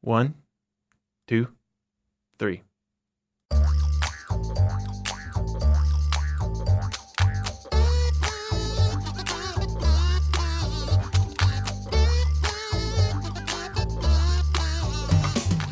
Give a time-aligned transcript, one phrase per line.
[0.00, 0.34] One,
[1.26, 1.48] two,
[2.38, 2.62] three.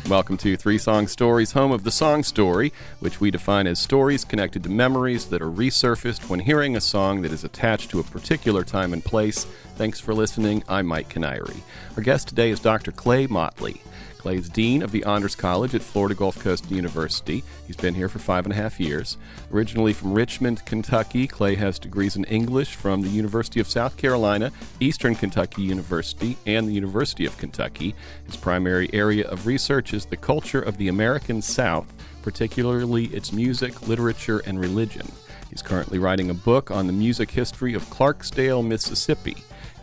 [0.09, 4.25] Welcome to Three Song Stories, home of the song story, which we define as stories
[4.25, 8.03] connected to memories that are resurfaced when hearing a song that is attached to a
[8.03, 9.45] particular time and place.
[9.75, 10.63] Thanks for listening.
[10.67, 11.63] I'm Mike Canary.
[11.95, 12.91] Our guest today is Dr.
[12.91, 13.81] Clay Motley.
[14.27, 17.45] Clay is Dean of the Honors College at Florida Gulf Coast University.
[17.65, 19.15] He's been here for five and a half years.
[19.53, 24.51] Originally from Richmond, Kentucky, Clay has degrees in English from the University of South Carolina,
[24.81, 27.95] Eastern Kentucky University, and the University of Kentucky.
[28.25, 31.87] His primary area of research is the culture of the American South,
[32.21, 35.07] particularly its music, literature, and religion.
[35.49, 39.37] He's currently writing a book on the music history of Clarksdale, Mississippi.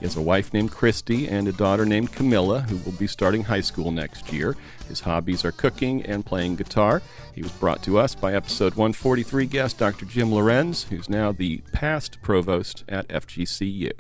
[0.05, 3.45] He has a wife named Christy and a daughter named Camilla, who will be starting
[3.45, 4.55] high school next year.
[4.87, 7.01] His hobbies are cooking and playing guitar.
[7.35, 10.05] He was brought to us by episode 143 guest Dr.
[10.05, 13.93] Jim Lorenz, who's now the past provost at FGCU.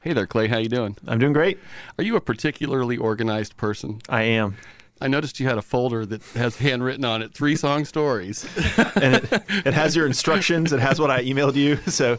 [0.00, 0.48] Hey there, Clay.
[0.48, 0.96] How you doing?
[1.06, 1.60] I'm doing great.
[1.96, 4.00] Are you a particularly organized person?
[4.08, 4.56] I am.
[5.00, 8.44] I noticed you had a folder that has handwritten on it three song stories.
[8.96, 10.72] and it, it has your instructions.
[10.72, 12.18] It has what I emailed you, so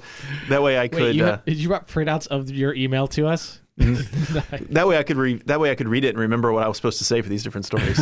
[0.49, 1.01] that way I could.
[1.01, 3.59] Wait, you, uh, have- did you write printouts of your email to us?
[3.77, 6.67] that way I could re- that way I could read it and remember what I
[6.67, 7.99] was supposed to say for these different stories.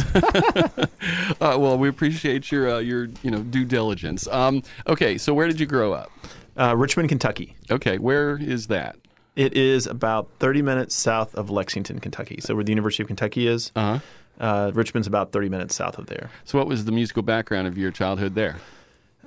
[1.42, 4.28] Uh, well, we appreciate your uh, your you know due diligence.
[4.28, 6.12] Um, okay, so where did you grow up?
[6.58, 7.56] uh, Richmond, Kentucky.
[7.72, 8.98] Okay, where is that?
[9.36, 12.40] It is about 30 minutes south of Lexington, Kentucky.
[12.42, 14.00] So where the University of Kentucky is, Uh huh.
[14.40, 16.30] Uh, Richmond's about 30 minutes south of there.
[16.46, 18.58] So, what was the musical background of your childhood there?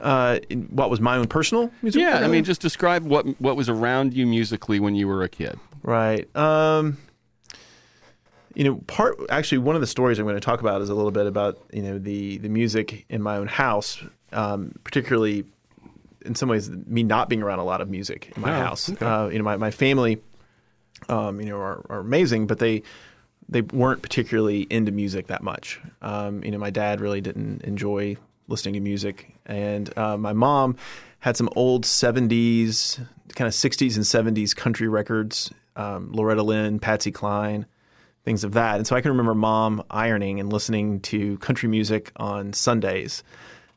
[0.00, 2.00] Uh, what was my own personal music?
[2.00, 5.28] Yeah, I mean, just describe what what was around you musically when you were a
[5.28, 5.58] kid.
[5.82, 6.34] Right.
[6.36, 6.96] Um,
[8.54, 10.94] you know, part actually one of the stories I'm going to talk about is a
[10.94, 14.02] little bit about you know the the music in my own house,
[14.32, 15.44] um, particularly
[16.24, 18.90] in some ways me not being around a lot of music in my Oh, house.
[18.90, 19.04] okay.
[19.06, 20.20] Uh, you know, my my family,
[21.08, 22.82] um, you know, are, are amazing, but they
[23.52, 25.78] they weren't particularly into music that much.
[26.00, 28.16] Um, you know, my dad really didn't enjoy
[28.48, 30.76] listening to music, and uh, my mom
[31.20, 32.96] had some old '70s,
[33.34, 37.66] kind of '60s and '70s country records, um, Loretta Lynn, Patsy Cline,
[38.24, 38.76] things of that.
[38.76, 43.22] And so I can remember mom ironing and listening to country music on Sundays,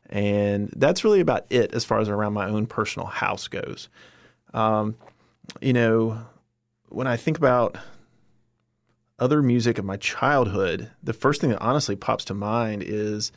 [0.08, 3.90] and that's really about it as far as around my own personal house goes.
[4.54, 4.96] Um,
[5.60, 6.18] you know,
[6.88, 7.76] when I think about
[9.18, 13.32] other music of my childhood, the first thing that honestly pops to mind is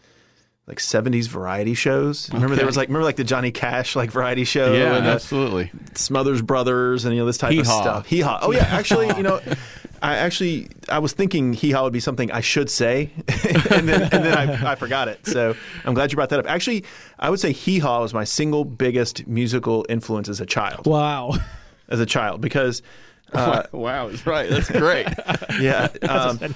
[0.67, 2.31] like 70s variety shows.
[2.31, 5.71] Remember there was like remember like the Johnny Cash like variety show and absolutely.
[5.95, 8.05] Smothers Brothers and you know this type Hee of stuff.
[8.05, 8.39] Hee haw.
[8.41, 9.41] Oh yeah, actually, you know,
[10.01, 13.11] I actually I was thinking hee haw would be something I should say,
[13.71, 15.25] and then and then I, I forgot it.
[15.25, 16.47] So I'm glad you brought that up.
[16.47, 16.85] Actually,
[17.17, 20.85] I would say hee haw was my single biggest musical influence as a child.
[20.85, 21.33] Wow.
[21.87, 22.83] As a child, because
[23.33, 24.49] uh, wow, that's right.
[24.49, 25.07] That's great.
[25.59, 25.87] yeah.
[26.07, 26.55] Um,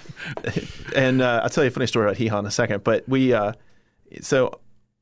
[0.95, 2.83] and uh, I'll tell you a funny story about Hee in a second.
[2.83, 3.53] But we, uh,
[4.21, 4.59] so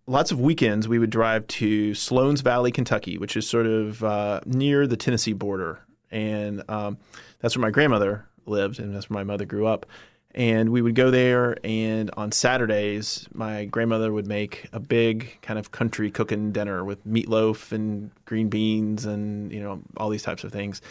[0.08, 4.42] lots of weekends we would drive to Sloan's Valley, Kentucky, which is sort of uh,
[4.46, 5.80] near the Tennessee border.
[6.12, 6.98] And um,
[7.40, 9.86] that's where my grandmother lived, and that's where my mother grew up.
[10.34, 15.60] And we would go there, and on Saturdays, my grandmother would make a big kind
[15.60, 20.46] of country cooking dinner with meatloaf and green beans and, you know, all these types
[20.46, 20.82] of things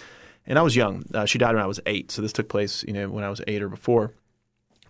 [0.46, 1.04] and I was young.
[1.12, 3.30] Uh, she died when I was eight, so this took place, you know, when I
[3.30, 4.12] was eight or before.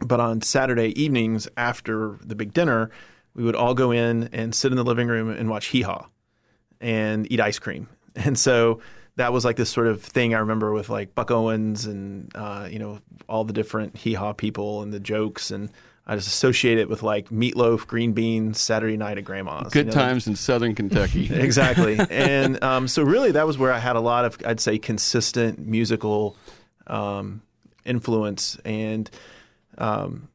[0.00, 2.90] But on Saturday evenings after the big dinner,
[3.34, 6.06] we would all go in and sit in the living room and watch Hee Haw
[6.80, 7.88] and eat ice cream.
[8.16, 8.80] And so
[9.16, 12.66] that was like this sort of thing I remember with like Buck Owens and uh,
[12.68, 15.70] you know all the different Hee Haw people and the jokes, and
[16.10, 19.72] I just associate it with like meatloaf, green beans, Saturday night at grandma's.
[19.72, 21.28] Good you know, times in Southern Kentucky.
[21.32, 22.00] exactly.
[22.10, 25.60] and um, so really that was where I had a lot of I'd say consistent
[25.60, 26.36] musical
[26.88, 27.42] um,
[27.84, 29.08] influence and
[29.78, 30.28] um,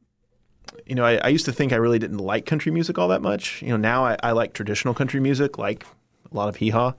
[0.86, 3.22] you know I, I used to think I really didn't like country music all that
[3.22, 3.62] much.
[3.62, 5.86] You know now I, I like traditional country music like
[6.32, 6.94] a lot of hee haw.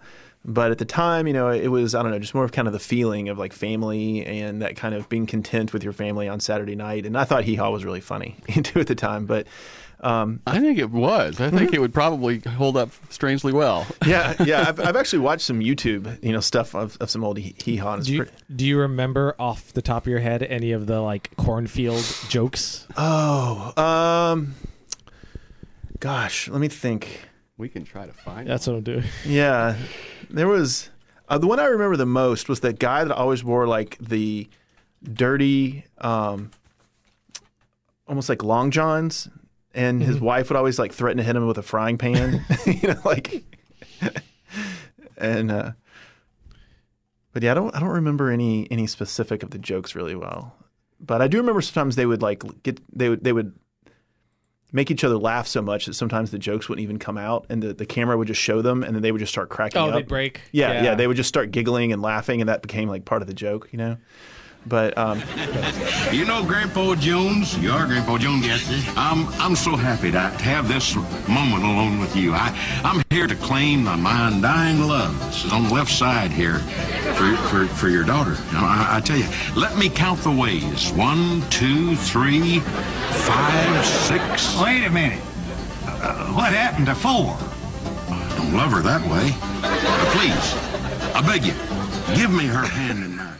[0.48, 2.68] But at the time, you know, it was I don't know, just more of kind
[2.68, 6.28] of the feeling of like family and that kind of being content with your family
[6.28, 7.04] on Saturday night.
[7.04, 9.26] And I thought hee haw was really funny too at the time.
[9.26, 9.48] But
[10.00, 11.40] um, I think it was.
[11.40, 13.86] I think it would probably hold up strangely well.
[14.06, 14.66] yeah, yeah.
[14.68, 17.76] I've, I've actually watched some YouTube, you know, stuff of, of some old hee hee
[17.76, 17.96] haw.
[17.96, 21.00] Do you, pretty- do you remember off the top of your head any of the
[21.00, 22.86] like cornfield jokes?
[22.96, 24.54] Oh, um,
[25.98, 27.22] gosh, let me think.
[27.58, 28.46] We can try to find.
[28.46, 29.04] That's what I'm doing.
[29.24, 29.76] Yeah,
[30.30, 30.90] there was
[31.28, 34.48] uh, the one I remember the most was that guy that always wore like the
[35.02, 36.50] dirty, um,
[38.06, 39.28] almost like long johns,
[39.74, 42.88] and his wife would always like threaten to hit him with a frying pan, you
[42.88, 43.44] know, like,
[45.18, 45.72] and uh,
[47.32, 50.54] but yeah, I don't I don't remember any any specific of the jokes really well,
[51.00, 53.52] but I do remember sometimes they would like get they would they would
[54.76, 57.62] make each other laugh so much that sometimes the jokes wouldn't even come out and
[57.62, 59.86] the, the camera would just show them and then they would just start cracking Oh,
[59.88, 59.94] up.
[59.94, 60.42] they'd break.
[60.52, 63.26] Yeah, yeah, they would just start giggling and laughing and that became like part of
[63.28, 63.96] the joke, you know.
[64.68, 65.22] But um,
[66.12, 67.56] You know Grandpa Jones?
[67.58, 68.92] You are Grandpa Jones, yes.
[68.96, 70.96] I'm I'm so happy to have this
[71.28, 72.32] moment alone with you.
[72.34, 72.52] I
[72.84, 75.16] I'm here to claim my undying love.
[75.26, 76.58] This is on the left side here
[77.14, 78.32] for for, for your daughter.
[78.52, 80.90] Now, I, I tell you, let me count the ways.
[80.92, 84.60] One, two, three, five, six.
[84.60, 85.22] Wait a minute.
[85.86, 87.36] Uh, what happened to four?
[88.36, 89.32] Don't love her that way.
[89.62, 90.54] But please,
[91.14, 91.54] I beg you,
[92.16, 93.34] give me her hand in mine.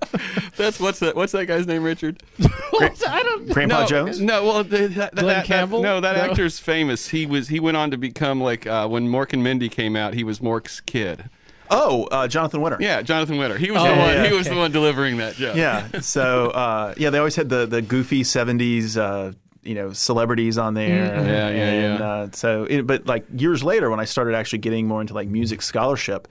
[0.56, 1.16] That's what's that?
[1.16, 1.82] What's that guy's name?
[1.82, 2.22] Richard.
[2.42, 3.48] I don't.
[3.50, 4.20] Grandpa no, Jones.
[4.20, 5.82] No, well, the, that, Glenn that- Campbell?
[5.82, 6.22] no, that No.
[6.30, 7.08] actor's famous.
[7.08, 10.14] He was he went on to become like uh, when Mork and Mindy came out.
[10.14, 11.28] He was Mork's kid.
[11.70, 12.76] Oh, uh, Jonathan Winter.
[12.80, 13.56] Yeah, Jonathan Winter.
[13.56, 14.08] He was Oh, the one.
[14.14, 14.54] yeah, he was okay.
[14.54, 15.56] the one delivering that joke.
[15.56, 15.88] Yeah.
[16.02, 18.96] So uh, yeah, they always had the the goofy '70s.
[18.96, 19.32] Uh,
[19.64, 21.08] you know, celebrities on there.
[21.16, 21.26] Mm-hmm.
[21.28, 22.04] Yeah, yeah, and, yeah.
[22.06, 25.28] Uh, so, it, but like years later, when I started actually getting more into like
[25.28, 26.26] music scholarship,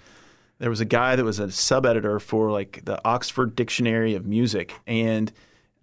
[0.61, 4.27] there was a guy that was a sub editor for like the Oxford Dictionary of
[4.27, 5.31] Music, and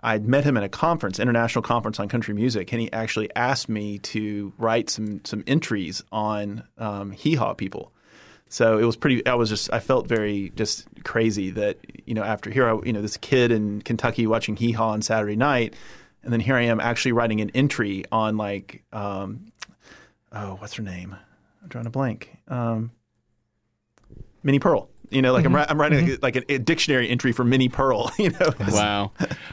[0.00, 3.68] I'd met him at a conference, international conference on country music, and he actually asked
[3.68, 7.90] me to write some some entries on um, hee haw people.
[8.50, 9.26] So it was pretty.
[9.26, 9.68] I was just.
[9.72, 13.50] I felt very just crazy that you know after here, I, you know, this kid
[13.50, 15.74] in Kentucky watching hee haw on Saturday night,
[16.22, 19.50] and then here I am actually writing an entry on like, um,
[20.30, 21.16] oh, what's her name?
[21.64, 22.38] I'm trying to blank.
[22.46, 22.92] Um,
[24.48, 24.88] Minnie Pearl.
[25.10, 28.10] You know, like I'm, I'm writing like, a, a dictionary entry for Minnie Pearl.
[28.18, 29.12] You know, Wow.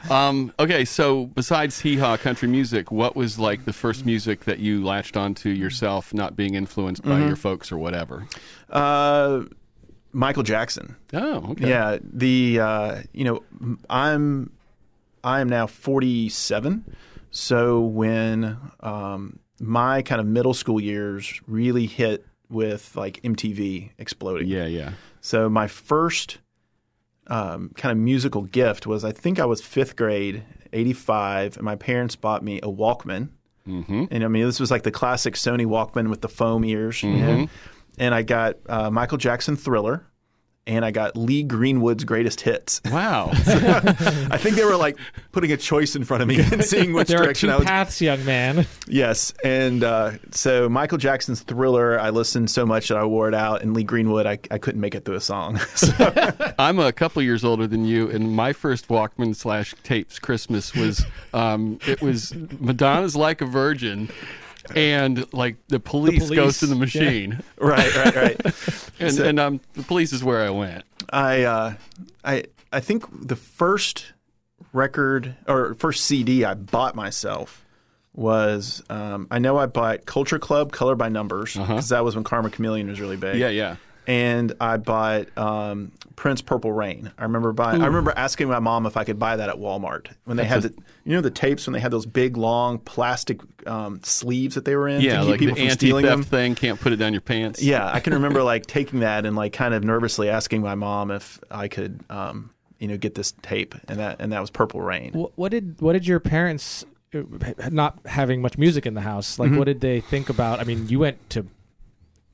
[0.10, 4.60] Um, okay, so besides hee haw country music, what was like the first music that
[4.60, 7.28] you latched onto yourself, not being influenced by Mm-hmm.
[7.28, 8.26] your folks or whatever?
[8.70, 9.42] uh,
[10.14, 10.96] Michael Jackson.
[11.14, 11.68] Oh, okay.
[11.70, 13.44] Yeah, the uh, you know
[13.90, 14.52] I'm
[15.26, 16.86] I am now 47,
[17.32, 24.48] so when um, my kind of middle school years really hit with like MTV exploding.
[24.48, 24.94] Yeah, yeah.
[25.22, 26.40] So my first
[27.28, 30.44] um, kind of musical gift was I think I was fifth grade,
[30.74, 33.30] 85, and my parents bought me a Walkman.
[33.68, 34.06] Mm-hmm.
[34.12, 37.02] And I mean, this was like the classic Sony Walkman with the foam ears.
[37.02, 37.48] you know?
[37.98, 40.06] And I got uh, Michael Jackson Thriller.
[40.68, 42.82] And I got Lee Greenwood's greatest hits.
[42.86, 43.30] Wow.
[43.34, 44.98] I think they were like
[45.32, 47.58] putting a choice in front of me and seeing which There are direction two I
[47.58, 47.66] was.
[47.68, 48.66] paths, young man.
[48.88, 53.36] Yes, and uh, so Michael Jackson's Thriller, I listened so much that I wore it
[53.36, 55.60] out, and Lee Greenwood, I, I couldn't make it through a song.
[55.76, 60.74] So- I'm a couple years older than you, and my first Walkman slash tapes Christmas
[60.74, 64.10] was um, it was Madonna's "Like a Virgin,"
[64.76, 66.80] and like the police, police, goes to the yeah.
[66.80, 68.46] machine, right, right, right.
[69.00, 70.84] and So- and um, the police is where I went.
[71.10, 71.74] I uh,
[72.24, 74.14] I I think the first
[74.74, 77.66] record or first CD I bought myself
[78.14, 82.24] was um, I know I bought Culture Club Color by Numbers because that was when
[82.24, 83.32] Karma Chameleon was really big.
[83.36, 83.38] Uh-huh.
[83.38, 83.76] Yeah, yeah.
[84.08, 87.12] And I bought um, Prince Purple Rain.
[87.18, 87.82] I remember buying.
[87.82, 90.62] I remember asking my mom if I could buy that at Walmart when they had
[90.64, 90.74] the
[91.04, 94.76] you know the tapes when they had those big long plastic um, sleeves that they
[94.76, 96.12] were in Yeah, to keep like the people from stealing them.
[96.20, 96.56] anti-theft thing.
[96.56, 97.62] Can't put it down your pants.
[97.62, 101.12] Yeah, I can remember like taking that and like kind of nervously asking my mom
[101.12, 104.82] if I could, um, you know, get this tape, and that and that was Purple
[104.82, 105.12] Rain.
[105.14, 107.22] What, what did what did your parents, uh,
[107.72, 109.58] not having much music in the house, like Mm-hmm.
[109.58, 110.60] what did they think about?
[110.60, 111.46] I mean, you went to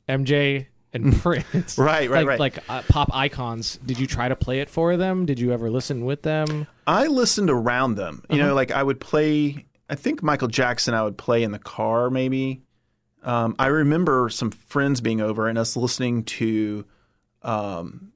[0.09, 2.39] MJ and Prince, Right, right, like, right.
[2.39, 3.79] like uh, pop icons.
[3.85, 5.25] Did you try to play it for them?
[5.25, 6.67] Did you ever listen with them?
[6.85, 8.23] I listened around them.
[8.29, 9.65] You know, like I would play.
[9.89, 10.93] I think Michael Jackson.
[10.93, 12.61] I would play in the car, maybe.
[13.23, 16.85] Um, I remember some friends being over and us listening to
[17.43, 18.11] um,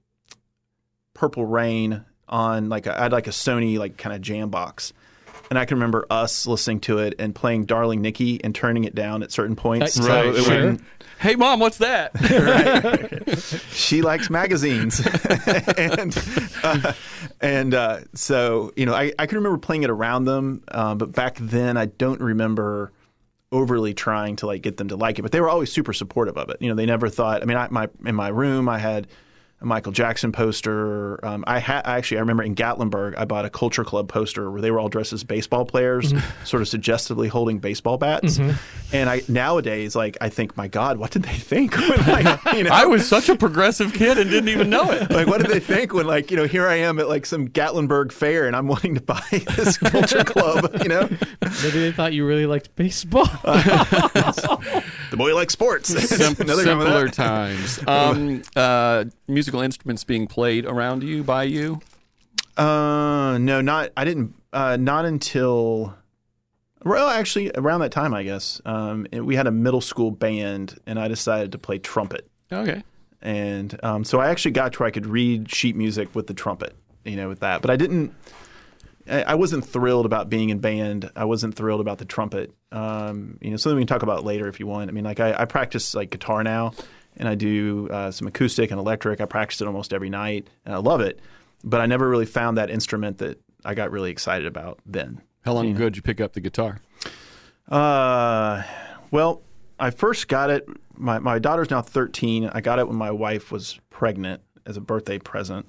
[1.14, 4.94] Purple Rain on like a, I had like a Sony like kind of jam box.
[5.50, 8.96] And I can remember us listening to it and playing "Darling Nikki" and turning it
[8.96, 10.56] down at certain points, Uh, so right, it sure.
[10.56, 10.82] wouldn't
[11.18, 12.12] Hey, mom, what's that?
[13.72, 15.00] she likes magazines
[15.78, 16.18] and
[16.64, 16.94] uh,
[17.42, 21.14] and uh, so you know I, I can remember playing it around them uh, but
[21.14, 22.92] back then i don't remember
[23.52, 26.38] overly trying to like get them to like it but they were always super supportive
[26.38, 28.78] of it you know they never thought i mean I, my in my room i
[28.78, 29.08] had
[29.62, 31.24] a Michael Jackson poster.
[31.26, 34.62] Um, I ha- actually I remember in Gatlinburg I bought a Culture Club poster where
[34.62, 38.38] they were all dressed as baseball players, sort of suggestively holding baseball bats.
[38.92, 41.74] And I nowadays like I think, my God, what did they think?
[41.86, 45.10] When, like, you know, I was such a progressive kid and didn't even know it.
[45.16, 47.48] like what did they think when like you know here I am at like some
[47.48, 49.22] Gatlinburg fair and I'm wanting to buy
[49.56, 51.08] this Culture Club, you know,
[51.64, 53.26] Maybe they thought you really liked baseball.
[55.12, 55.90] the boy likes sports.
[55.90, 57.80] Sim- Nothing simpler times.
[57.88, 59.06] Um, uh,
[59.46, 61.80] musical instruments being played around you by you.
[62.58, 64.34] Uh, no, not I didn't.
[64.52, 65.96] Uh, not until.
[66.84, 71.00] Well, actually, around that time, I guess um, we had a middle school band, and
[71.00, 72.28] I decided to play trumpet.
[72.52, 72.84] Okay.
[73.22, 76.34] And um, so I actually got to where I could read sheet music with the
[76.34, 77.62] trumpet, you know, with that.
[77.62, 78.16] But I didn't.
[79.08, 81.12] I I wasn't thrilled about being in band.
[81.16, 82.52] I wasn't thrilled about the trumpet.
[82.72, 84.90] Um, you know, something we can talk about later if you want.
[84.90, 86.74] I mean, like I, I practice like guitar now,
[87.18, 89.22] and I do uh, some acoustic and electric.
[89.22, 91.20] I practice it almost every night, and I love it.
[91.64, 95.22] But I never really found that instrument that I got really excited about then.
[95.44, 96.80] How long ago did you pick up the guitar?
[97.70, 98.64] Uh,
[99.12, 99.42] well,
[99.80, 100.68] I first got it.
[100.96, 102.50] My my daughter's now 13.
[102.54, 105.68] I got it when my wife was pregnant as a birthday present.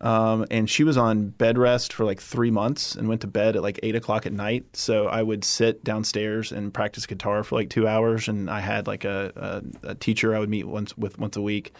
[0.00, 3.56] Um, and she was on bed rest for like three months and went to bed
[3.56, 4.64] at like eight o'clock at night.
[4.76, 8.28] So I would sit downstairs and practice guitar for like two hours.
[8.28, 11.42] And I had like a, a, a teacher I would meet once with once a
[11.42, 11.72] week.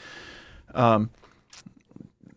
[0.74, 1.10] Um,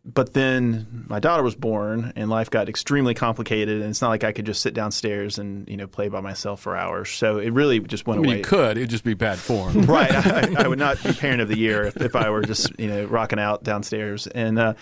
[0.04, 4.24] but then my daughter was born and life got extremely complicated and it's not like
[4.24, 7.10] I could just sit downstairs and you know play by myself for hours.
[7.10, 8.38] So it really just went I mean, away.
[8.38, 8.78] you could.
[8.78, 9.82] It'd just be bad form.
[9.84, 10.12] right.
[10.12, 12.88] I, I would not be parent of the year if, if I were just you
[12.88, 14.28] know rocking out downstairs.
[14.28, 14.74] And uh,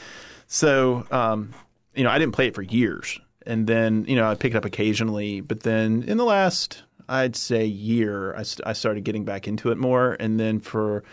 [0.47, 1.53] so um,
[1.95, 3.19] you know I didn't play it for years.
[3.47, 5.41] And then you know I pick it up occasionally.
[5.41, 9.71] But then in the last I'd say year I, st- I started getting back into
[9.71, 10.17] it more.
[10.19, 11.03] And then for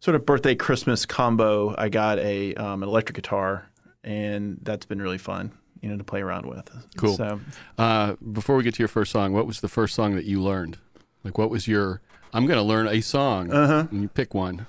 [0.00, 3.66] sort of birthday Christmas combo, I got a um, an electric guitar,
[4.02, 5.52] and that's been really fun.
[5.82, 6.70] You know to play around with.
[6.96, 7.16] Cool.
[7.16, 7.40] So
[7.76, 10.40] Uh, before we get to your first song, what was the first song that you
[10.42, 10.78] learned?
[11.22, 12.00] Like, what was your?
[12.32, 13.88] I'm going to learn a song, uh-huh.
[13.90, 14.66] and you pick one.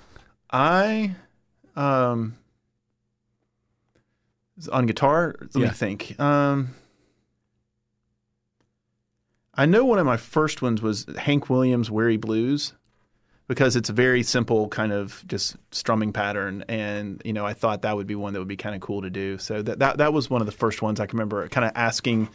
[0.50, 1.16] I
[1.74, 2.36] um
[4.72, 5.34] on guitar.
[5.40, 5.66] Let Yeah.
[5.68, 6.18] me think.
[6.20, 6.68] Um,
[9.54, 12.74] I know one of my first ones was Hank Williams' "Weary Blues"
[13.48, 17.82] because it's a very simple kind of just strumming pattern, and you know I thought
[17.82, 19.38] that would be one that would be kind of cool to do.
[19.38, 21.72] So that that that was one of the first ones I can remember, kind of
[21.74, 22.28] asking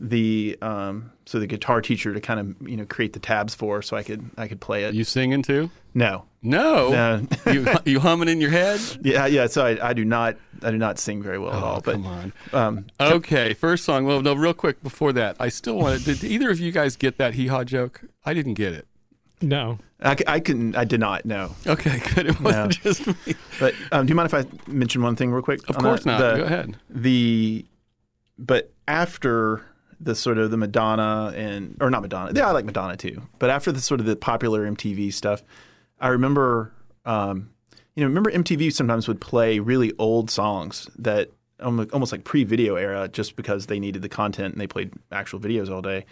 [0.00, 3.80] the um, so the guitar teacher to kind of you know create the tabs for
[3.82, 4.94] so I could I could play it.
[4.94, 5.70] You singing too?
[5.94, 6.90] no, No.
[6.90, 7.26] no.
[7.52, 8.80] you you humming in your head?
[9.02, 9.46] Yeah, yeah.
[9.46, 11.76] So I, I do not, I do not sing very well at all.
[11.76, 12.32] Oh, But come on.
[12.52, 14.04] um, Okay, first song.
[14.04, 16.04] Well, no, real quick before that, I still wanted.
[16.04, 18.02] Did either of you guys get that hee haw joke?
[18.24, 18.86] I didn't get it.
[19.40, 19.78] no.
[20.06, 21.54] I couldn't, I did not know.
[21.66, 22.26] Okay, good.
[22.26, 22.92] It wasn't No.
[22.92, 23.34] just me.
[23.58, 25.66] But um, do you mind if I mention one thing real quick?
[25.70, 26.18] Of course that?
[26.18, 26.32] not.
[26.32, 26.76] The, Go ahead.
[26.90, 27.64] The,
[28.38, 29.64] but after
[30.04, 33.22] the sort of the Madonna and or not Madonna, yeah, I like Madonna too.
[33.38, 35.42] But after the sort of the popular MTV stuff,
[36.00, 36.72] I remember,
[37.04, 37.50] um,
[37.94, 41.30] you know, remember MTV sometimes would play really old songs that
[41.60, 45.70] almost like pre-video era, just because they needed the content and they played actual videos
[45.70, 46.04] all day.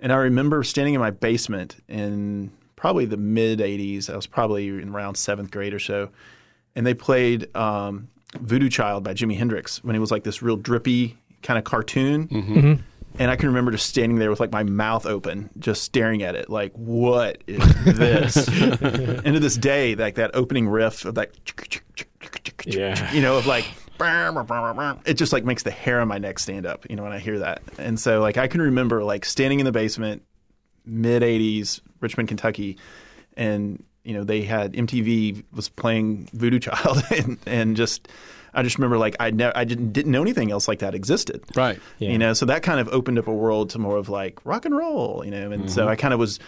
[0.00, 4.10] And I remember standing in my basement in probably the mid 80s.
[4.10, 6.10] I was probably in around seventh grade or so.
[6.76, 8.08] And they played um,
[8.40, 12.28] Voodoo Child by Jimi Hendrix when it was like this real drippy kind of cartoon.
[13.18, 16.34] And I can remember just standing there with like my mouth open, just staring at
[16.34, 18.48] it, like, what is this?
[18.48, 21.30] and to this day, like that opening riff of that,
[22.66, 23.12] Yeah.
[23.12, 23.64] you know, of like,
[25.06, 27.18] it just like makes the hair on my neck stand up, you know, when I
[27.20, 27.62] hear that.
[27.78, 30.22] And so, like, I can remember like standing in the basement,
[30.84, 32.78] mid 80s, Richmond, Kentucky,
[33.36, 38.08] and, you know, they had MTV was playing Voodoo Child and, and just,
[38.54, 41.42] I just remember like I never, I didn't, didn't know anything else like that existed.
[41.56, 41.80] Right.
[41.98, 42.10] Yeah.
[42.10, 44.64] You know, so that kind of opened up a world to more of like rock
[44.64, 46.38] and roll, you know, and so I kind of was,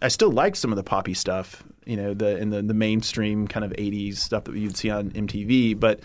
[0.00, 3.46] I still liked some of the poppy stuff, you know, the in the the mainstream
[3.46, 6.00] kind of '80s stuff that you'd see on MTV, but.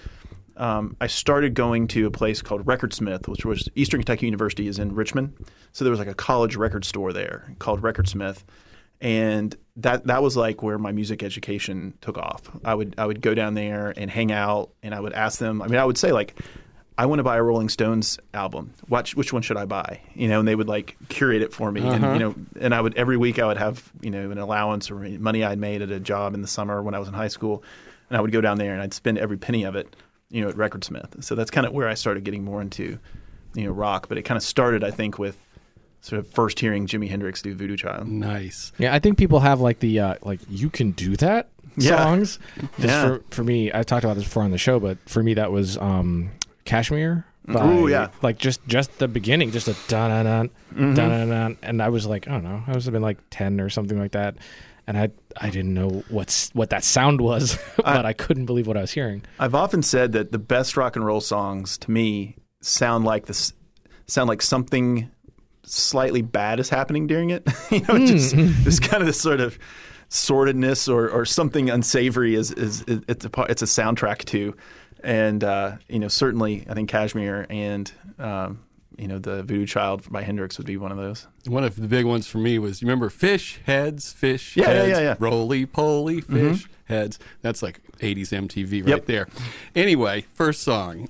[0.60, 4.80] Um, I started going to a place called Recordsmith, which was Eastern Kentucky University is
[4.80, 5.36] in Richmond.
[5.72, 8.40] So there was like a college record store there called Recordsmith,
[9.02, 12.50] and that that was like where my music education took off.
[12.66, 15.62] I would I would go down there and hang out, and I would ask them.
[15.62, 16.40] I mean, I would say like,
[16.98, 18.74] I want to buy a Rolling Stones album.
[18.88, 20.02] Which which one should I buy?
[20.16, 22.14] You know, and they would like curate it for me, and uh-huh.
[22.14, 24.96] you know, and I would every week I would have you know an allowance or
[24.96, 27.64] money I'd made at a job in the summer when I was in high school,
[28.10, 29.96] and I would go down there and I'd spend every penny of it,
[30.30, 31.24] you know, at Recordsmith.
[31.24, 32.98] So that's kind of where I started getting more into,
[33.54, 34.10] you know, rock.
[34.10, 35.38] But it kind of started, I think, with
[36.08, 38.08] sort of first hearing Jimi Hendrix do Voodoo Child.
[38.08, 38.72] Nice.
[38.78, 41.98] Yeah, I think people have like the uh, like you can do that Yeah.
[41.98, 42.40] songs.
[42.80, 43.02] Just Yeah.
[43.08, 45.52] for, for me, I talked about this before on the show, but for me that
[45.52, 46.32] was um,
[46.66, 47.26] Kashmir.
[47.46, 48.10] By, Ooh, yeah.
[48.22, 50.94] Like just just the beginning, just a dun dun dun Mm-hmm.
[50.96, 53.18] dun dun dun, and I was like, I don't know, I was have been like
[53.30, 54.36] ten or something like that,
[54.86, 55.10] and I
[55.40, 58.92] I didn't know what's what that sound was, but I, couldn't believe what I was
[58.92, 59.22] hearing.
[59.40, 63.54] I've often said that the best rock and roll songs to me sound like this
[64.08, 65.10] sound like something
[65.68, 67.48] slightly bad is happening during it.
[67.72, 69.58] you know, just this kind of this sort of
[70.10, 74.56] sordidness or, or something unsavory is, is, is it's a it's a soundtrack to,
[75.04, 78.60] and uh, you know certainly I think Kashmir and um,
[78.98, 81.28] you know the Voodoo Child by Hendrix would be one of those.
[81.46, 84.74] One of the big ones for me was you remember fish heads, fish Yeah, yeah,
[84.74, 85.16] heads, yeah, yeah.
[85.20, 87.20] roly poly fish heads.
[87.42, 89.06] That's like 80s MTV right Yep.
[89.08, 89.28] there.
[89.76, 91.10] Anyway, first song.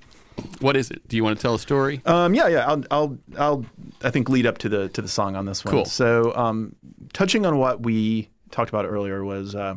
[0.60, 1.08] What is it?
[1.08, 2.02] Do you want to tell a story?
[2.06, 2.68] Um, yeah, yeah.
[2.68, 3.66] I'll, I'll, I'll,
[4.04, 5.72] I think lead up to the to the song on this one.
[5.72, 5.86] Cool.
[5.86, 6.76] So, um,
[7.14, 9.76] touching on what we talked about earlier was, uh,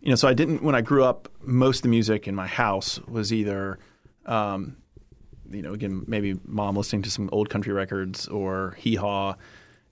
[0.00, 1.28] you know, so I didn't when I grew up.
[1.42, 3.78] Most of the music in my house was either,
[4.26, 4.76] um,
[5.50, 9.34] you know, again maybe mom listening to some old country records or hee haw,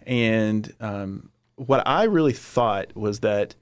[0.06, 3.54] and um, what I really thought was that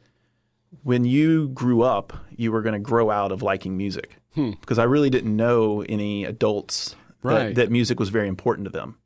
[0.83, 4.17] when you grew up, you were going to grow out of liking music
[4.61, 7.49] because I really didn't know any adults Right.
[7.49, 8.97] that, that music was very important to them.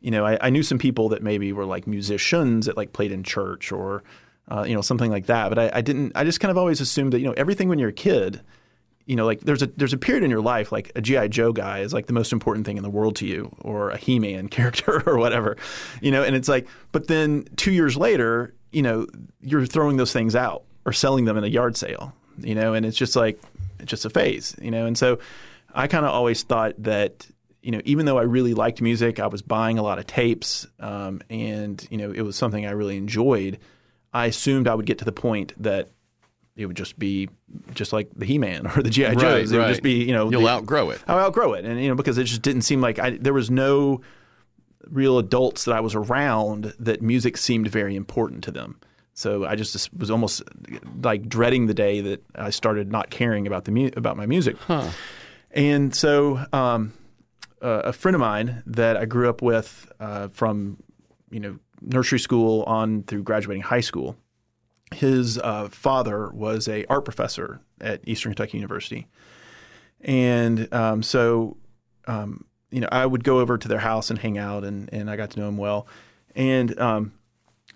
[0.00, 3.10] You know, I, I knew some people that maybe were like musicians that like played
[3.10, 4.04] in church or
[4.50, 6.12] uh, you know something like that, but I, I didn't.
[6.14, 8.40] I just kind of always assumed that you know everything when you're a kid.
[9.06, 11.52] You know, like there's a there's a period in your life like a GI Joe
[11.52, 14.18] guy is like the most important thing in the world to you, or a He
[14.20, 15.56] Man character or whatever.
[16.00, 19.06] You know, and it's like, but then two years later, you know,
[19.42, 22.14] you're throwing those things out or selling them in a yard sale.
[22.40, 23.40] You know, and it's just like
[23.84, 24.54] just a phase.
[24.60, 25.18] You know, and so
[25.74, 27.26] I kind of always thought that
[27.62, 30.66] you know even though I really liked music, I was buying a lot of tapes,
[30.80, 33.58] um, and you know it was something I really enjoyed.
[34.12, 35.90] I assumed I would get to the point that
[36.56, 37.28] it would just be
[37.74, 39.52] just like the He-Man or the GI Joes.
[39.52, 41.02] Right, it would just be you know You'll the- outgrow it.
[41.06, 43.50] I'll outgrow it, and you know because it just didn't seem like I, there was
[43.50, 44.00] no
[44.86, 48.80] real adults that I was around that music seemed very important to them.
[49.18, 50.44] So I just was almost
[51.02, 54.56] like dreading the day that I started not caring about the mu- about my music.
[55.50, 56.92] And so um,
[57.60, 60.76] uh, a friend of mine that I grew up with uh, from
[61.30, 64.16] you know nursery school on through graduating high school,
[64.94, 69.08] his uh, father was a art professor at Eastern Kentucky University,
[70.00, 71.56] and um, so
[72.06, 75.10] um, you know I would go over to their house and hang out, and and
[75.10, 75.88] I got to know him well,
[76.36, 77.17] and um,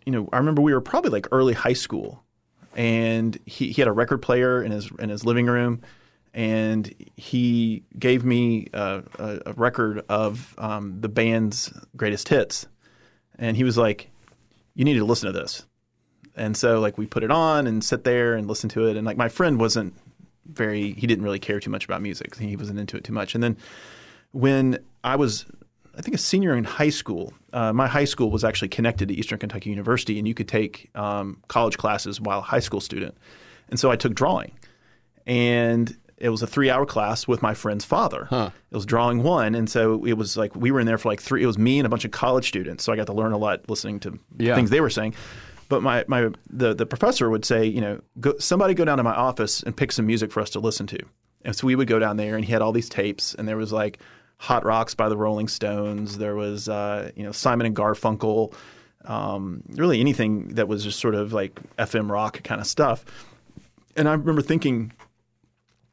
[0.06, 2.22] you know I remember we were probably like early high school,
[2.74, 5.82] and he, he had a record player in his in his living room,
[6.34, 12.66] and he gave me a, a, a record of um, the band's greatest hits,
[13.38, 14.10] and he was like,
[14.74, 15.64] "You need to listen to this."
[16.34, 19.06] And so like we put it on and sit there and listen to it, and
[19.06, 19.94] like my friend wasn't
[20.46, 22.36] very he didn't really care too much about music.
[22.36, 23.34] He wasn't into it too much.
[23.34, 23.56] And then
[24.32, 25.46] when I was
[25.96, 27.32] I think a senior in high school.
[27.52, 30.90] Uh, my high school was actually connected to Eastern Kentucky University, and you could take
[30.94, 33.16] um, college classes while a high school student.
[33.68, 34.52] And so I took drawing,
[35.26, 38.28] and it was a three-hour class with my friend's father.
[38.70, 41.20] It was drawing one, and so it was like we were in there for like
[41.20, 41.42] three.
[41.42, 43.38] It was me and a bunch of college students, so I got to learn a
[43.38, 44.54] lot listening to Yeah.
[44.54, 45.14] things they were saying.
[45.68, 49.02] But my, my the, the professor would say, you know, go, somebody go down to
[49.02, 50.98] my office and pick some music for us to listen to.
[51.44, 53.56] And so we would go down there, and he had all these tapes, and there
[53.56, 53.98] was like
[54.42, 56.18] Hot Rocks by the Rolling Stones.
[56.18, 58.52] There was, uh, you know, Simon and Garfunkel.
[59.04, 63.04] Um, really anything that was just sort of like FM rock kind of stuff.
[63.94, 64.92] And I remember thinking,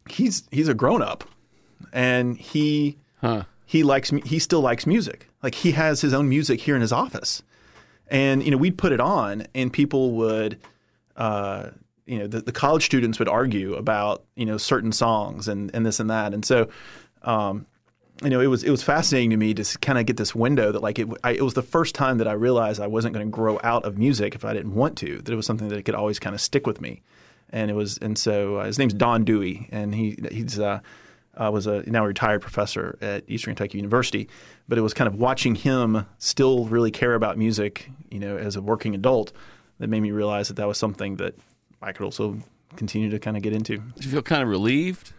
[0.09, 1.25] he's he's a grown up,
[1.93, 2.97] and he
[3.67, 5.27] he likes he still likes music.
[5.43, 7.43] Like he has his own music here in his office,
[8.07, 10.57] and you know we'd put it on, and people would.
[11.15, 11.69] Uh,
[12.07, 15.85] you know, the, the college students would argue about you know certain songs and, and
[15.85, 16.67] this and that, and so
[17.21, 17.67] um,
[18.23, 20.71] you know, it was it was fascinating to me to kind of get this window
[20.71, 23.25] that like it, I, it was the first time that I realized I wasn't going
[23.25, 25.21] to grow out of music if I didn't want to.
[25.21, 27.01] That it was something that could always kind of stick with me,
[27.51, 30.79] and it was and so uh, his name's Don Dewey, and he he's uh,
[31.37, 34.27] uh, was a now a retired professor at Eastern Kentucky University,
[34.67, 38.55] but it was kind of watching him still really care about music, you know, as
[38.55, 39.31] a working adult,
[39.79, 41.35] that made me realize that that was something that
[41.81, 42.37] I could also
[42.75, 43.77] continue to kind of get into.
[43.77, 45.13] Did you feel kind of relieved?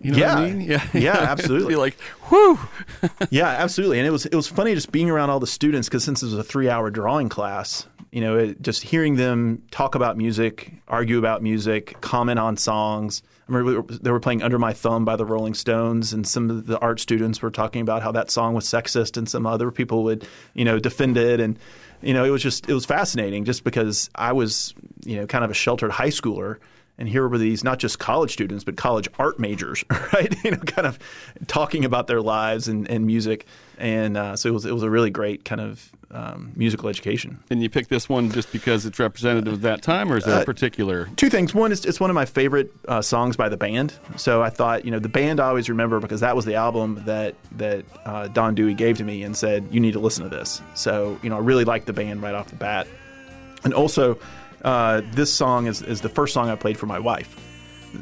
[0.00, 0.34] You know Yeah.
[0.34, 0.60] what I mean?
[0.70, 0.84] Yeah.
[0.94, 1.74] Yeah, absolutely.
[1.76, 2.58] Like, whew.
[3.30, 3.98] yeah, absolutely.
[3.98, 6.26] And it was it was funny just being around all the students because since it
[6.26, 10.72] was a three hour drawing class, you know, it, just hearing them talk about music,
[10.88, 13.22] argue about music, comment on songs.
[13.48, 16.26] I remember we were- they were playing "Under My Thumb" by the Rolling Stones, and
[16.26, 19.46] some of the art students were talking about how that song was sexist, and some
[19.46, 21.40] other people would, you know, defend it.
[21.40, 21.58] And
[22.02, 25.44] you know, it was just it was fascinating, just because I was, you know, kind
[25.44, 26.58] of a sheltered high schooler,
[26.98, 30.34] and here were these not just college students but college art majors, right?
[30.44, 30.98] you know, kind of
[31.46, 33.46] talking about their lives and, and music,
[33.78, 37.38] and uh, so it was it was a really great kind of um, musical education.
[37.50, 40.42] And you picked this one just because it's representative of that time, or is there
[40.42, 41.08] a particular?
[41.16, 41.54] Two things.
[41.54, 43.94] One is it's one of my favorite uh, songs by the band.
[44.16, 47.02] So I thought, you know, the band I always remember because that was the album
[47.04, 50.30] that that uh, Don Dewey gave to me and said you need to listen to
[50.30, 50.62] this.
[50.74, 52.86] So you know, I really liked the band right off the bat.
[53.64, 54.18] And also,
[54.64, 57.36] uh, this song is is the first song I played for my wife.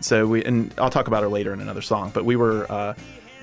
[0.01, 2.11] So we and I'll talk about her later in another song.
[2.13, 2.71] But we were.
[2.71, 2.95] Uh,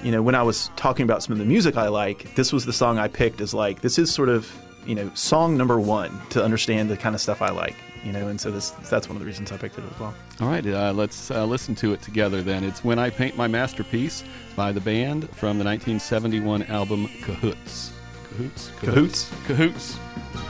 [0.02, 2.66] you know, when I was talking about some of the music I like, this was
[2.66, 4.52] the song I picked as like this is sort of
[4.86, 7.76] you know song number one to understand the kind of stuff I like.
[8.04, 10.14] You know, and so this that's one of the reasons I picked it as well.
[10.42, 12.66] All right, uh, let's uh, listen to it together then.
[12.66, 14.26] It's "When I Paint My Masterpiece"
[14.58, 17.94] by the band from the 1971 album Cahoots.
[18.30, 18.72] Cahoots.
[18.82, 19.32] Cahoots.
[19.46, 19.98] Cahoots.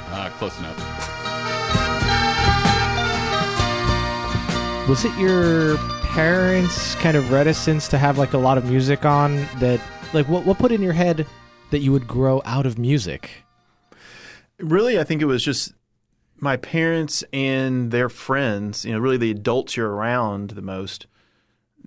[0.09, 1.62] Uh, close enough.
[4.87, 9.37] Was it your parents' kind of reticence to have like a lot of music on
[9.59, 9.79] that?
[10.11, 11.25] Like, what what put in your head
[11.71, 13.31] that you would grow out of music?
[14.59, 15.73] Really, I think it was just
[16.37, 18.83] my parents and their friends.
[18.83, 21.07] You know, really the adults you're around the most.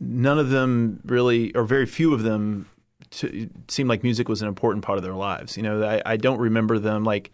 [0.01, 2.67] None of them really, or very few of them,
[3.11, 5.59] to, seemed like music was an important part of their lives.
[5.59, 7.31] You know, I, I don't remember them like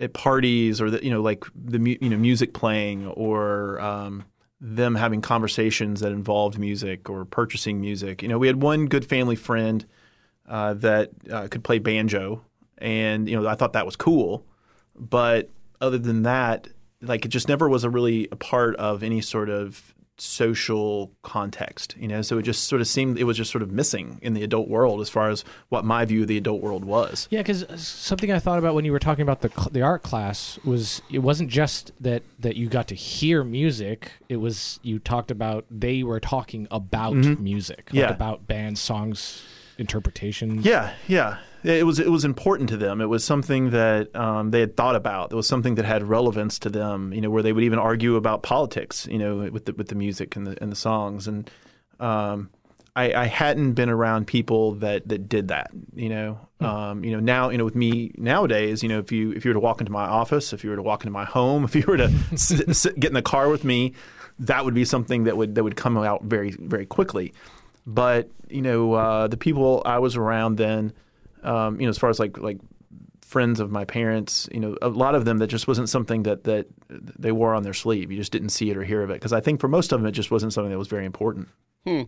[0.00, 4.24] at parties or the, you know like the you know music playing or um,
[4.64, 8.22] them having conversations that involved music or purchasing music.
[8.22, 9.84] You know, we had one good family friend
[10.48, 12.44] uh, that uh, could play banjo,
[12.78, 14.46] and you know, I thought that was cool.
[14.94, 16.68] But other than that,
[17.00, 21.96] like it just never was a really a part of any sort of social context,
[21.98, 22.22] you know.
[22.22, 24.68] So it just sort of seemed it was just sort of missing in the adult
[24.68, 27.28] world as far as what my view of the adult world was.
[27.30, 30.02] Yeah, because uh, something I thought about when you were talking about the the art
[30.02, 34.12] class was it wasn't just that that you got to hear music.
[34.28, 37.42] It was you talked about they were talking about mm-hmm.
[37.42, 38.10] music, like Yeah.
[38.10, 39.42] about bands, songs,
[39.78, 40.64] interpretations.
[40.64, 41.38] Yeah, yeah.
[41.64, 43.00] It was it was important to them.
[43.00, 45.32] It was something that um, they had thought about.
[45.32, 47.12] It was something that had relevance to them.
[47.12, 49.06] You know, where they would even argue about politics.
[49.10, 51.28] You know, with the with the music and the and the songs.
[51.28, 51.48] And
[52.00, 52.50] um,
[52.94, 55.70] I, I hadn't been around people that that did that.
[55.94, 58.82] You know, um, you know now you know with me nowadays.
[58.82, 60.76] You know, if you if you were to walk into my office, if you were
[60.76, 63.48] to walk into my home, if you were to sit, sit, get in the car
[63.48, 63.94] with me,
[64.40, 67.32] that would be something that would that would come out very very quickly.
[67.86, 70.92] But you know, uh, the people I was around then,
[71.42, 72.58] um, you know, as far as like like
[73.22, 76.44] friends of my parents, you know, a lot of them that just wasn't something that
[76.44, 78.10] that they wore on their sleeve.
[78.10, 80.00] You just didn't see it or hear of it because I think for most of
[80.00, 81.48] them it just wasn't something that was very important.
[81.86, 82.02] Hmm.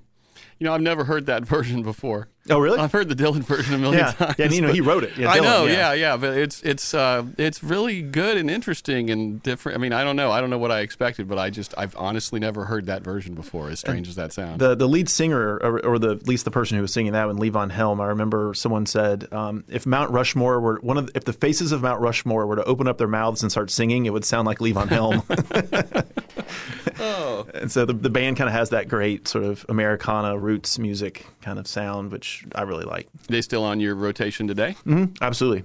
[0.58, 2.28] You know, I've never heard that version before.
[2.50, 2.78] Oh, really?
[2.78, 4.34] I've heard the Dylan version a million yeah, times.
[4.38, 4.44] yeah.
[4.44, 5.16] And, you know, he wrote it.
[5.16, 5.72] Yeah, I know, yeah.
[5.72, 9.78] yeah, yeah, but it's it's uh, it's really good and interesting and different.
[9.78, 11.96] I mean, I don't know, I don't know what I expected, but I just I've
[11.96, 13.70] honestly never heard that version before.
[13.70, 14.58] As strange as that sounds.
[14.58, 17.26] The the lead singer, or, or the at least the person who was singing that
[17.26, 17.98] one, Levon Helm.
[18.00, 21.72] I remember someone said, um, if Mount Rushmore were one of, the, if the faces
[21.72, 24.46] of Mount Rushmore were to open up their mouths and start singing, it would sound
[24.46, 25.22] like Levon Helm.
[27.00, 30.78] oh, and so the the band kind of has that great sort of Americana roots
[30.78, 33.08] music kind of sound, which I really like.
[33.28, 34.74] they still on your rotation today?
[35.20, 35.64] Absolutely,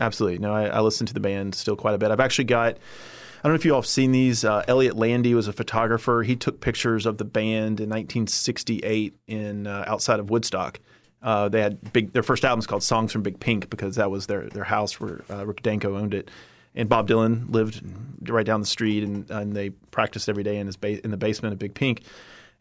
[0.00, 0.38] absolutely.
[0.38, 2.10] No, I, I listen to the band still quite a bit.
[2.10, 2.76] I've actually got.
[3.42, 4.44] I don't know if you all have seen these.
[4.44, 6.22] Uh, Elliott Landy was a photographer.
[6.22, 10.78] He took pictures of the band in 1968 in uh, outside of Woodstock.
[11.22, 12.12] Uh, they had big.
[12.12, 15.00] Their first album is called "Songs from Big Pink" because that was their their house
[15.00, 16.30] where uh, Rick Danko owned it,
[16.74, 17.82] and Bob Dylan lived
[18.28, 21.16] right down the street, and, and they practiced every day in his ba- in the
[21.16, 22.02] basement of Big Pink.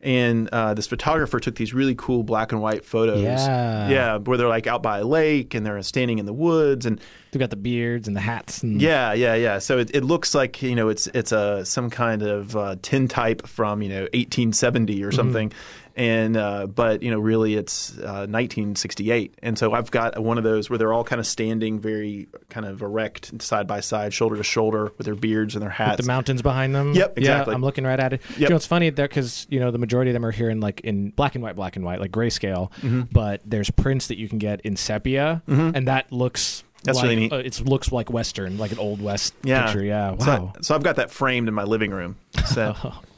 [0.02, 3.22] And uh, this photographer took these really cool black and white photos.
[3.22, 3.90] Yeah.
[3.90, 7.02] yeah, where they're like out by a lake and they're standing in the woods, and
[7.32, 9.60] they've got the beards and the hats and yeah, yeah, yeah.
[9.60, 13.46] So it, it looks like you know it's it's a some kind of uh, tintype
[13.46, 15.52] from you know 1870 or something,
[16.00, 19.36] and uh, but you know really it's uh, 1968.
[19.44, 22.66] And so I've got one of those where they're all kind of standing very kind
[22.66, 26.02] of erect, side by side, shoulder to shoulder, with their beards and their hats.
[26.02, 26.94] the mountains behind them.
[26.94, 27.52] Yep, exactly.
[27.52, 28.22] Yeah, I'm looking right at it.
[28.38, 30.62] You know, it's funny there because you know the majority of them are here in
[30.62, 32.72] like in black and white, black and white, like grayscale.
[32.76, 33.02] Mm-hmm.
[33.12, 36.64] But there's prints that you can get in sepia, and that looks.
[36.84, 37.34] That's like, really neat.
[37.34, 39.84] Uh, it looks like Western, like an old West yeah, picture.
[39.84, 40.54] Yeah, So I- wow.
[40.62, 42.16] So, I've got that framed in my living room.
[42.46, 42.74] So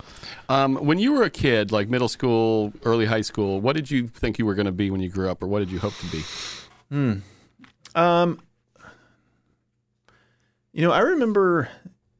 [0.51, 4.07] Um, when you were a kid, like middle school, early high school, what did you
[4.07, 5.93] think you were going to be when you grew up, or what did you hope
[5.95, 6.23] to be?
[7.95, 8.41] Um,
[10.73, 11.69] you know, I remember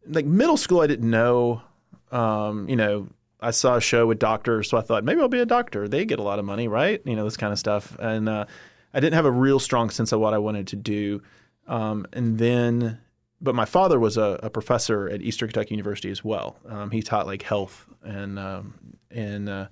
[0.07, 0.79] like middle school.
[0.79, 1.61] I didn't know.
[2.09, 3.09] Um, you know,
[3.41, 5.89] I saw a show with doctors, so I thought maybe I'll be a doctor.
[5.89, 7.01] They get a lot of money, right?
[7.03, 7.97] You know, this kind of stuff.
[7.99, 8.45] And uh,
[8.93, 11.21] I didn't have a real strong sense of what I wanted to do.
[11.67, 12.99] Um, and then
[13.41, 16.57] but my father was a, a, professor at Eastern Kentucky University as well.
[16.67, 18.75] Um, he taught like health and um,
[19.09, 19.67] and uh,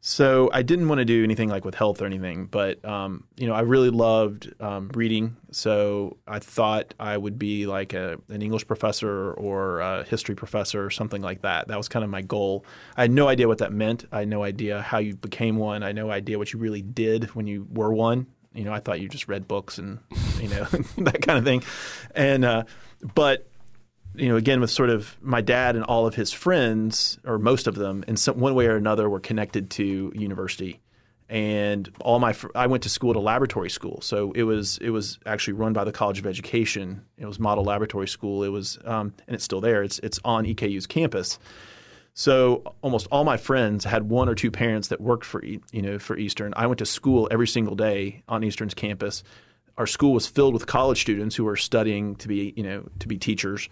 [0.00, 3.46] so I didn't want to do anything like with health or anything, but um, you
[3.46, 5.36] know, I really loved um, reading.
[5.50, 10.84] So I thought I would be like a, an English professor or a history professor
[10.84, 11.68] or something like that.
[11.68, 12.64] That was kind of my goal.
[12.96, 14.04] I had no idea what that meant.
[14.12, 15.82] I had no idea how you became one.
[15.82, 18.28] I had no idea what you really did when you were one.
[18.58, 20.00] You know, I thought you just read books and
[20.40, 20.64] you know
[20.98, 21.62] that kind of thing.
[22.14, 22.64] And uh,
[23.14, 23.48] but
[24.16, 27.68] you know, again with sort of my dad and all of his friends, or most
[27.68, 30.80] of them, in some one way or another, were connected to university.
[31.30, 34.90] And all my, I went to school at a laboratory school, so it was it
[34.90, 37.02] was actually run by the College of Education.
[37.16, 38.42] It was model laboratory school.
[38.42, 39.84] It was, um, and it's still there.
[39.84, 41.38] It's it's on EKU's campus.
[42.18, 46.00] So almost all my friends had one or two parents that worked for you know
[46.00, 46.52] for Eastern.
[46.56, 49.22] I went to school every single day on Eastern's campus.
[49.76, 53.06] Our school was filled with college students who were studying to be you know to
[53.06, 53.68] be teachers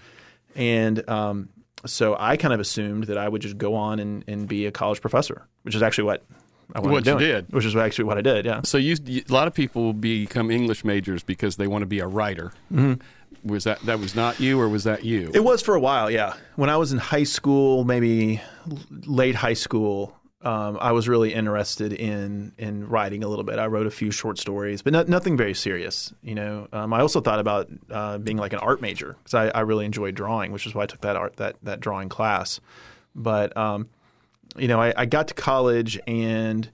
[0.54, 1.48] and um,
[1.86, 4.70] so I kind of assumed that I would just go on and, and be a
[4.70, 6.24] college professor, which is actually what
[6.72, 8.44] I what you did, which is actually what I did.
[8.44, 8.60] Yeah.
[8.62, 8.94] So you,
[9.28, 12.52] a lot of people become English majors because they want to be a writer.
[12.72, 13.02] Mm-hmm.
[13.44, 15.30] Was that that was not you, or was that you?
[15.34, 16.10] It was for a while.
[16.10, 16.34] Yeah.
[16.56, 18.40] When I was in high school, maybe
[19.06, 23.58] late high school, um, I was really interested in in writing a little bit.
[23.58, 26.12] I wrote a few short stories, but not, nothing very serious.
[26.22, 29.48] You know, um, I also thought about uh, being like an art major because I,
[29.48, 32.60] I, really enjoyed drawing, which is why I took that art that that drawing class.
[33.14, 33.88] But um,
[34.56, 36.70] you know, I, I, got to college and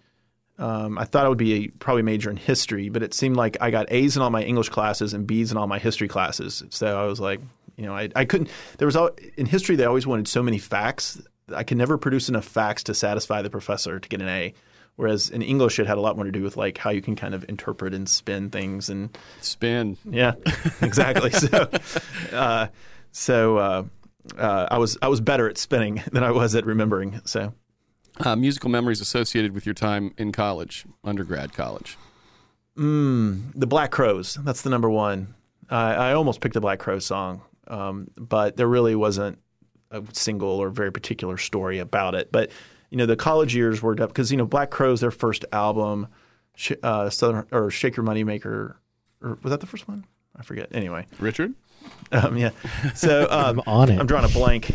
[0.59, 3.57] um, I thought I would be a, probably major in history, but it seemed like
[3.61, 6.63] I got A's in all my English classes and B's in all my history classes.
[6.71, 7.41] So I was like,
[7.77, 8.51] you know, I, I couldn't.
[8.79, 11.21] There was all, in history they always wanted so many facts
[11.55, 14.55] I can never produce enough facts to satisfy the professor to get an A.
[14.97, 17.17] Whereas in English, it had a lot more to do with like how you can
[17.17, 19.97] kind of interpret and spin things and spin.
[20.05, 20.35] Yeah,
[20.83, 21.31] exactly.
[21.31, 21.71] so,
[22.33, 22.67] uh,
[23.11, 23.85] so uh,
[24.37, 27.23] uh, I was I was better at spinning than I was at remembering.
[27.25, 27.55] So,
[28.25, 31.97] uh, musical memories associated with your time in college, undergrad college.
[32.77, 34.39] Mm, the Black Crowes.
[34.43, 35.35] That's the number one.
[35.71, 39.39] I almost picked a Black Crowes song, um, but there really wasn't
[39.91, 42.31] a single or very particular story about it.
[42.31, 42.51] But
[42.91, 46.09] you know, the college years were because you know Black Crowes, their first album,
[46.83, 48.77] uh, Southern or Shake Your Money Maker,
[49.23, 50.05] or was that the first one?
[50.37, 50.69] I forget.
[50.73, 51.55] Anyway, Richard.
[52.11, 52.51] Um, yeah.
[52.95, 53.99] So um, I'm on it.
[53.99, 54.75] I'm drawing a blank.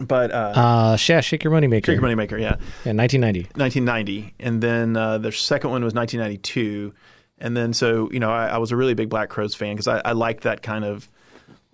[0.00, 1.92] But uh, uh, yeah, Shake Your Money Maker.
[1.92, 2.56] Shake Your Money Maker, yeah.
[2.84, 3.50] Yeah, 1990.
[3.54, 6.94] 1990, and then uh, their second one was 1992,
[7.38, 9.88] and then so you know I, I was a really big Black Crowes fan because
[9.88, 11.08] I, I liked that kind of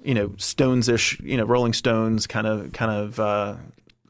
[0.03, 3.57] you know Stones-ish, you know Rolling Stones kind of kind of uh,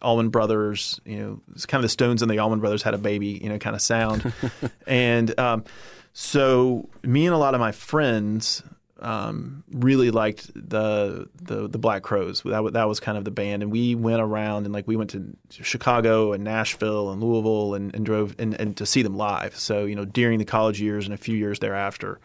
[0.01, 2.99] Allman Brothers, you know, it's kind of the Stones and the Allman Brothers had a
[2.99, 4.33] baby, you know, kind of sound,
[4.87, 5.65] and um,
[6.15, 8.63] so me and a lot of my friends
[9.01, 12.43] um, really liked the, the the Black Crowes.
[12.45, 15.11] That that was kind of the band, and we went around and like we went
[15.11, 19.57] to Chicago and Nashville and Louisville and, and drove and, and to see them live.
[19.57, 22.21] So you know during the college years and a few years thereafter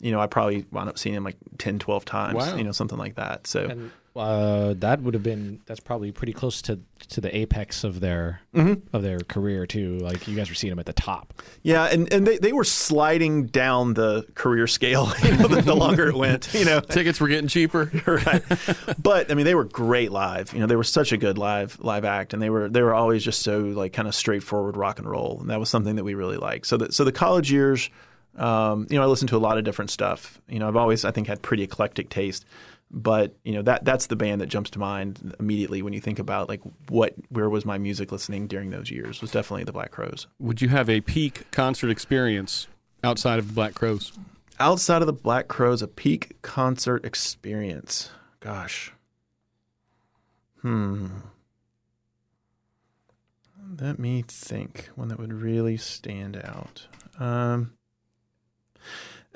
[0.00, 2.56] you know, I probably wound up seeing him like 10, 12 times, wow.
[2.56, 3.46] you know, something like that.
[3.46, 7.84] So and, uh, that would have been that's probably pretty close to to the apex
[7.84, 8.96] of their mm-hmm.
[8.96, 9.98] of their career too.
[9.98, 11.34] Like you guys were seeing them at the top.
[11.62, 15.12] Yeah, and, and they, they were sliding down the career scale.
[15.26, 17.90] You know, the, the longer it went, you know, tickets were getting cheaper.
[18.06, 18.42] right,
[19.02, 20.52] but I mean, they were great live.
[20.52, 22.94] You know, they were such a good live live act, and they were they were
[22.94, 26.04] always just so like kind of straightforward rock and roll, and that was something that
[26.04, 26.66] we really liked.
[26.66, 27.90] So the so the college years
[28.36, 30.40] um, you know, I listen to a lot of different stuff.
[30.48, 32.44] You know, I've always, I think, had pretty eclectic taste.
[32.88, 36.20] But you know that that's the band that jumps to mind immediately when you think
[36.20, 39.90] about like what where was my music listening during those years was definitely the Black
[39.90, 40.28] Crowes.
[40.38, 42.68] Would you have a peak concert experience
[43.02, 44.12] outside of the Black Crowes?
[44.60, 48.10] Outside of the Black Crowes, a peak concert experience.
[48.38, 48.92] Gosh.
[50.62, 51.08] Hmm.
[53.80, 54.88] Let me think.
[54.94, 56.86] One that would really stand out.
[57.18, 57.72] Um,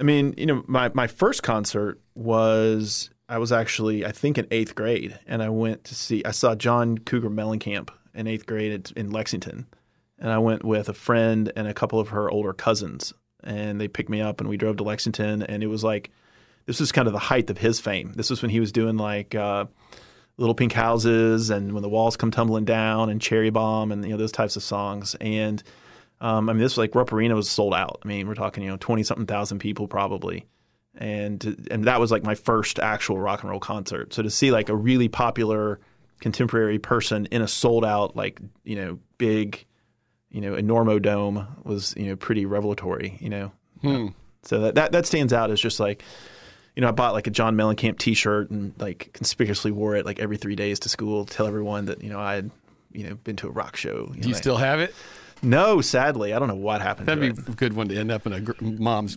[0.01, 4.47] I mean, you know, my, my first concert was I was actually I think in
[4.51, 8.91] eighth grade, and I went to see I saw John Cougar Mellencamp in eighth grade
[8.97, 9.67] in Lexington,
[10.19, 13.13] and I went with a friend and a couple of her older cousins,
[13.45, 16.11] and they picked me up and we drove to Lexington, and it was like
[16.65, 18.13] this was kind of the height of his fame.
[18.17, 19.35] This was when he was doing like.
[19.35, 19.67] Uh,
[20.37, 24.13] Little Pink Houses and When the Walls Come Tumbling Down and Cherry Bomb and you
[24.13, 25.63] know those types of songs and
[26.21, 28.01] um, I mean, this was like Rupp Arena was sold out.
[28.05, 30.47] I mean, we're talking you know twenty something thousand people probably,
[30.95, 34.13] and and that was like my first actual rock and roll concert.
[34.13, 35.81] So to see like a really popular
[36.21, 39.65] contemporary person in a sold out like you know big,
[40.31, 43.17] you know Enormo Dome was you know pretty revelatory.
[43.21, 44.09] You know, hmm.
[44.43, 46.03] so that, that that stands out as just like.
[46.03, 46.07] You
[46.77, 50.21] you know, I bought like a John Mellencamp T-shirt and like conspicuously wore it like
[50.21, 52.51] every three days to school to tell everyone that you know I had
[52.93, 54.07] you know been to a rock show.
[54.19, 54.95] Do you still have it?
[55.43, 57.09] No, sadly, I don't know what happened.
[57.09, 57.49] That'd be it.
[57.49, 59.17] a good one to end up in a gr- mom's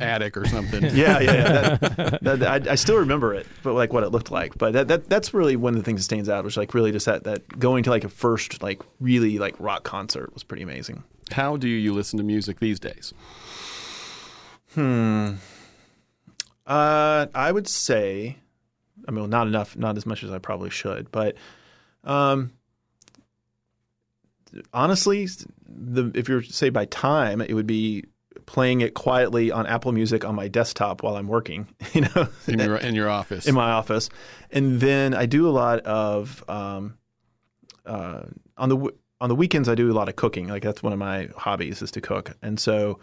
[0.00, 0.82] attic or something.
[0.94, 1.78] yeah, yeah.
[1.80, 2.18] yeah.
[2.22, 4.58] That, that, I, I still remember it, but like what it looked like.
[4.58, 6.92] But that, that that's really one of the things that stands out, which like really
[6.92, 10.62] just that that going to like a first like really like rock concert was pretty
[10.62, 11.04] amazing.
[11.30, 13.12] How do you listen to music these days?
[14.74, 15.34] Hmm.
[16.66, 18.36] Uh, I would say,
[19.06, 21.36] I mean, not enough, not as much as I probably should, but
[22.04, 22.52] um,
[24.72, 25.28] honestly,
[25.68, 28.04] the if you're say by time, it would be
[28.46, 32.58] playing it quietly on Apple Music on my desktop while I'm working, you know, In
[32.60, 33.46] your in your office.
[33.46, 34.08] in my office,
[34.50, 36.96] and then I do a lot of um,
[37.84, 38.22] uh,
[38.56, 39.68] on the w- on the weekends.
[39.68, 40.48] I do a lot of cooking.
[40.48, 42.98] Like that's one of my hobbies is to cook, and so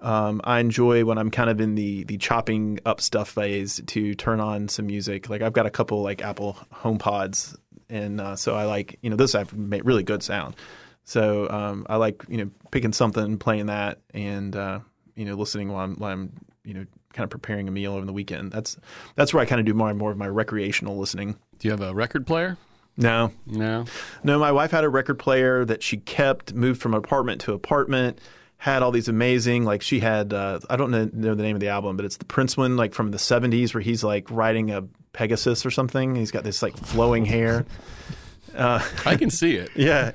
[0.00, 4.14] um, I enjoy when I'm kind of in the the chopping up stuff phase to
[4.14, 5.28] turn on some music.
[5.30, 7.56] Like I've got a couple like Apple Home Pods,
[7.88, 10.56] and uh, so I like you know those have made really good sound.
[11.04, 14.80] So um, I like you know picking something, playing that, and uh,
[15.16, 16.32] you know listening while I'm, while I'm
[16.64, 18.52] you know kind of preparing a meal over the weekend.
[18.52, 18.76] That's
[19.16, 21.36] that's where I kind of do more and more of my recreational listening.
[21.58, 22.56] do you have a record player?
[22.96, 23.86] No, No.
[24.22, 28.20] no, my wife had a record player that she kept, moved from apartment to apartment,
[28.58, 31.60] had all these amazing, like she had, uh, I don't know, know the name of
[31.60, 34.70] the album, but it's the Prince one, like from the 70s, where he's like riding
[34.70, 34.82] a
[35.14, 36.14] Pegasus or something.
[36.16, 37.64] He's got this like flowing hair.
[38.58, 39.70] I can see it.
[39.76, 40.12] Yeah.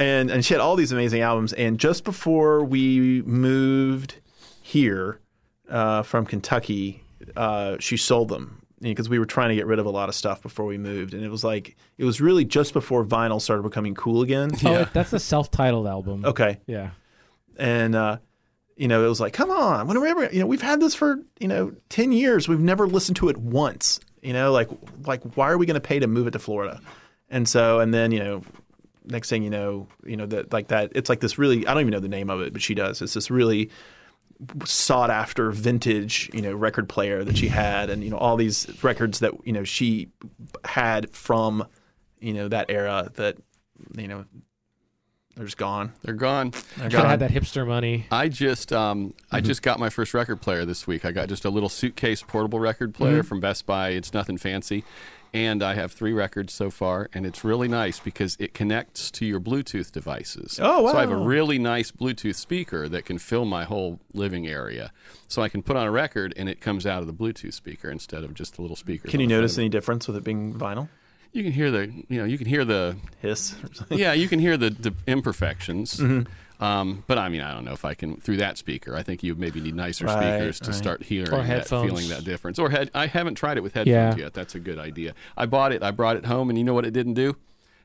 [0.00, 1.52] And and she had all these amazing albums.
[1.52, 4.14] And just before we moved
[4.62, 5.20] here
[5.68, 7.04] uh, from Kentucky,
[7.36, 10.14] uh, she sold them because we were trying to get rid of a lot of
[10.14, 11.12] stuff before we moved.
[11.12, 14.50] And it was like it was really just before vinyl started becoming cool again.
[14.64, 16.24] Oh, it- that's the self-titled album.
[16.24, 16.58] Okay.
[16.66, 16.90] Yeah.
[17.58, 18.16] And uh,
[18.76, 20.30] you know, it was like, come on, when are we ever?
[20.32, 22.48] You know, we've had this for you know ten years.
[22.48, 24.00] We've never listened to it once.
[24.22, 24.70] You know, like
[25.04, 26.80] like why are we going to pay to move it to Florida?
[27.28, 28.42] And so, and then you know,
[29.04, 30.92] next thing you know, you know that like that.
[30.94, 31.66] It's like this really.
[31.66, 33.02] I don't even know the name of it, but she does.
[33.02, 33.70] It's this really
[34.64, 38.66] sought after vintage, you know, record player that she had, and you know all these
[38.82, 40.08] records that you know she
[40.64, 41.66] had from
[42.20, 43.36] you know that era that
[43.96, 44.24] you know
[45.36, 45.92] they're just gone.
[46.02, 46.52] They're gone.
[46.52, 48.06] Should have had that hipster money.
[48.10, 51.04] I just um, I just got my first record player this week.
[51.04, 53.90] I got just a little suitcase portable record player from Best Buy.
[53.90, 54.84] It's nothing fancy.
[55.32, 59.24] And I have three records so far, and it's really nice because it connects to
[59.24, 60.58] your Bluetooth devices.
[60.60, 64.48] Oh, So I have a really nice Bluetooth speaker that can fill my whole living
[64.48, 64.90] area.
[65.28, 67.90] So I can put on a record, and it comes out of the Bluetooth speaker
[67.90, 69.06] instead of just a little speaker.
[69.08, 70.88] Can you notice any difference with it being vinyl?
[71.32, 73.96] You can hear the you know you can hear the Hiss or something?
[73.98, 75.98] yeah, you can hear the, the imperfections.
[75.98, 76.28] Mm-hmm.
[76.60, 78.94] Um, but I mean, I don't know if I can through that speaker.
[78.94, 80.74] I think you maybe need nicer Right, speakers to right.
[80.76, 82.58] start hearing Or that, feeling that difference.
[82.58, 84.24] Or head, I haven't tried it with headphones Yeah.
[84.24, 84.34] yet.
[84.34, 85.14] That's a good idea.
[85.36, 85.82] I bought it.
[85.82, 87.30] I brought it home, and you know what it didn't do?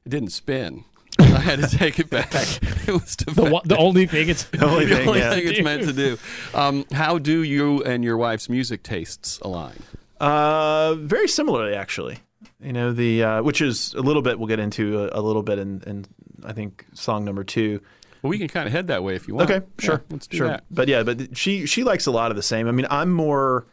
[0.05, 0.83] It didn't spin.
[1.19, 2.33] I had to take it back.
[2.33, 3.51] It was The defective.
[3.53, 5.33] one, the only thing it's The only the thing, only yeah.
[5.33, 6.17] thing it's meant to do.
[6.53, 9.77] Um, how do you and your wife's music tastes align?
[10.19, 12.19] Uh, very similarly, actually.
[12.61, 15.43] You know the uh, which is a little bit we'll get into a, a little
[15.43, 16.05] bit in, in
[16.45, 17.81] I think song number two.
[18.25, 19.51] Well, we can kind of head that way if you want.
[19.51, 20.47] Okay, Yeah, sure, let's do sure.
[20.47, 20.63] that.
[20.71, 22.67] But yeah, but she she likes a lot of the same.
[22.67, 23.67] I mean, I'm more.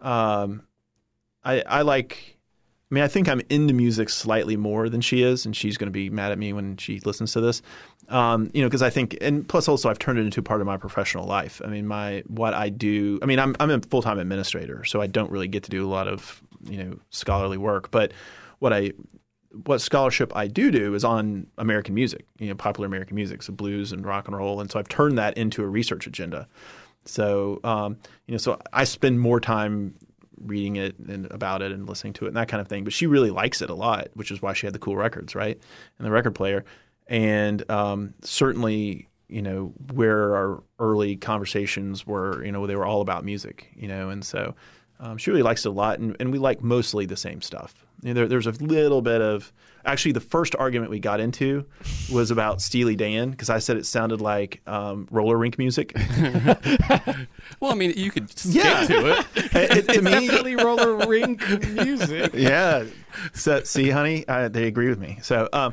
[0.00, 0.62] Um,
[1.44, 2.38] I I like.
[2.90, 5.88] I mean, I think I'm into music slightly more than she is, and she's going
[5.88, 7.60] to be mad at me when she listens to this.
[8.08, 10.66] Um, you know, because I think, and plus also, I've turned it into part of
[10.66, 11.60] my professional life.
[11.62, 13.18] I mean, my what I do.
[13.20, 15.84] I mean, I'm I'm a full time administrator, so I don't really get to do
[15.86, 17.90] a lot of you know scholarly work.
[17.90, 18.12] But
[18.60, 18.92] what I
[19.64, 23.52] what scholarship I do do is on American music, you know, popular American music, so
[23.52, 26.48] blues and rock and roll, and so I've turned that into a research agenda.
[27.04, 29.94] So, um, you know, so I spend more time
[30.40, 32.84] reading it and about it and listening to it and that kind of thing.
[32.84, 35.34] But she really likes it a lot, which is why she had the cool records,
[35.34, 35.58] right,
[35.98, 36.64] and the record player.
[37.06, 43.00] And um, certainly, you know, where our early conversations were, you know, they were all
[43.00, 44.54] about music, you know, and so
[45.00, 47.74] um, she really likes it a lot, and, and we like mostly the same stuff.
[48.02, 49.52] You know, there, there's a little bit of
[49.86, 51.64] actually the first argument we got into
[52.12, 55.94] was about Steely Dan because I said it sounded like um, roller rink music.
[57.60, 58.86] Well, I mean, you could skate Yeah.
[58.86, 59.26] to it.
[59.54, 62.32] It- it- to me, definitely roller rink music.
[62.34, 62.84] yeah.
[63.32, 65.18] So, see, honey, I, they agree with me.
[65.22, 65.72] So, um,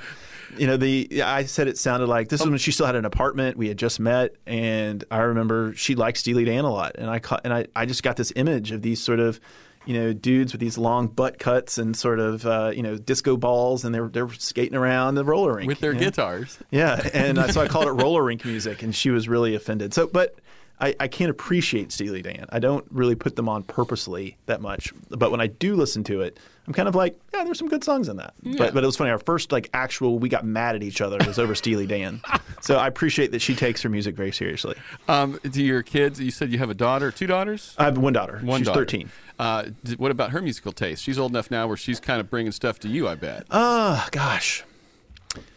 [0.57, 3.05] you know, the I said it sounded like this was when she still had an
[3.05, 3.57] apartment.
[3.57, 7.19] We had just met, and I remember she liked Steely Dan a lot, and I
[7.19, 9.39] ca- and I, I just got this image of these sort of.
[9.84, 13.36] You know, dudes with these long butt cuts and sort of uh, you know disco
[13.36, 16.05] balls, and they're they're skating around the roller rink with their you know?
[16.05, 16.59] guitars.
[16.69, 19.95] Yeah, and uh, so I called it roller rink music, and she was really offended.
[19.95, 20.36] So, but
[20.82, 22.47] I, I can't appreciate Steely Dan.
[22.49, 24.91] I don't really put them on purposely that much.
[25.09, 27.84] But when I do listen to it, I'm kind of like, yeah, there's some good
[27.84, 28.34] songs in that.
[28.43, 29.11] But but it was funny.
[29.11, 32.21] Our first like actual we got mad at each other was over Steely Dan.
[32.63, 34.75] So I appreciate that she takes her music very seriously.
[35.07, 36.19] Um, do your kids?
[36.19, 37.73] You said you have a daughter, two daughters.
[37.75, 38.39] I have one daughter.
[38.43, 38.82] One She's daughter.
[38.82, 39.09] 13.
[39.39, 39.65] Uh,
[39.97, 41.01] what about her musical taste?
[41.01, 43.07] She's old enough now where she's kind of bringing stuff to you.
[43.07, 43.47] I bet.
[43.49, 44.63] Oh gosh,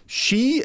[0.07, 0.64] she,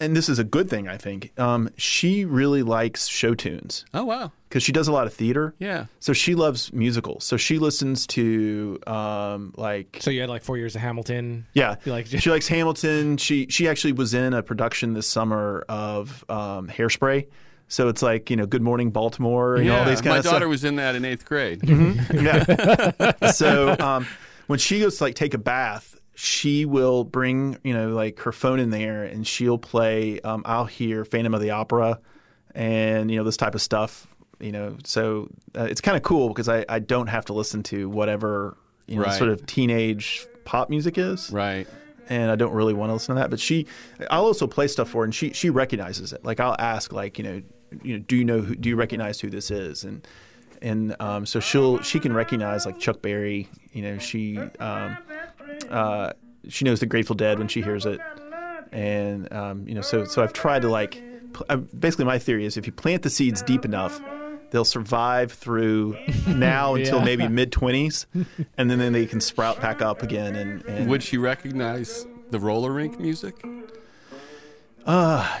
[0.00, 1.38] and this is a good thing, I think.
[1.38, 4.32] Um, she really likes show tunes oh wow.
[4.48, 5.54] because she does a lot of theater.
[5.58, 5.86] Yeah.
[6.00, 7.24] So she loves musicals.
[7.24, 11.46] So she listens to um, like So you had like four years of Hamilton.
[11.52, 11.76] yeah.
[11.84, 13.16] You like- she likes Hamilton.
[13.18, 17.26] She she actually was in a production this summer of um, Hairspray.
[17.68, 20.38] So it's like you know, Good Morning Baltimore and all these kind My of daughter
[20.38, 20.48] stuff.
[20.48, 21.60] was in that in eighth grade.
[22.12, 23.12] Yeah.
[23.32, 24.06] so um,
[24.48, 28.32] when she goes to like take a bath, she will bring you know like her
[28.32, 30.20] phone in there and she'll play.
[30.20, 31.98] Um, I'll hear Phantom of the Opera,
[32.54, 34.06] and you know this type of stuff.
[34.38, 37.62] You know, so uh, it's kind of cool because I, I don't have to listen
[37.64, 38.56] to whatever
[38.86, 39.12] you know Right.
[39.18, 41.66] sort of teenage pop music is Right.
[42.08, 43.30] and I don't really want to listen to that.
[43.30, 43.66] But she,
[44.10, 46.22] I'll also play stuff for her, and she she recognizes it.
[46.24, 47.42] Like I'll ask, like you know,
[47.82, 49.84] you know, do you know who, do you recognize who this is?
[49.84, 50.06] And
[50.62, 53.48] and um, so she'll she can recognize like Chuck Berry.
[53.72, 54.96] You know, she um,
[55.70, 56.12] uh,
[56.48, 58.00] she knows the Grateful Dead when she hears it,
[58.72, 61.02] and um, you know, so so I've tried to like
[61.32, 64.00] pl- uh, basically my theory is if you plant the seeds deep enough.
[64.52, 65.96] They'll survive through
[66.26, 67.04] now until Yeah.
[67.04, 68.06] maybe mid twenties,
[68.58, 70.34] and then, then they can sprout back up again.
[70.34, 73.36] And, and Would she recognize the roller rink music?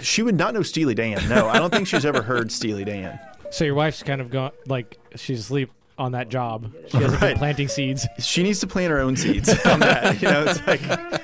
[0.02, 1.28] She would not know Steely Dan.
[1.28, 3.18] No, I don't think she's ever heard Steely Dan.
[3.50, 6.72] So your wife's kind of gone like she's asleep on that job.
[6.88, 7.28] She hasn't Right.
[7.30, 8.06] been planting seeds.
[8.18, 10.20] She needs to plant her own seeds on that.
[10.22, 10.80] You know, it's like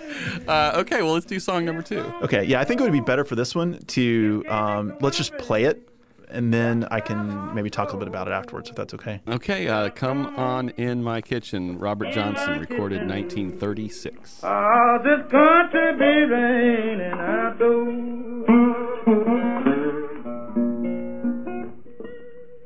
[0.48, 2.00] Uh, okay, well, let's do song number two.
[2.22, 2.60] okay, yeah.
[2.60, 5.88] I think it would be better for this one to um, let's just play it,
[6.30, 9.20] and then I can maybe talk a little bit about it afterwards, if that's okay.
[9.28, 11.78] Okay, uh, come on in my kitchen.
[11.78, 14.40] Robert Johnson recorded 1936.
[14.44, 18.46] Ah, this country be raining outdoors.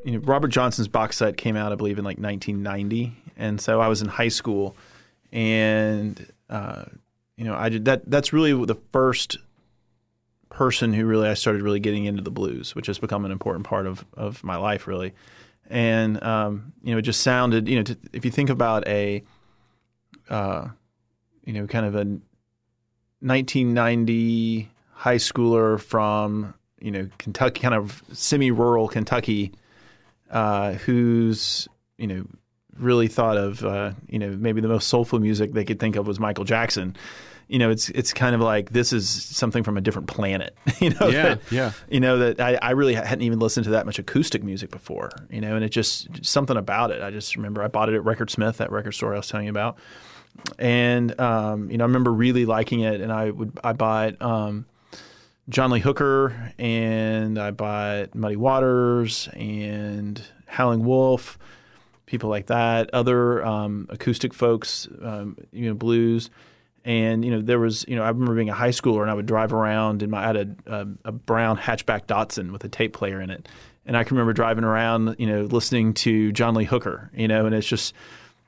[0.04, 3.80] You know, Robert Johnson's box set came out, I believe, in like 1990, and so
[3.80, 4.76] I was in high school,
[5.32, 6.84] and uh,
[7.36, 8.10] you know, I did that.
[8.10, 9.38] That's really the first
[10.48, 13.66] person who really I started really getting into the blues, which has become an important
[13.66, 15.14] part of of my life, really.
[15.68, 19.22] And um, you know, it just sounded, you know, to, if you think about a,
[20.28, 20.68] uh,
[21.44, 22.04] you know, kind of a
[23.20, 29.52] 1990 high schooler from you know Kentucky, kind of semi-rural Kentucky,
[30.30, 31.68] uh, who's
[31.98, 32.24] you know
[32.78, 36.06] really thought of uh, you know maybe the most soulful music they could think of
[36.06, 36.96] was Michael Jackson.
[37.48, 40.56] You know, it's it's kind of like this is something from a different planet.
[40.80, 41.72] You know, Yeah, that, yeah.
[41.90, 45.10] You know that I, I really hadn't even listened to that much acoustic music before.
[45.30, 47.02] You know, and it just something about it.
[47.02, 49.46] I just remember I bought it at Record Smith, that record store I was telling
[49.46, 49.78] you about,
[50.58, 53.00] and um, you know I remember really liking it.
[53.00, 54.64] And I would I bought um,
[55.50, 61.38] John Lee Hooker, and I bought Muddy Waters and Howling Wolf,
[62.06, 66.30] people like that, other um, acoustic folks, um, you know, blues.
[66.84, 69.14] And you know, there was you know, I remember being a high schooler, and I
[69.14, 72.92] would drive around, and I had a, a, a brown hatchback Datsun with a tape
[72.92, 73.48] player in it,
[73.84, 77.44] and I can remember driving around, you know, listening to John Lee Hooker, you know,
[77.44, 77.92] and it's just,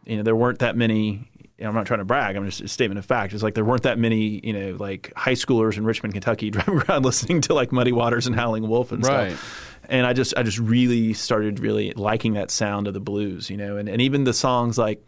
[0.06, 1.28] you know, there weren't that many.
[1.62, 2.34] You know, I'm not trying to brag.
[2.34, 3.32] I'm just a statement of fact.
[3.32, 6.82] It's like there weren't that many, you know, like high schoolers in Richmond, Kentucky, driving
[6.82, 9.30] around listening to like Muddy Waters and Howling Wolf and Right.
[9.30, 9.78] stuff.
[9.88, 13.56] And I just, I just really started really liking that sound of the blues, you
[13.56, 15.06] know, and, and even the songs like,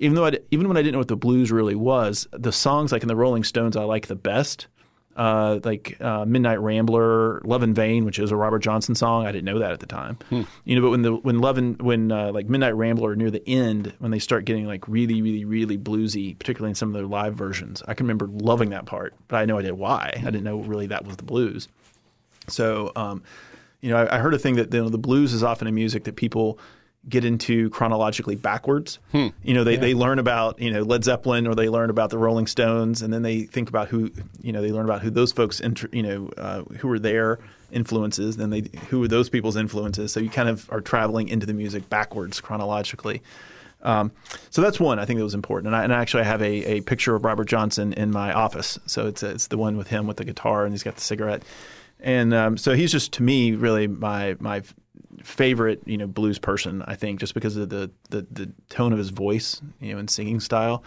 [0.00, 2.90] even though I, even when I didn't know what the blues really was, the songs
[2.90, 4.66] like in the Rolling Stones I like the best.
[5.16, 9.26] Uh, like uh, Midnight Rambler, Love in Vain, which is a Robert Johnson song.
[9.26, 10.18] I didn't know that at the time.
[10.64, 13.42] You know, but when the when Love in, when uh, like Midnight Rambler near the
[13.48, 17.06] end, when they start getting like really, really, really bluesy, particularly in some of their
[17.06, 20.12] live versions, I can remember loving that part, but I had no idea why.
[20.16, 21.68] I didn't know really that was the blues.
[22.48, 23.22] So, um,
[23.80, 25.72] you know, I, I heard a thing that you know, the blues is often a
[25.72, 26.58] music that people
[27.08, 28.98] get into chronologically backwards.
[29.42, 32.18] You know, they, they learn about you know Led Zeppelin or they learn about the
[32.18, 34.10] Rolling Stones, and then they think about who
[34.42, 37.38] you know they learn about who those folks inter, you know uh, who were their
[37.70, 40.12] influences, then they who were those people's influences.
[40.12, 43.22] So you kind of are traveling into the music backwards chronologically.
[43.82, 44.10] Um,
[44.50, 46.64] so that's one I think that was important, and, I, and actually I have a,
[46.64, 48.78] a picture of Robert Johnson in my office.
[48.86, 51.44] So it's it's the one with him with the guitar, and he's got the cigarette,
[52.00, 54.62] and um, so he's just to me really my my
[55.22, 58.98] favorite you know blues person I think just because of the the, the tone of
[58.98, 60.82] his voice you know and singing style,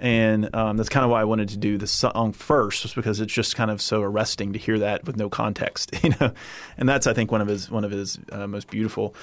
[0.00, 3.20] And um, that's kind of why I wanted to do the song first, just because
[3.20, 6.32] it's just kind of so arresting to hear that with no context, you know.
[6.76, 9.14] And that's I think one of his one of his uh, most beautiful.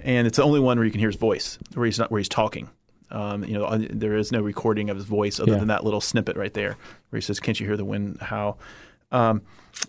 [0.00, 2.18] And it's the only one where you can hear his voice, where he's not where
[2.18, 2.68] he's talking.
[3.10, 5.58] Um, you know, uh, there is no recording of his voice other Yeah.
[5.58, 6.76] than that little snippet right there,
[7.10, 8.58] where he says, "Can't you hear the wind howl?"
[9.12, 9.42] Um,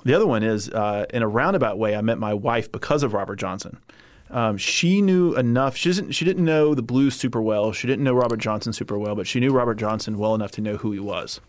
[0.04, 3.14] the other one is, uh, in a roundabout way, I met my wife because of
[3.14, 3.78] Robert Johnson.
[4.34, 5.78] Um, she knew enough.
[5.78, 6.12] She didn't.
[6.12, 7.72] She didn't know the blues super well.
[7.72, 10.62] She didn't know Robert Johnson super well, but she knew Robert Johnson well enough to
[10.62, 11.40] know who he was.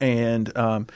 [0.00, 0.88] And um,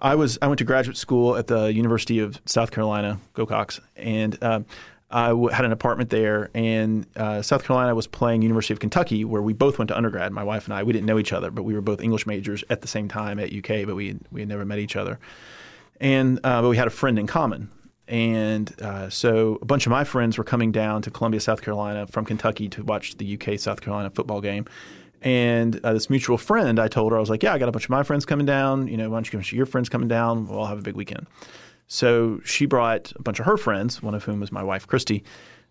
[0.00, 0.38] I was.
[0.42, 4.66] I went to graduate school at the University of South Carolina, Go Cox, and um,
[5.10, 6.50] I w- had an apartment there.
[6.54, 10.32] And uh, South Carolina was playing University of Kentucky, where we both went to undergrad.
[10.32, 10.82] My wife and I.
[10.82, 13.38] We didn't know each other, but we were both English majors at the same time
[13.38, 15.20] at UK, but we we had never met each other
[16.02, 17.70] and uh, but we had a friend in common.
[18.08, 22.06] And uh, so a bunch of my friends were coming down to Columbia, South Carolina
[22.06, 24.66] from Kentucky to watch the UK South Carolina football game.
[25.22, 27.72] And uh, this mutual friend, I told her, I was like, Yeah, I got a
[27.72, 28.88] bunch of my friends coming down.
[28.88, 30.48] You know, why don't you come your friends coming down?
[30.48, 31.26] We'll all have a big weekend.
[31.86, 35.24] So she brought a bunch of her friends, one of whom was my wife, Christy,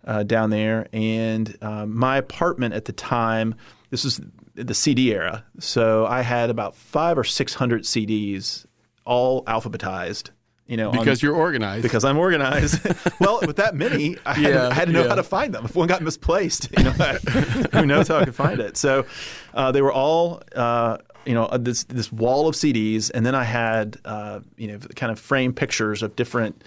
[0.05, 0.87] uh, down there.
[0.93, 3.55] And um, my apartment at the time,
[3.89, 4.21] this was
[4.55, 5.43] the CD era.
[5.59, 8.65] So I had about five or 600 CDs,
[9.05, 10.29] all alphabetized.
[10.71, 11.83] You know, on- Because you're organized.
[11.83, 12.79] because I'm organized.
[13.19, 15.09] well, with that many, I had, Yeah, to, I had to know yeah.
[15.09, 15.65] how to find them.
[15.65, 16.91] If one got misplaced, you know,
[17.73, 18.77] who knows how I could find it?
[18.77, 19.05] So
[19.53, 23.35] uh, they were all, uh, you know, uh, this this wall of CDs, and then
[23.35, 26.63] I had, uh, you know, kind of framed pictures of different.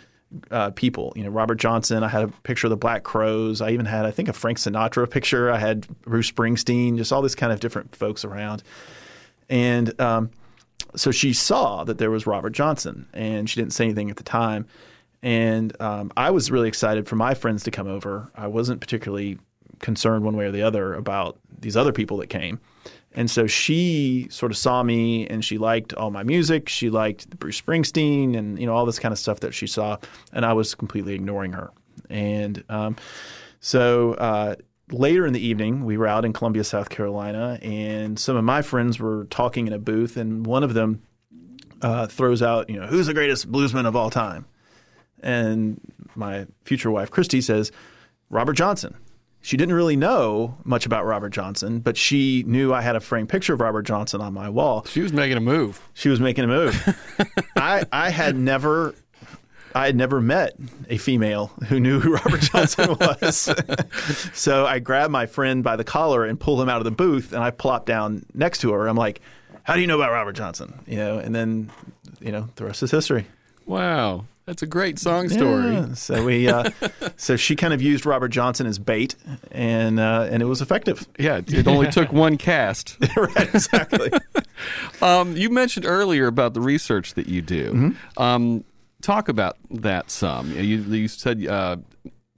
[0.51, 2.03] Uh, people, you know, Robert Johnson.
[2.03, 3.61] I had a picture of the Black Crowes.
[3.61, 5.49] I even had, I think, a Frank Sinatra picture.
[5.49, 6.97] I had Bruce Springsteen.
[6.97, 8.65] Just all these kind of different folks around.
[9.49, 10.31] And um,
[10.97, 14.23] so she saw that there was Robert Johnson, and she didn't say anything at the
[14.23, 14.67] time.
[15.23, 18.31] And um, I was really excited for my friends to come over.
[18.35, 19.39] I wasn't particularly
[19.81, 22.61] concerned one way or the other about these other people that came.
[23.15, 26.69] And so she sort of saw me and she liked all my music.
[26.69, 29.99] She liked Bruce Springsteen and you know all this kind of stuff that she saw,
[30.33, 31.71] and I was completely ignoring her.
[32.11, 32.97] And um,
[33.61, 34.57] so uh,
[34.91, 38.63] later in the evening, we were out in Columbia, South Carolina, and some of my
[38.63, 41.03] friends were talking in a booth, and one of them
[41.83, 44.47] uh, throws out, you know, who's the greatest bluesman of all time?
[45.23, 45.81] And
[46.15, 47.73] my future wife, Christy, says,
[48.31, 48.97] Robert Johnson.
[49.41, 53.29] She didn't really know much about Robert Johnson, but she knew I had a framed
[53.29, 54.87] picture of Robert Johnson on my wall.
[54.89, 55.87] she was making a move.
[55.93, 56.75] She was making a move.
[57.57, 58.95] I, I had never
[59.75, 60.55] I had never met
[60.89, 63.53] a female who knew who Robert Johnson was.
[64.33, 67.33] so I grabbed my friend by the collar and pulled him out of the booth
[67.33, 68.87] and I plopped down next to her.
[68.87, 69.21] I'm like,
[69.65, 70.81] How do you know about Robert Johnson?
[70.87, 71.71] You know, and then,
[72.21, 73.27] you know, the rest is history.
[73.67, 74.27] Wow.
[74.47, 75.73] That's a great song story.
[75.73, 75.95] Yeah.
[75.95, 76.71] So we, uh,
[77.17, 79.15] so she kind of used Robert Johnson as bait,
[79.51, 81.09] and uh, and it was effective.
[81.19, 82.99] Yeah, it only took one cast.
[83.17, 84.11] right, exactly.
[85.01, 87.73] Um, you mentioned earlier about the research that you do.
[87.73, 88.23] Mm-hmm.
[88.23, 88.65] Um,
[89.05, 90.51] talk about that some.
[90.53, 91.77] You, you said uh,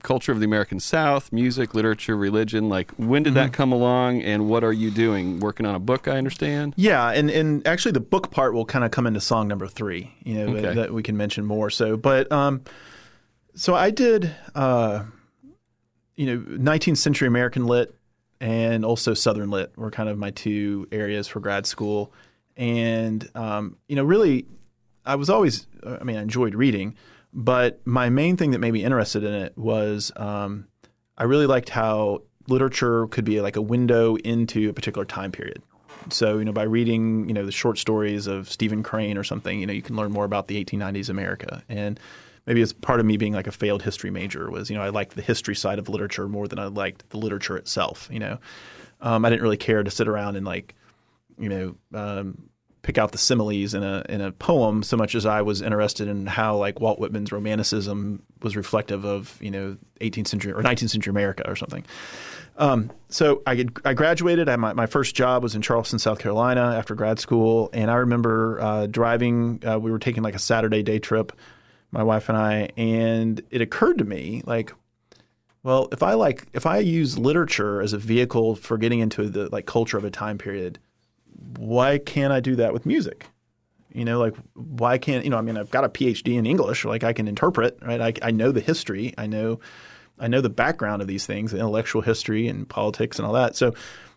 [0.03, 2.69] culture of the American South, music, literature, religion.
[2.69, 3.43] Like, when did Mm-hmm.
[3.47, 5.39] that come along, and what are you doing?
[5.39, 6.73] Working on a book, I understand.
[6.77, 10.13] Yeah, and, and actually the book part will kind of come into song number three,
[10.23, 10.73] you know, Okay.
[10.75, 11.69] that we can mention more.
[11.69, 12.61] So, but um,
[13.55, 15.03] so I did, uh,
[16.15, 17.93] you know, 19th century American lit
[18.39, 22.13] and also Southern lit were kind of my two areas for grad school,
[22.55, 24.45] and um, you know, really,
[25.07, 26.95] I was always, I mean, I enjoyed reading,
[27.33, 30.67] but my main thing that made me interested in it was um,
[31.17, 35.61] I really liked how literature could be like a window into a particular time period.
[36.09, 39.59] So, you know, by reading, you know, the short stories of Stephen Crane or something,
[39.59, 41.63] you know, you can learn more about the 1890s America.
[41.67, 41.99] And
[42.45, 44.89] maybe it's part of me being like a failed history major was, you know, I
[44.89, 48.39] liked the history side of literature more than I liked the literature itself, you know.
[49.01, 50.75] Um, I didn't really care to sit around and like,
[51.37, 52.46] you know, um,
[52.87, 56.07] pick out the similes in a in a poem so much as I was interested
[56.07, 60.91] in how like Walt Whitman's romanticism was reflective of you know 18th century or 19th
[60.91, 61.83] century America or something.
[62.55, 64.47] Um, so I I graduated.
[64.47, 67.95] I, my, my first job was in Charleston, South Carolina, after grad school, and I
[67.95, 69.61] remember uh, driving.
[69.67, 71.33] Uh, we were taking like a Saturday day trip,
[71.91, 74.71] my wife and I, and it occurred to me like,
[75.61, 79.49] well, if I like if I use literature as a vehicle for getting into the
[79.51, 80.79] like culture of a time period,
[81.57, 83.27] why can't I do that with music?
[83.93, 85.37] You know, like why can't you know?
[85.37, 88.01] I mean, I've got a PhD in English, like I can interpret, right?
[88.01, 89.59] I, I know the history, I know,
[90.19, 93.55] I know the background of these things, intellectual history and politics and all that.
[93.55, 93.73] So,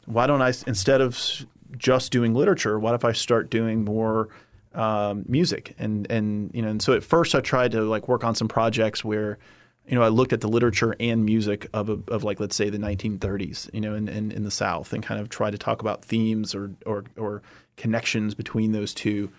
[0.06, 1.46] why don't I instead of
[1.76, 4.28] just doing literature, what if I start doing more
[4.74, 5.74] um, music?
[5.78, 8.48] And and you know, and so at first I tried to like work on some
[8.48, 9.38] projects where
[9.86, 12.78] you know, I looked at the literature and music of of like let's say the
[12.78, 16.04] 1930s, you know, in, in, in the South, and kind of try to talk about
[16.04, 17.42] themes or or, or
[17.76, 19.30] connections between those two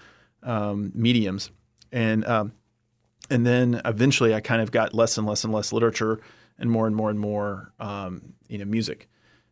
[0.44, 1.52] um, mediums,
[1.92, 2.54] and um,
[3.30, 6.20] and then eventually I kind of got less and less and less literature
[6.60, 9.08] and more and more and more um, you know music,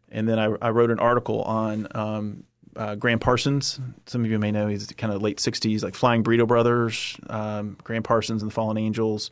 [0.10, 2.44] and then I, I wrote an article on um,
[2.76, 3.80] uh, Gram Parsons.
[4.06, 7.78] Some of you may know he's kind of late '60s, like Flying Burrito Brothers, um,
[7.84, 9.32] Gram Parsons and the Fallen Angels.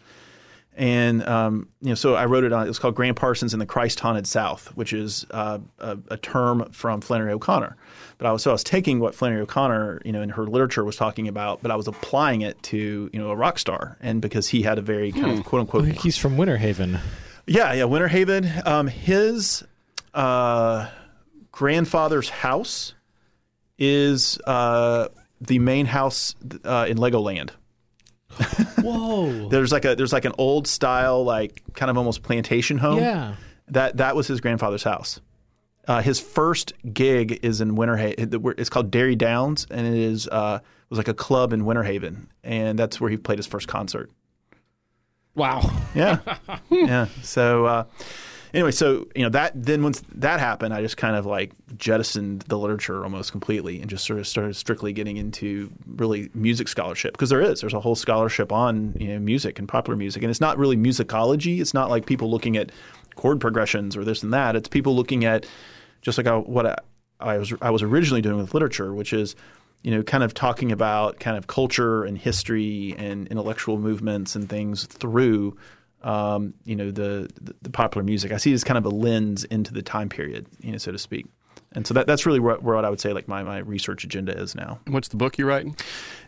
[0.78, 2.63] And um, you know, so I wrote it on.
[2.63, 6.17] It was called Gram Parsons in the Christ Haunted South, which is uh, a, a,
[6.17, 7.75] term from Flannery O'Connor.
[8.19, 10.84] But I was so I was taking what Flannery O'Connor, you know, in her literature
[10.84, 14.21] was talking about, but I was applying it to you know a rock star, and
[14.21, 15.39] because he had a very kind Hmm.
[15.39, 15.86] of quote unquote.
[15.88, 16.99] He's from Winter Haven.
[17.47, 18.47] Yeah, yeah, Winter Haven.
[18.63, 19.63] Um, his
[20.13, 20.89] uh,
[21.51, 22.93] grandfather's house
[23.80, 25.07] is uh,
[25.41, 27.49] the main house uh, in Legoland.
[28.82, 29.49] Whoa.
[29.49, 32.99] There's like a there's like an old style like kind of almost plantation home.
[32.99, 33.36] yeah.
[33.69, 35.19] That that was his grandfather's house.
[35.88, 38.30] Uh, his first gig is in Winter Haven.
[38.57, 40.59] It's called Derry Downs, and it is uh,
[40.89, 44.11] was like a club in Winter Haven, and that's where he played his first concert.
[45.36, 45.69] Wow.
[45.95, 46.19] Yeah,
[46.69, 47.07] yeah.
[47.21, 47.84] So uh,
[48.53, 52.43] anyway, so you know that then once that happened, I just kind of like jettisoned
[52.43, 57.13] the literature almost completely and just sort of started strictly getting into really music scholarship
[57.13, 60.29] because there is there's a whole scholarship on you know music and popular music, and
[60.29, 61.59] it's not really musicology.
[61.59, 62.71] It's not like people looking at
[63.15, 64.55] chord progressions or this and that.
[64.55, 65.45] It's people looking at
[66.01, 66.77] just like I, what I,
[67.19, 69.35] I was I was originally doing with literature, which is
[69.83, 74.49] you know, kind of talking about kind of culture and history and intellectual movements and
[74.49, 75.55] things through,
[76.08, 78.32] um, you know, the, the the popular music.
[78.32, 80.93] I see it as kind of a lens into the time period, you know, so
[80.93, 81.26] to speak.
[81.74, 84.36] And so that, that's really where what I would say like my, my research agenda
[84.39, 84.80] is now.
[84.88, 85.76] What's the book you're writing?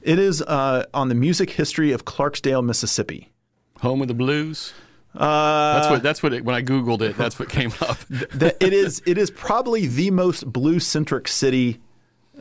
[0.02, 3.32] It is uh, on the music history of Clarksdale, Mississippi.
[3.80, 4.74] Home of the Blues.
[5.16, 6.04] Uh, That's what.
[6.04, 6.34] That's what.
[6.34, 7.98] It, when I googled it, that's what came up.
[8.12, 11.80] it is it is probably the most blue centric city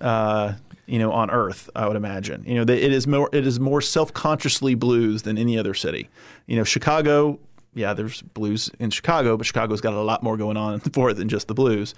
[0.00, 0.54] uh,
[0.88, 2.44] you know on earth I would imagine.
[2.46, 6.08] You know it is more it is more self consciously blues than any other city.
[6.46, 7.38] You know Chicago
[7.74, 11.14] yeah there's blues in Chicago but Chicago's got a lot more going on for it
[11.14, 11.94] than just the blues.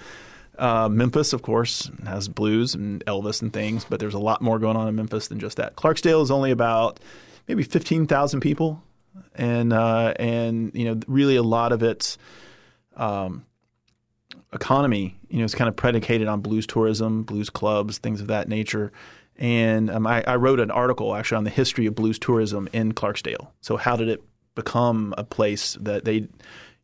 [0.58, 4.58] Uh, Memphis of course has blues and Elvis and things but there's a lot more
[4.58, 5.76] going on in Memphis than just that.
[5.76, 7.00] Clarksdale is only about
[7.48, 8.82] maybe 15,000 people
[9.34, 12.18] and uh, and you know really a lot of it's
[14.52, 18.48] economy, you know, is kind of predicated on blues tourism, blues clubs, things of that
[18.48, 18.92] nature.
[19.36, 22.92] And um, I, I wrote an article actually on the history of blues tourism in
[22.92, 23.48] Clarksdale.
[23.60, 24.22] So how did it
[24.54, 26.28] become a place that they, you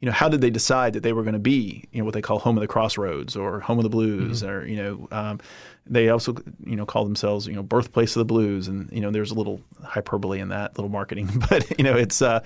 [0.03, 2.23] know, how did they decide that they were going to be, you know, what they
[2.23, 5.41] call home of the crossroads or home of the blues, or you know, um,
[5.87, 9.11] they also, you know, call themselves, you know, birthplace of the blues, and you know,
[9.11, 12.23] there's a little hyperbole in that, little marketing, but you know, it's.
[12.23, 12.41] Uh,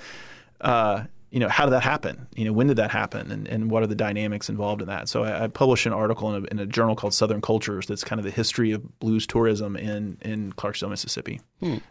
[0.61, 2.26] uh, you know, how did that happen?
[2.35, 5.09] You know, when did that happen, and, and what are the dynamics involved in that?
[5.09, 8.03] So I, I published an article in a, in a journal called Southern Cultures that's
[8.03, 11.41] kind of the history of blues tourism in in Clarksville, Mississippi.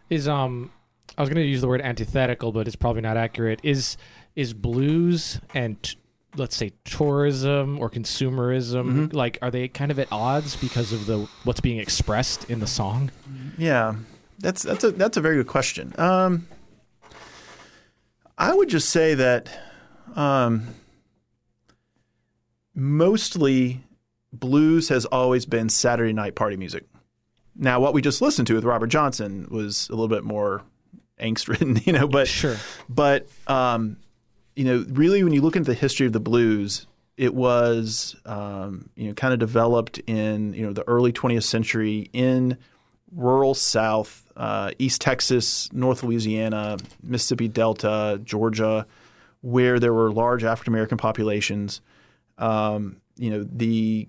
[0.10, 0.72] Is um
[1.18, 3.60] I was going to use the word antithetical, but it's probably not accurate.
[3.64, 3.98] Is
[4.36, 5.98] is blues and t-
[6.36, 11.28] let's say tourism or consumerism like are they kind of at odds because of the
[11.44, 13.12] what's being expressed in the song?
[13.58, 13.96] Yeah,
[14.40, 15.94] that's that's a that's a very good question.
[15.98, 16.48] Um,
[18.40, 19.50] I would just say that
[20.16, 20.68] um,
[22.74, 23.84] mostly
[24.32, 26.86] blues has always been Saturday night party music.
[27.56, 30.64] Now, what we just listened to with Robert Johnson was a little bit more
[31.20, 32.56] angst ridden, you know, but Sure.
[32.88, 33.98] but um,
[34.56, 36.88] you know, really, when you look into the history of the blues,
[37.18, 42.10] it was um, you know kind of developed in you know the early 20th century
[42.14, 42.58] in
[43.12, 48.86] rural South, uh, East Texas, North Louisiana, Mississippi Delta, Georgia,
[49.42, 51.82] where there were large African American populations.
[52.38, 54.08] Um, you know, the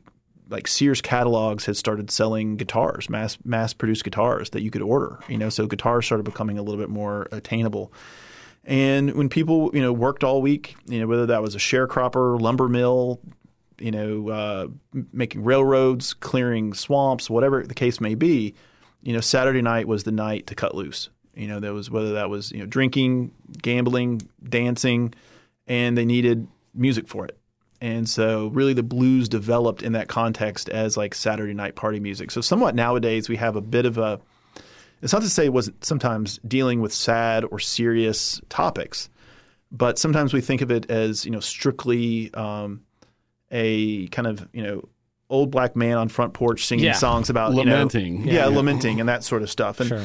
[0.49, 5.21] like Sears catalogs had started selling guitars, mass mass produced guitars that you could order.
[5.29, 7.93] You know, so guitars started becoming a little bit more attainable.
[8.65, 12.39] And when people, you know, worked all week, you know, whether that was a sharecropper,
[12.41, 13.21] lumber mill,
[13.79, 14.69] you know, uh,
[15.13, 18.55] making railroads, clearing swamps, whatever the case may be,
[19.03, 21.11] you know, Saturday night was the night to cut loose.
[21.35, 23.33] You know, there was whether that was you know drinking,
[23.63, 25.15] gambling, dancing,
[25.67, 27.37] and they needed music for it.
[27.81, 32.31] And so, really, the blues developed in that context as like Saturday night party music.
[32.31, 34.21] So, somewhat nowadays, we have a bit of a.
[35.01, 39.09] It's not to say it wasn't sometimes dealing with sad or serious topics,
[39.73, 42.83] but sometimes we think of it as you know strictly um,
[43.51, 44.89] a kind of you know
[45.31, 46.93] old black man on front porch singing Yeah.
[46.93, 48.27] songs about you know- Lamenting.
[48.27, 49.81] yeah, lamenting and that sort of stuff.
[49.81, 50.05] And Sure.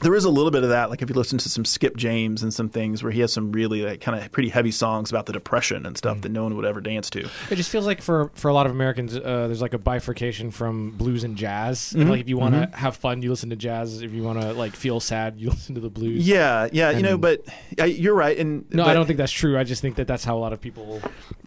[0.00, 0.90] There is a little bit of that.
[0.90, 3.52] Like if you listen to some Skip James and some things where he has some
[3.52, 6.56] really like kind of pretty heavy songs about the depression and stuff that no one
[6.56, 7.28] would ever dance to.
[7.50, 10.50] It just feels like for for a lot of Americans, uh, there's like a bifurcation
[10.50, 11.80] from blues and jazz.
[11.80, 12.00] Mm-hmm.
[12.00, 14.02] And like if you want to have fun, you listen to jazz.
[14.02, 16.26] If you want to like feel sad, you listen to the blues.
[16.26, 17.44] Yeah, yeah, you know, but
[17.80, 18.36] uh, you're right.
[18.36, 19.58] And No, but- I don't think that's true.
[19.58, 21.00] I just think that that's how a lot of people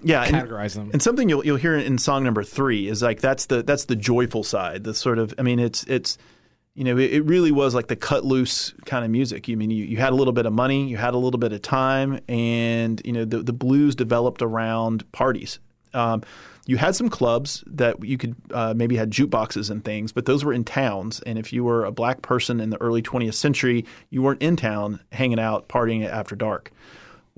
[0.03, 0.89] yeah, and- categorize them.
[0.91, 3.95] And something you'll you'll hear in song number three is like that's the that's the
[3.95, 4.83] joyful side.
[4.83, 6.17] The sort of I mean it's it's
[6.75, 9.47] you know it, it really was like the cut loose kind of music.
[9.47, 11.53] You mean you, you had a little bit of money, you had a little bit
[11.53, 15.59] of time, and you know the the blues developed around parties.
[15.93, 16.23] Um,
[16.67, 20.45] you had some clubs that you could uh, maybe had jukeboxes and things, but those
[20.45, 21.19] were in towns.
[21.21, 24.55] And if you were a black person in the early 20th century, you weren't in
[24.55, 26.71] town hanging out partying after dark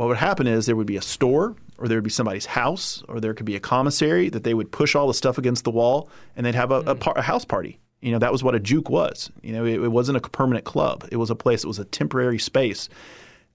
[0.02, 3.04] what would happen is there would be a store or there would be somebody's house
[3.08, 5.70] or there could be a commissary that they would push all the stuff against the
[5.70, 7.80] wall and they'd have a, a, par- a house party.
[8.02, 9.30] You know, that was what a juke was.
[9.44, 11.08] You know, it, it wasn't a permanent club.
[11.12, 12.90] It was a place, it was a temporary space.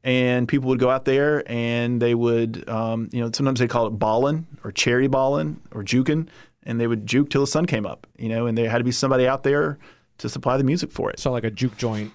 [0.04, 3.86] And people would go out there and they would, um, you know, sometimes they call
[3.88, 6.28] it ballin' or cherry ballin' or juking,
[6.62, 8.84] and they would juke till the sun came up, you know, and there had to
[8.84, 9.78] be somebody out there
[10.18, 11.18] to supply the music for it.
[11.18, 12.12] so like a juke joint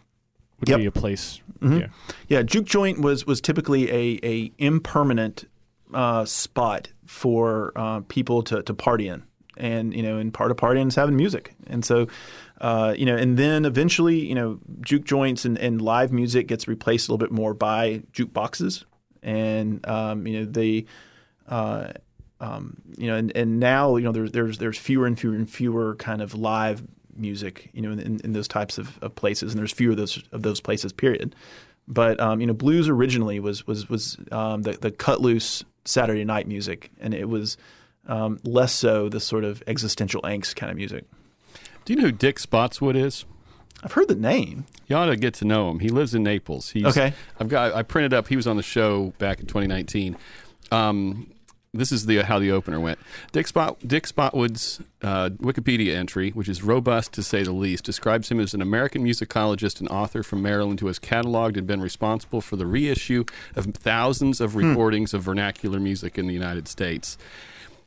[0.62, 0.78] would Yep.
[0.80, 1.42] be a place.
[1.60, 1.80] Mm-hmm.
[1.80, 1.88] Yeah.
[2.30, 5.46] Yeah, juke joint was was typically a a impermanent
[5.94, 9.24] uh, spot for uh, people to to party in,
[9.58, 12.08] and you know, and part of partying is having music, and so.
[12.60, 16.68] Uh, you know, and then eventually, you know, juke joints and, and live music gets
[16.68, 18.84] replaced a little bit more by jukeboxes,
[19.24, 20.86] and um, you know they,
[21.48, 21.88] uh,
[22.40, 25.50] um, you know, and, and now you know there's there's there's fewer and fewer and
[25.50, 26.84] fewer kind of live
[27.16, 30.24] music, you know, in, in those types of, of places, and there's fewer of those
[30.32, 30.94] of those places.
[30.94, 31.36] Period.
[31.88, 36.24] But um, you know, blues originally was was was um, the the cut loose Saturday
[36.24, 37.58] night music, and it was
[38.12, 41.06] um, less so the sort of existential angst kind of music.
[41.86, 43.26] Do you know who Dick Spotswood is?
[43.84, 44.66] I've heard the name.
[44.88, 45.80] You ought to get to know him.
[45.80, 46.70] He lives in Naples.
[46.70, 47.14] He's, Okay.
[47.40, 47.74] I've got.
[47.74, 48.28] I printed up.
[48.28, 50.16] He was on the show back in 2019.
[50.72, 51.32] Um,
[51.74, 53.00] this is the how the opener went.
[53.32, 58.30] Dick Spot Dick Spotswood's uh, Wikipedia entry, which is robust to say the least, describes
[58.30, 62.42] him as an American musicologist and author from Maryland who has cataloged and been responsible
[62.42, 63.24] for the reissue
[63.56, 67.18] of thousands of recordings of vernacular music in the United States.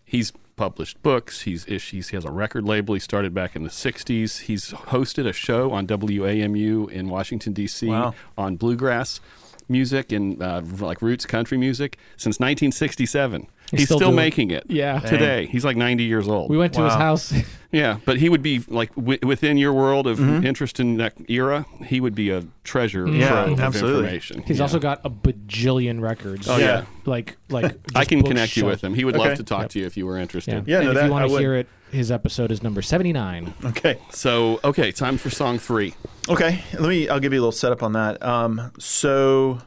[0.05, 1.43] He's published books.
[1.43, 2.95] He's, he's he has a record label.
[2.95, 4.43] He started back in the '60s.
[4.43, 7.89] He's hosted a show on WAMU in Washington D.C.
[7.89, 8.15] Wow.
[8.37, 9.21] on bluegrass
[9.69, 13.49] music and uh, like roots country music since 1967.
[13.71, 14.65] He's, still still, making it.
[14.69, 15.01] Yeah.
[15.01, 16.51] today he's like 90 years old.
[16.51, 17.33] We went to his house.
[17.75, 20.47] yeah, but he would be like w- within your world of Mm-hmm.
[20.47, 21.67] interest in that era.
[21.87, 24.01] He would be a treasure Yeah, trove of absolutely.
[24.05, 24.43] information.
[24.43, 24.63] He's Yeah.
[24.63, 26.49] also got a bajillion records.
[26.49, 26.85] Oh, yeah.
[27.05, 28.95] Like like I can books connect you with him.
[28.95, 29.29] He would Okay.
[29.29, 29.71] love to talk Yep.
[29.73, 30.67] to you if you were interested.
[30.67, 31.41] Yeah, and no, if that- you want I to would.
[31.41, 33.53] hear it, his episode is number 79.
[33.67, 33.99] Okay.
[34.11, 35.95] So okay, time for song three.
[36.29, 37.09] Okay, let me.
[37.09, 38.23] I'll give you a little setup on that.
[38.23, 39.59] Um, so,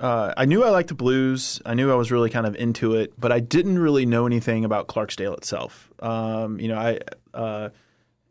[0.00, 1.60] uh, I knew I liked the blues.
[1.66, 4.64] I knew I was really kind of into it, but I didn't really know anything
[4.64, 5.90] about Clarksdale itself.
[6.00, 6.98] Um, you know, I,
[7.34, 7.68] uh,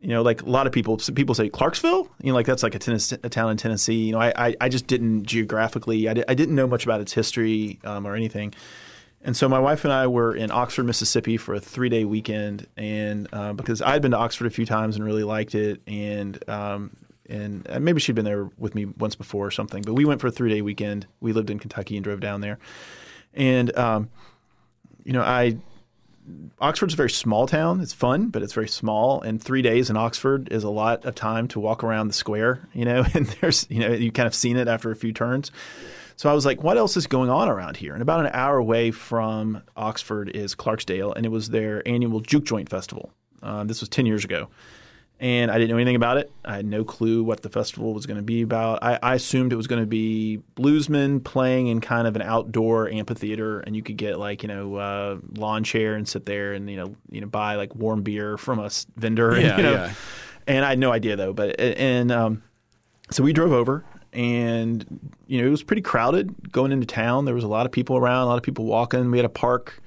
[0.00, 2.10] you know, like a lot of people, people say Clarksville.
[2.22, 4.06] You know, like that's like a, Tennessee, a town in Tennessee.
[4.06, 6.08] You know, I, I, I just didn't geographically.
[6.08, 8.52] I, di- I didn't know much about its history um, or anything.
[9.22, 12.66] And so my wife and I were in Oxford, Mississippi for a three day weekend,
[12.76, 15.82] and uh, because I had been to Oxford a few times and really liked it,
[15.86, 16.96] and um,
[17.30, 20.20] and uh, maybe she'd been there with me once before or something, but we went
[20.20, 21.06] for a three day weekend.
[21.20, 22.58] We lived in Kentucky and drove down there,
[23.34, 24.10] and um,
[25.04, 25.58] you know I.
[26.60, 27.80] Oxford's a very small town.
[27.80, 29.20] It's fun, but it's very small.
[29.20, 32.68] And three days in Oxford is a lot of time to walk around the square,
[32.72, 33.04] you know.
[33.14, 35.50] And there's, you know, you kind of seen it after a few turns.
[36.14, 37.94] So I was like, what else is going on around here?
[37.94, 42.44] And about an hour away from Oxford is Clarksdale, and it was their annual Juke
[42.44, 43.10] Joint Festival.
[43.42, 44.50] Um, this was 10 years ago.
[45.20, 46.32] And I didn't know anything about it.
[46.46, 48.82] I had no clue what the festival was going to be about.
[48.82, 52.88] I, I assumed it was going to be bluesmen playing in kind of an outdoor
[52.88, 56.70] amphitheater, and you could get like you know uh, lawn chair and sit there and
[56.70, 59.32] you know you know buy like warm beer from a vendor.
[59.32, 59.92] and, Yeah, you know, yeah.
[60.46, 61.34] And I had no idea though.
[61.34, 62.42] But and um,
[63.10, 64.86] so we drove over, and
[65.26, 67.26] you know it was pretty crowded going into town.
[67.26, 69.10] There was a lot of people around, a lot of people walking.
[69.10, 69.82] We had a park,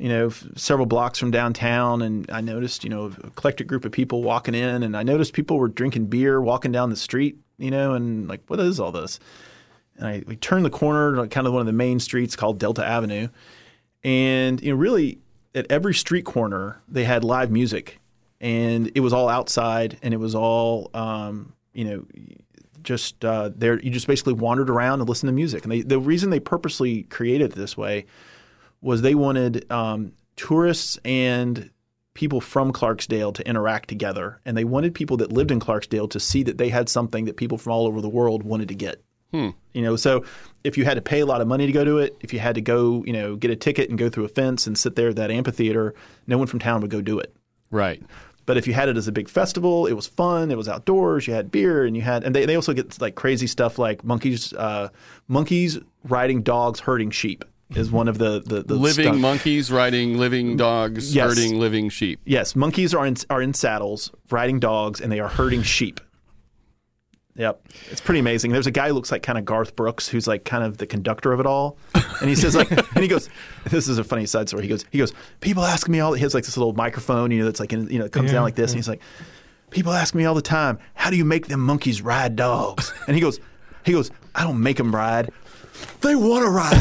[0.00, 3.84] you know, f- several blocks from downtown, and I noticed you know a eclectic group
[3.84, 7.36] of people walking in, and I noticed people were drinking beer, walking down the street,
[7.58, 9.20] you know, and like what is all this?
[9.98, 12.58] And I we turned the corner, like kind of one of the main streets called
[12.58, 13.28] Delta Avenue,
[14.02, 15.18] and you know really
[15.54, 18.00] at every street corner they had live music,
[18.40, 22.06] and it was all outside, and it was all um, you know
[22.82, 23.78] just uh, there.
[23.80, 25.64] You just basically wandered around and listened to music.
[25.64, 28.06] And they, the reason they purposely created it this way
[28.82, 31.70] was they wanted um, tourists and
[32.14, 36.20] people from Clarksdale to interact together, and they wanted people that lived in Clarksdale to
[36.20, 39.02] see that they had something that people from all over the world wanted to get.
[39.72, 40.24] You know, so
[40.64, 42.40] if you had to pay a lot of money to go to it, if you
[42.40, 44.96] had to go, you know, get a ticket and go through a fence and sit
[44.96, 45.94] there at that amphitheater,
[46.26, 47.34] no one from town would go do it.
[47.70, 48.02] Right.
[48.46, 50.50] But if you had it as a big festival, it was fun.
[50.50, 51.28] It was outdoors.
[51.28, 54.02] You had beer, and you had, and they, they also get like crazy stuff like
[54.02, 54.88] monkeys, uh,
[55.28, 57.44] monkeys riding dogs, herding sheep
[57.74, 61.28] is one of the the, the living stunt- monkeys riding living dogs, Yes.
[61.28, 62.20] herding living sheep.
[62.24, 66.00] Yes, monkeys are in are in saddles, riding dogs, and they are herding sheep.
[67.36, 68.50] Yep, it's pretty amazing.
[68.50, 70.86] There's a guy who looks like kind of Garth Brooks, who's like kind of the
[70.86, 71.78] conductor of it all,
[72.20, 73.30] and he says like, and he goes,
[73.64, 76.20] "This is a funny side story." He goes, "He goes, people ask me all." He
[76.22, 78.42] has like this little microphone, you know, that's like in, you know, it comes down
[78.42, 79.00] like this, and he's like,
[79.70, 83.14] "People ask me all the time, how do you make them monkeys ride dogs?" And
[83.14, 83.38] he goes,
[83.86, 85.30] he goes, "I don't make them ride."
[86.00, 86.80] They want to ride.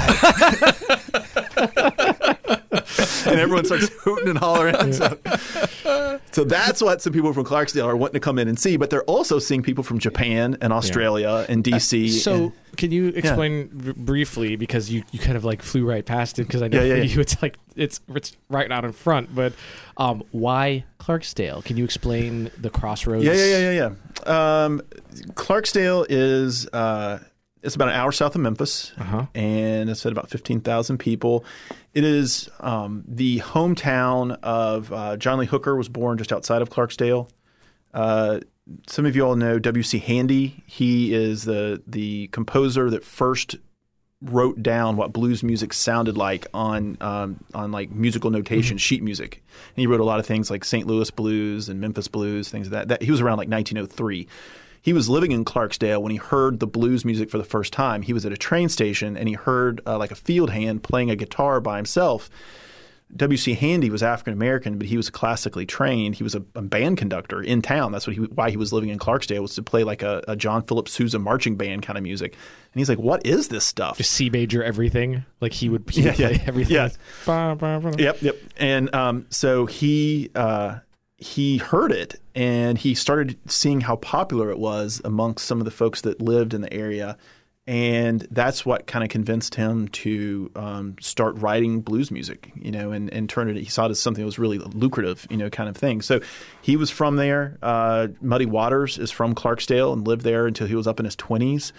[3.28, 4.94] and everyone starts hooting and hollering.
[5.90, 8.78] So, so that's what some people from Clarksdale are wanting to come in and see.
[8.78, 12.10] But they're also seeing people from Japan and Australia and DC.
[12.12, 16.06] So, and- can you explain r- briefly because you, you kind of like flew right
[16.06, 17.04] past it because I know Yeah, yeah, for yeah.
[17.16, 19.54] you it's like it's it's right out in front, but
[19.98, 21.64] um, why Clarksdale?
[21.64, 23.26] Can you explain the crossroads?
[23.26, 23.90] yeah, yeah, yeah, yeah,
[24.26, 24.64] yeah.
[24.66, 24.82] Um,
[25.34, 27.20] Clarksdale is uh,
[27.62, 29.26] it's about an hour south of Memphis, Uh-huh.
[29.36, 31.44] and it's at about fifteen thousand people.
[31.94, 35.76] It is um, the hometown of uh, John Lee Hooker.
[35.76, 37.30] Was born just outside of Clarksdale.
[37.94, 38.40] Uh,
[38.88, 39.98] some of you all know W.C.
[40.00, 40.64] Handy.
[40.68, 43.56] He is the the composer that first
[44.22, 49.42] wrote down what blues music sounded like on um, on like musical notation, sheet music.
[49.76, 50.86] And he wrote a lot of things like St.
[50.86, 52.90] Louis blues and Memphis blues, things of that.
[52.90, 53.02] that.
[53.02, 54.28] He was around like 1903.
[54.82, 58.02] He was living in Clarksdale when he heard the blues music for the first time.
[58.02, 61.10] He was at a train station and he heard uh, like a field hand playing
[61.12, 62.30] a guitar by himself.
[63.16, 63.56] W.C.
[63.56, 66.14] Handy was African American, but he was classically trained.
[66.14, 67.92] He was a, a band conductor in town.
[67.92, 70.36] That's what he, why he was living in Clarksdale was to play like a, a
[70.36, 72.34] John Philip Sousa marching band kind of music.
[72.34, 75.26] And he's like, "What is this stuff?" Just C major everything.
[75.42, 76.44] Like he would, he Yeah, play yeah.
[76.46, 76.76] everything.
[76.76, 76.90] Yeah.
[77.26, 77.96] Ba, ba, ba.
[77.98, 78.36] Yep, yep.
[78.58, 80.78] And um, so he uh,
[81.20, 85.72] he heard it, and he started seeing how popular it was amongst some of the
[85.72, 87.18] folks that lived in the area,
[87.68, 92.92] and that's what kind of convinced him to um, start writing blues music, you know,
[92.92, 93.58] and, and turn it.
[93.58, 96.02] He saw it as something that was really lucrative, you know, kind of thing.
[96.02, 96.22] So
[96.62, 97.60] he was from there.
[97.62, 101.16] Uh, Muddy Waters is from Clarksdale and lived there until he was up in his
[101.18, 101.74] twenties.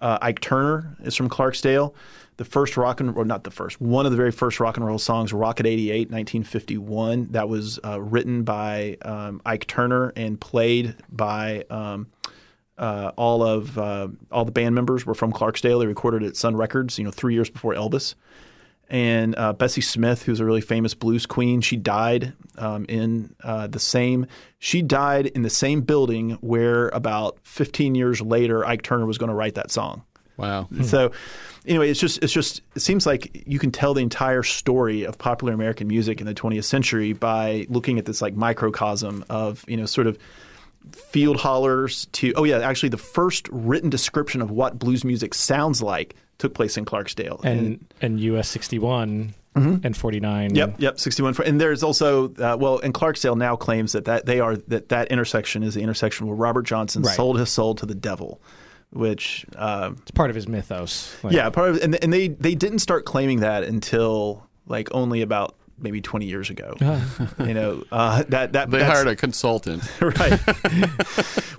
[0.00, 1.94] Uh, Ike Turner is from Clarksdale.
[2.38, 4.86] The first rock and or not the first, one of the very first rock and
[4.86, 7.28] roll songs, Rocket 88, 1951.
[7.30, 12.08] That was uh, written by um, Ike Turner and played by um,
[12.78, 15.80] uh, all of uh, all the band members were from Clarksdale.
[15.80, 18.14] They recorded it at Sun Records, you know, three years before Elvis.
[18.88, 23.66] And uh, Bessie Smith, who's a really famous blues queen, she died um, in uh,
[23.66, 24.26] the same.
[24.60, 29.28] She died in the same building where about 15 years later Ike Turner was going
[29.28, 30.04] to write that song.
[30.36, 30.68] Wow.
[30.84, 31.12] So,
[31.66, 35.18] anyway, it's just it's just it seems like you can tell the entire story of
[35.18, 39.76] popular American music in the 20th century by looking at this like microcosm of you
[39.76, 40.18] know sort of
[40.92, 45.82] field hollers to oh yeah actually the first written description of what blues music sounds
[45.82, 50.54] like took place in Clarksdale And and US sixty one and forty nine.
[50.54, 51.34] Yep, yep, sixty-one.
[51.46, 55.10] And there's also uh, well, and Clarksdale now claims that, that they are that that
[55.10, 57.16] intersection is the intersection where Robert Johnson Right.
[57.16, 58.38] sold his soul to the devil,
[58.90, 61.14] which uh, It's part of his mythos.
[61.22, 65.22] Like, yeah, part of, and and they they didn't start claiming that until like only
[65.22, 66.74] about maybe 20 years ago.
[67.38, 69.82] you know, uh, that that They hired a consultant.
[70.00, 70.40] right.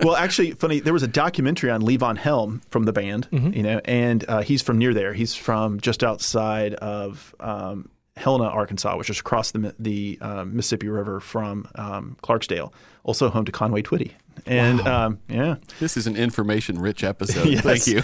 [0.00, 0.80] well, actually, funny.
[0.80, 4.62] There was a documentary on Levon Helm from the band, you know, and uh, he's
[4.62, 5.12] from near there.
[5.12, 10.88] He's from just outside of um, Helena, Arkansas, which is across the the um, Mississippi
[10.88, 12.72] River from um, Clarksdale.
[13.04, 14.12] Also home to Conway Twitty,
[14.44, 17.46] and um, yeah, This is an information-rich episode.
[17.48, 17.62] Yes.
[17.62, 18.02] Thank you.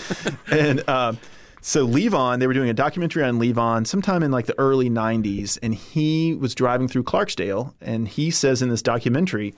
[0.51, 1.19] and um,
[1.61, 5.59] so Levon, they were doing a documentary on Levon sometime in like the early 90s,
[5.63, 9.55] and he was driving through Clarksdale, and he says in this documentary,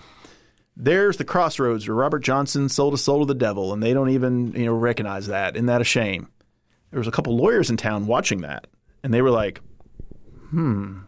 [0.77, 4.11] there's the crossroads where Robert Johnson sold his soul to the devil, and they don't
[4.11, 5.57] even you know recognize that.
[5.57, 6.29] Isn't that a shame?
[6.91, 8.67] There was a couple lawyers in town watching that,
[9.03, 9.61] and they were like,
[10.51, 10.99] "Hmm,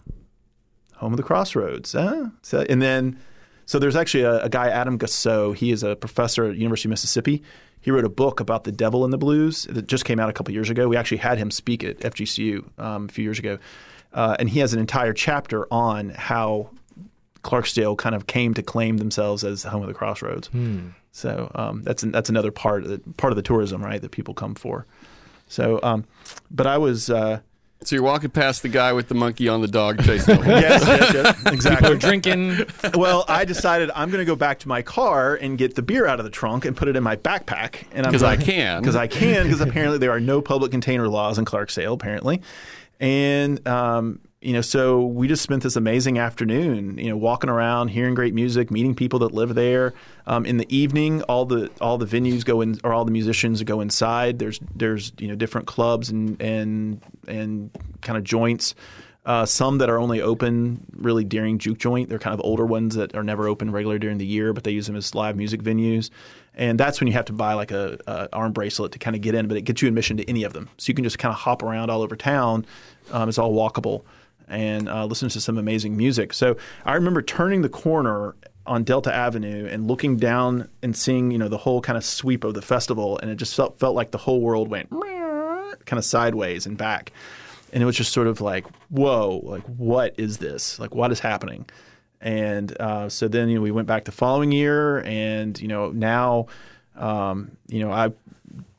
[0.96, 2.26] home of the crossroads." Huh?
[2.42, 3.18] So, and then,
[3.66, 5.54] so there's actually a, a guy, Adam Gussow.
[5.54, 7.42] He is a professor at University of Mississippi.
[7.80, 10.32] He wrote a book about the devil in the blues that just came out a
[10.32, 10.88] couple years ago.
[10.88, 13.58] We actually had him speak at FGCU um, a few years ago,
[14.12, 16.70] uh, and he has an entire chapter on how
[17.42, 20.48] Clarksdale kind of came to claim themselves as the home of the crossroads.
[21.12, 24.00] So um, that's that's another part of the, part of the tourism, right?
[24.00, 24.86] That people come for.
[25.46, 26.04] So, um,
[26.50, 27.40] but I was uh,
[27.84, 30.44] So you're walking past the guy with the monkey on the dog chasing him.
[30.48, 31.90] yes, yes, yes, exactly.
[31.90, 32.66] We're drinking.
[32.94, 36.06] well, I decided I'm going to go back to my car and get the beer
[36.06, 37.84] out of the trunk and put it in my backpack.
[37.92, 38.80] And I'm 'Cause I like- can.
[38.82, 39.44] Because I can.
[39.44, 41.92] Because apparently there are no public container laws in Clarksdale.
[41.94, 42.42] Apparently,
[43.00, 47.88] and um, you know, so we just spent this amazing afternoon, you know, walking around,
[47.88, 49.94] hearing great music, meeting people that live there.
[50.26, 53.62] Um, in the evening, all the all the venues go in, or all the musicians
[53.64, 54.38] go inside.
[54.38, 57.70] There's there's you know different clubs and and and
[58.00, 58.76] kind of joints.
[59.26, 62.08] Uh, some that are only open really during juke joint.
[62.08, 64.70] They're kind of older ones that are never open regular during the year, but they
[64.70, 66.10] use them as live music venues.
[66.54, 69.20] And that's when you have to buy like a, a arm bracelet to kind of
[69.20, 70.70] get in, but it gets you admission to any of them.
[70.78, 72.64] So you can just kind of hop around all over town.
[73.10, 74.04] Um, it's all walkable
[74.48, 76.32] and uh, to some amazing music.
[76.32, 78.34] So I remember turning the corner
[78.66, 82.44] on Delta Avenue and looking down and seeing you know the whole kind of sweep
[82.44, 86.04] of the festival, and it just felt felt like the whole world went kind of
[86.04, 87.12] sideways and back.
[87.72, 90.78] And it was just sort of like, whoa, like what is this?
[90.78, 91.66] Like what is happening?
[92.20, 95.90] And uh, so then you know we went back the following year, and you know
[95.90, 96.46] now,
[96.96, 98.12] um, you know I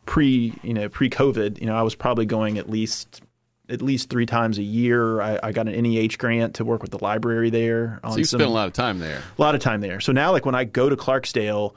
[0.06, 3.22] pre you know pre COVID, you know I was probably going at least
[3.70, 5.22] at least three times a year.
[5.22, 8.00] I, I got an NEH grant to work with the library there.
[8.04, 9.22] On So you some- spent a lot of time there.
[9.38, 10.00] a lot of time there.
[10.00, 11.74] So now, like when I go to Clarksdale,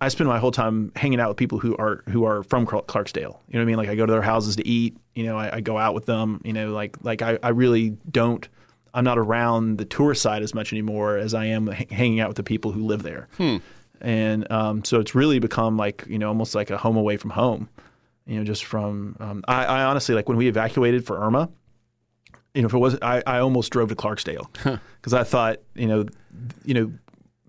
[0.00, 3.16] I spend my whole time hanging out with people who are who are from Clarksdale.
[3.48, 3.76] You know what I mean?
[3.76, 4.96] Like I go to their houses to eat.
[5.14, 6.40] You know, I, I go out with them.
[6.44, 8.46] You know, like like I, I really don't.
[8.92, 12.28] I'm not around the tourist side as much anymore as I am h- hanging out
[12.28, 13.28] with the people who live there.
[14.00, 17.30] And um, so it's really become like you know almost like a home away from
[17.30, 17.68] home.
[18.26, 21.48] You know, just from um, I, I honestly like when we evacuated for Irma.
[22.54, 24.48] You know, if it wasn't, I, I almost drove to Clarksdale
[24.96, 26.06] because I thought, you know,
[26.64, 26.92] you know,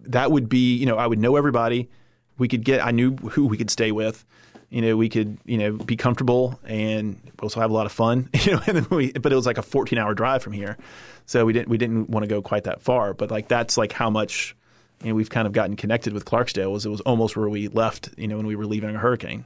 [0.08, 1.90] that would be, you know, I would know everybody.
[2.38, 4.26] We could get, I knew who we could stay with.
[4.70, 8.30] You know, we could, you know, be comfortable and also have a lot of fun.
[8.44, 10.78] You know, and then we, but it was like a 14 hour drive from here,
[11.26, 13.14] so we didn't, we didn't want to go quite that far.
[13.14, 14.56] But like that's like how much,
[15.04, 16.72] you know, we've kind of gotten connected with Clarksdale.
[16.72, 19.46] Was it was almost where we left, you know, when we were leaving a hurricane.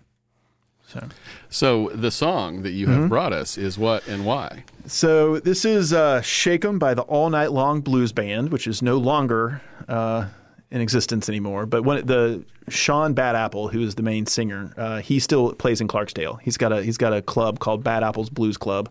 [0.94, 1.08] So.
[1.50, 3.02] So the song that you Mm-hmm.
[3.02, 4.64] have brought us is what and why?
[4.88, 8.82] So this is uh, "Shake 'Em" by the All Night Long Blues Band, which is
[8.82, 10.28] no longer uh,
[10.70, 11.66] in existence anymore.
[11.66, 15.82] But when the Sean Bad Apple, who is the main singer, uh, he still plays
[15.82, 16.40] in Clarksdale.
[16.42, 18.90] He's got a he's got a club called Bad Apple's Blues Club.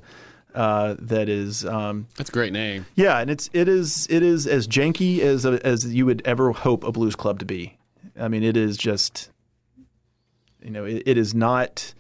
[0.55, 2.85] Uh, that is, um, That's a great name.
[2.97, 6.51] yeah, and it's it is it is as janky as a, as you would ever
[6.53, 7.79] hope a blues club to be.
[8.19, 9.30] I mean, it is just,
[10.63, 11.95] you know, it, it is not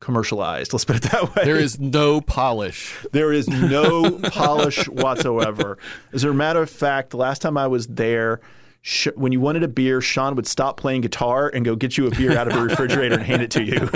[0.00, 0.72] commercialized.
[0.72, 1.44] Let's put it that way.
[1.44, 2.98] There is no polish.
[3.12, 5.78] There is no polish whatsoever.
[6.12, 8.40] As a matter of fact, the last time I was there,
[8.82, 12.06] sh- when you wanted a beer, Sean would stop playing guitar and go get you
[12.06, 13.88] a beer out of a refrigerator and hand it to you.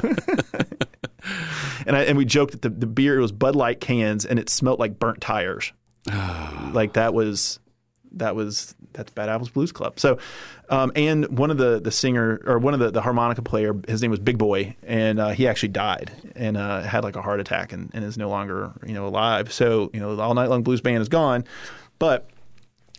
[1.86, 4.38] and I, and we joked that the, the beer it was Bud Light cans and
[4.38, 5.72] it smelled like burnt tires.
[6.72, 7.58] like that was
[8.12, 10.00] that was that's Bad Apples Blues Club.
[10.00, 10.18] So,
[10.70, 14.02] um, and one of the the singer or one of the, the harmonica player, his
[14.02, 17.40] name was Big Boy, and uh, he actually died and uh, had like a heart
[17.40, 19.52] attack and, and is no longer you know alive.
[19.52, 21.44] So you know the All Night Long Blues Band is gone,
[21.98, 22.28] but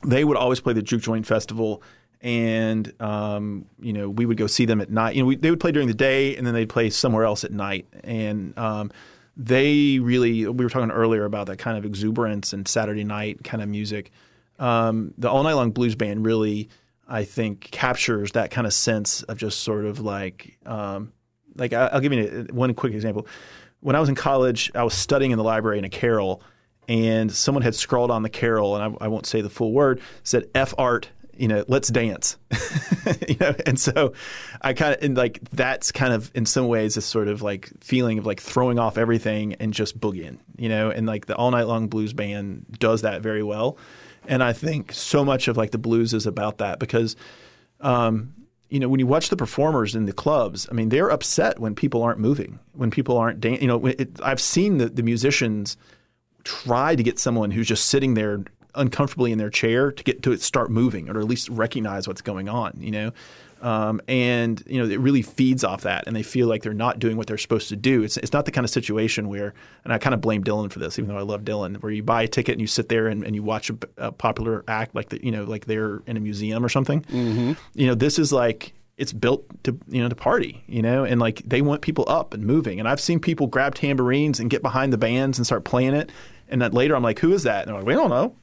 [0.05, 1.81] they would always play the Juke Joint Festival.
[2.21, 5.15] And um, you know we would go see them at night.
[5.15, 7.43] You know we, they would play during the day, and then they'd play somewhere else
[7.43, 7.87] at night.
[8.03, 8.91] And um,
[9.35, 13.61] they really we were talking earlier about that kind of exuberance and Saturday night kind
[13.61, 14.11] of music.
[14.59, 16.69] Um, the All Night Long Blues Band really,
[17.07, 21.11] I think, captures that kind of sense of just sort of like, um,
[21.55, 23.27] like I- I'll give you one quick example.
[23.79, 26.41] When I was in college, I was studying in the library in a carol,
[26.87, 30.01] and someone had scrawled on the carol, and I, I won't say the full word,
[30.23, 32.35] said "F art." You know, let's dance.
[33.29, 34.13] you know, and so
[34.59, 38.17] I kind of like that's kind of in some ways this sort of like feeling
[38.17, 40.39] of like throwing off everything and just boogieing.
[40.57, 43.77] You know, and like the All Night Long Blues Band does that very well.
[44.27, 47.15] And I think so much of like the blues is about that because,
[47.79, 48.33] um,
[48.69, 51.73] you know, when you watch the performers in the clubs, I mean, they're upset when
[51.73, 53.61] people aren't moving, when people aren't dancing.
[53.61, 55.77] You know, it, I've seen the, the musicians
[56.43, 58.43] try to get someone who's just sitting there
[58.75, 62.49] uncomfortably in their chair to get to start moving or at least recognize what's going
[62.49, 62.73] on.
[62.79, 63.11] You know.
[63.61, 66.99] Um, and you know it really feeds off that, and they feel like they're not
[66.99, 68.03] doing what they're supposed to do.
[68.03, 69.53] It's it's not the kind of situation where,
[69.83, 72.03] and I kind of blame Dylan for this, even though I love Dylan, where you
[72.03, 74.93] buy a ticket and you sit there and, and you watch a, a popular act
[74.93, 77.01] like the, you know like they're in a museum or something.
[77.03, 77.53] Mm-hmm.
[77.73, 81.21] You know this is like it's built to you know to party, you know, and
[81.21, 82.79] like they want people up and moving.
[82.79, 86.11] And I've seen people grab tambourines and get behind the bands and start playing it.
[86.49, 87.67] And then later I'm like, who is that?
[87.67, 88.35] And they're like, we don't know.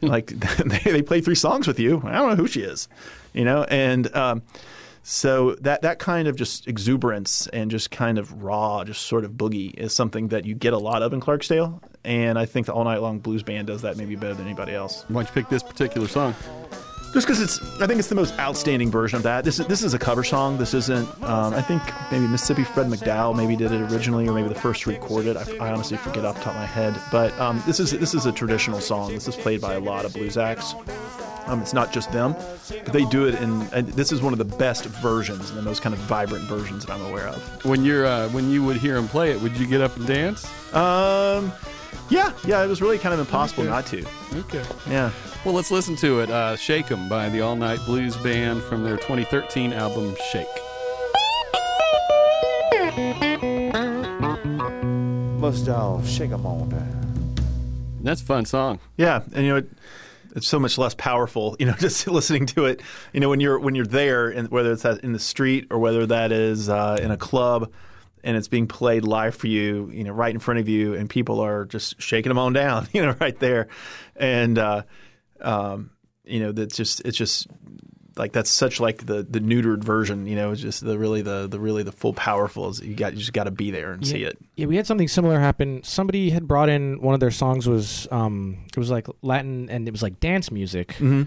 [0.02, 0.26] like
[0.66, 2.02] they, they play three songs with you.
[2.04, 2.88] I don't know who she is,
[3.32, 3.64] you know.
[3.64, 4.42] And um,
[5.02, 9.32] So that that kind of just exuberance and just kind of raw, just sort of
[9.32, 12.72] boogie is something that you get a lot of in Clarksdale, and I think the
[12.72, 15.04] All Night Long Blues Band does that maybe better than anybody else.
[15.08, 16.34] Why'd you pick this particular song?
[17.14, 19.44] Just because it's, I think it's the most outstanding version of that.
[19.44, 20.58] This is this is a cover song.
[20.58, 21.08] This isn't.
[21.22, 24.82] Um, I think maybe Mississippi Fred McDowell maybe did it originally, or maybe the first
[24.82, 25.36] to record it.
[25.36, 27.00] I, I honestly forget off the top of my head.
[27.12, 29.12] But um, this is this is a traditional song.
[29.12, 30.74] This is played by a lot of blues acts.
[31.46, 32.34] Um, it's not just them,
[32.68, 33.62] but they do it in.
[33.72, 36.84] And this is one of the best versions and the most kind of vibrant versions
[36.84, 37.64] that I'm aware of.
[37.64, 40.04] When you're uh, when you would hear him play it, would you get up and
[40.04, 40.44] dance?
[40.74, 41.52] Um,
[42.10, 43.70] yeah, yeah, it was really kind of impossible Okay.
[43.70, 44.04] not to.
[44.40, 44.62] Okay.
[44.88, 45.10] Yeah.
[45.44, 46.30] Well, let's listen to it.
[46.30, 50.46] Uh, Shake 'em by the All Night Blues Band from their 2013 album Shake.
[55.40, 57.34] Must y'all shake 'em on down.
[58.00, 58.78] That's a fun song.
[58.96, 59.70] Yeah, and you know, it,
[60.34, 61.56] it's so much less powerful.
[61.58, 62.80] You know, just listening to it.
[63.12, 66.06] You know, when you're when you're there, and whether it's in the street or whether
[66.06, 67.70] that is uh, in a club,
[68.24, 71.08] and it's being played live for you, you know, right in front of you, and
[71.08, 73.68] people are just shaking them on down, you know, right there,
[74.16, 74.82] and uh,
[75.40, 75.90] um,
[76.24, 77.46] you know, that's just it's just
[78.16, 80.26] like that's such like the the neutered version.
[80.26, 83.12] You know, it's just the really the the really the full powerful is you got
[83.12, 84.38] you just got to be there and see it.
[84.56, 85.82] Yeah, we had something similar happen.
[85.84, 89.86] Somebody had brought in one of their songs was um it was like Latin and
[89.86, 90.94] it was like dance music.
[90.94, 91.24] Mm-hmm.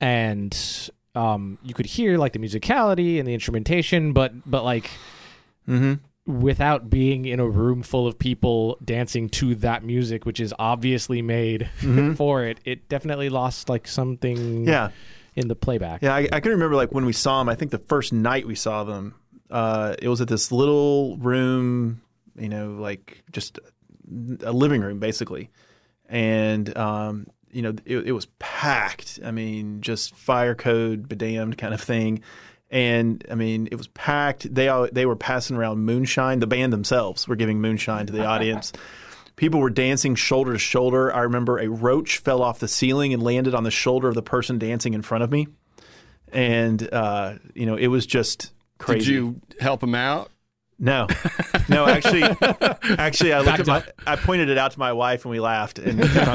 [0.00, 4.90] And um you could hear like the musicality and the instrumentation but but like
[5.68, 5.94] Mm-hmm.
[6.26, 11.20] Without being in a room full of people dancing to that music which is obviously
[11.22, 11.68] made
[12.16, 14.90] for it, it definitely lost like something Yeah.
[15.34, 16.00] in the playback.
[16.02, 17.48] Yeah, I, I can remember like when we saw them.
[17.48, 19.14] I think the first night we saw them,
[19.50, 22.00] uh, it was at this little room,
[22.38, 23.58] you know, like just
[24.44, 25.50] a living room basically,
[26.08, 29.18] and um, you know, it, it was packed.
[29.24, 32.22] I mean, just fire code, bedamned kind of thing.
[32.72, 34.52] And I mean, it was packed.
[34.52, 36.40] They all, they were passing around moonshine.
[36.40, 38.72] The band themselves were giving moonshine to the audience.
[39.36, 41.14] People were dancing shoulder to shoulder.
[41.14, 44.22] I remember a roach fell off the ceiling and landed on the shoulder of the
[44.22, 45.48] person dancing in front of me,
[46.32, 49.06] and uh, you know it was just crazy.
[49.06, 50.30] Did you help him out?
[50.84, 51.06] No,
[51.68, 51.86] no.
[51.86, 52.24] Actually,
[52.98, 55.78] actually, I looked at my, I pointed it out to my wife and we laughed
[55.78, 56.34] and kept on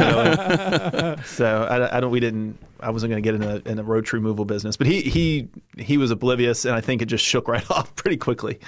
[0.94, 1.22] going.
[1.26, 2.12] so I, I don't.
[2.12, 2.58] We didn't.
[2.80, 5.50] I wasn't going to get in a in a roach removal business, but he he
[5.78, 8.60] he was oblivious, and I think it just shook right off pretty quickly.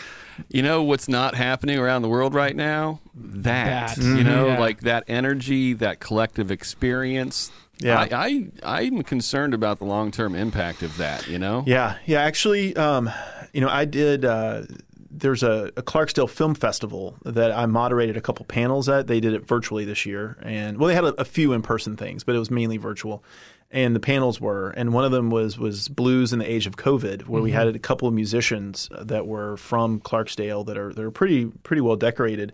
[0.49, 2.99] You know what's not happening around the world right now?
[3.15, 3.95] That.
[3.95, 4.03] That.
[4.03, 4.59] You know, Yeah.
[4.59, 7.51] like that energy, that collective experience.
[7.81, 7.99] Yeah.
[8.11, 11.63] I, I I'm concerned about the long term impact of that, you know?
[11.65, 12.19] Yeah, yeah.
[12.21, 13.09] Actually, um,
[13.53, 14.25] you know, I did.
[14.25, 14.63] Uh,
[15.11, 19.07] there's a, a Clarksdale Film Festival that I moderated a couple panels at.
[19.07, 21.97] They did it virtually this year, and well, they had a, a few in person
[21.97, 23.23] things, but it was mainly virtual.
[23.71, 26.75] And the panels were, and one of them was was blues in the age of
[26.75, 31.03] COVID, where we had a couple of musicians that were from Clarksdale that are that
[31.03, 32.51] are pretty pretty well decorated,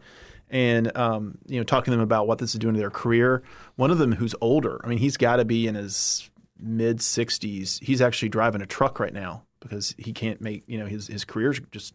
[0.50, 3.44] and um, you know, talking to them about what this is doing to their career.
[3.78, 6.30] One of them who's older, I mean, he's got to be in his
[6.60, 7.82] mid 60s.
[7.84, 11.26] He's actually driving a truck right now because he can't make, you know, his, his
[11.26, 11.94] career's just,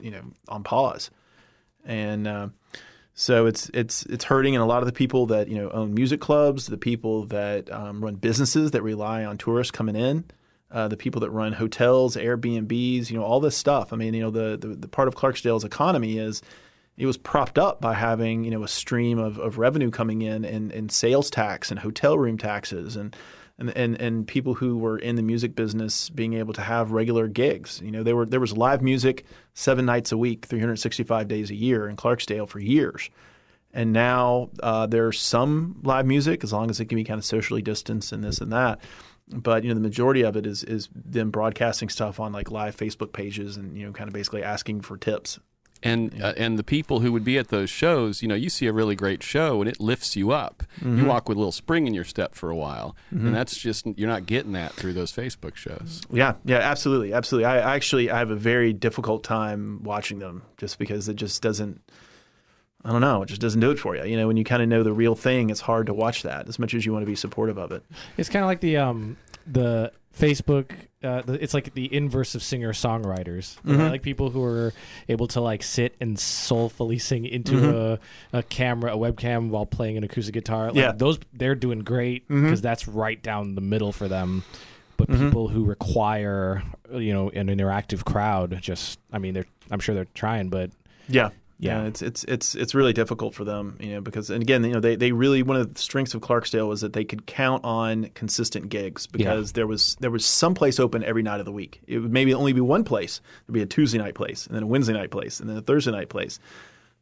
[0.00, 1.10] you know, on pause.
[1.84, 2.48] And uh,
[3.14, 5.94] so it's it's it's hurting, and a lot of the people that you know own
[5.94, 10.24] music clubs, the people that um, run businesses that rely on tourists coming in,
[10.70, 13.92] uh, the people that run hotels, Airbnbs, you know, all this stuff.
[13.92, 16.42] I mean, you know, the the, the part of Clarksdale's economy is
[16.96, 20.44] it was propped up by having you know a stream of, of revenue coming in
[20.44, 23.16] and, and sales tax and hotel room taxes and,
[23.60, 27.28] and and and people who were in the music business being able to have regular
[27.28, 27.80] gigs.
[27.84, 31.54] You know, there were there was live music seven nights a week, 365 days a
[31.54, 33.10] year in Clarksdale for years.
[33.72, 37.24] And now uh, there's some live music as long as it can be kind of
[37.24, 38.80] socially distanced and this and that.
[39.28, 42.76] But you know the majority of it is is them broadcasting stuff on like live
[42.76, 45.38] Facebook pages and you know kind of basically asking for tips.
[45.82, 48.66] And uh, and the people who would be at those shows, you know, you see
[48.66, 50.62] a really great show and it lifts you up.
[50.76, 50.98] Mm-hmm.
[50.98, 53.86] You walk with a little spring in your step for a while, and that's just
[53.96, 56.02] you're not getting that through those Facebook shows.
[56.10, 57.46] Yeah, yeah, absolutely, absolutely.
[57.46, 61.40] I, I actually I have a very difficult time watching them just because it just
[61.40, 61.80] doesn't.
[62.84, 63.22] I don't know.
[63.22, 64.04] It just doesn't do it for you.
[64.04, 66.48] You know, when you kind of know the real thing, it's hard to watch that
[66.48, 67.82] as much as you want to be supportive of it.
[68.16, 69.16] It's kind of like the um
[69.46, 70.72] the Facebook.
[71.02, 73.56] Uh, it's like the inverse of singer songwriters.
[73.62, 73.80] Mm-hmm.
[73.80, 74.72] Like people who are
[75.08, 78.36] able to like sit and soulfully sing into Mm-hmm.
[78.36, 80.66] a, a camera, a webcam, while playing an acoustic guitar.
[80.66, 80.88] Like Yeah.
[80.90, 80.98] Mm-hmm.
[80.98, 84.42] those they're doing great because that's right down the middle for them.
[84.98, 86.62] But people who require
[86.92, 90.70] you know an interactive crowd, just I mean they're I'm sure they're trying, but
[91.08, 91.30] Yeah,
[91.60, 91.84] Know, Yeah.
[91.84, 94.80] it's it's it's it's really difficult for them, you know, because and again, you know,
[94.80, 98.04] they, they really one of the strengths of Clarksdale was that they could count on
[98.14, 101.80] consistent gigs because there was there was some place open every night of the week.
[101.86, 103.20] It would maybe only be one place.
[103.46, 105.62] There'd be a Tuesday night place, and then a Wednesday night place, and then a
[105.62, 106.38] Thursday night place.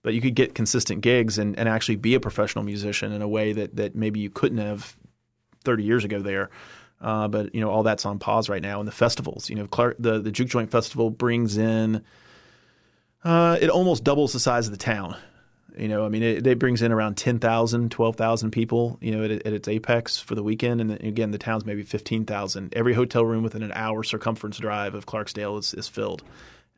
[0.02, 3.28] But you could get consistent gigs and, and actually be a professional musician in a
[3.28, 4.96] way that, that maybe you couldn't have
[5.64, 6.50] 30 years ago there.
[7.00, 8.80] Uh, but you know all that's on pause right now.
[8.80, 12.02] And the festivals, you know, Clark, the the Juke Joint Festival brings in
[13.28, 15.14] uh, it almost doubles the size of the town.
[15.76, 19.30] You know, I mean, it, it brings in around 10,000, 12,000 people, you know, at,
[19.30, 20.80] at its apex for the weekend.
[20.80, 22.72] And again, the town's maybe 15,000.
[22.74, 26.24] Every hotel room within an hour circumference drive of Clarksdale is, is filled.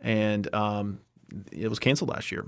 [0.01, 1.01] And um,
[1.53, 2.45] it was canceled last year,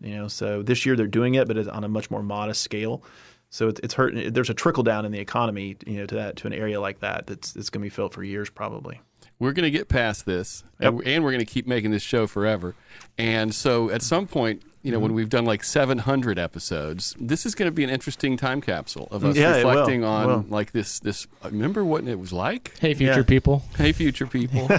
[0.00, 2.60] you know, so this year they're doing it, but it's on a much more modest
[2.60, 3.04] scale.
[3.50, 4.32] So it's, hurting.
[4.32, 6.98] There's a trickle down in the economy, you know, to that to an area like
[7.00, 7.28] that.
[7.28, 9.00] That's it's going to be felt for years probably.
[9.38, 12.26] We're going to get past this, and, and we're going to keep making this show
[12.26, 12.74] forever.
[13.18, 15.16] And so, at some point, you know, when Mm-hmm.
[15.16, 19.24] we've done like 700 episodes, this is going to be an interesting time capsule of
[19.24, 21.00] us Yeah, reflecting on like this.
[21.00, 22.78] This remember what it was like?
[22.78, 23.22] Hey, future Yeah.
[23.24, 23.64] people.
[23.76, 24.68] Hey, future people.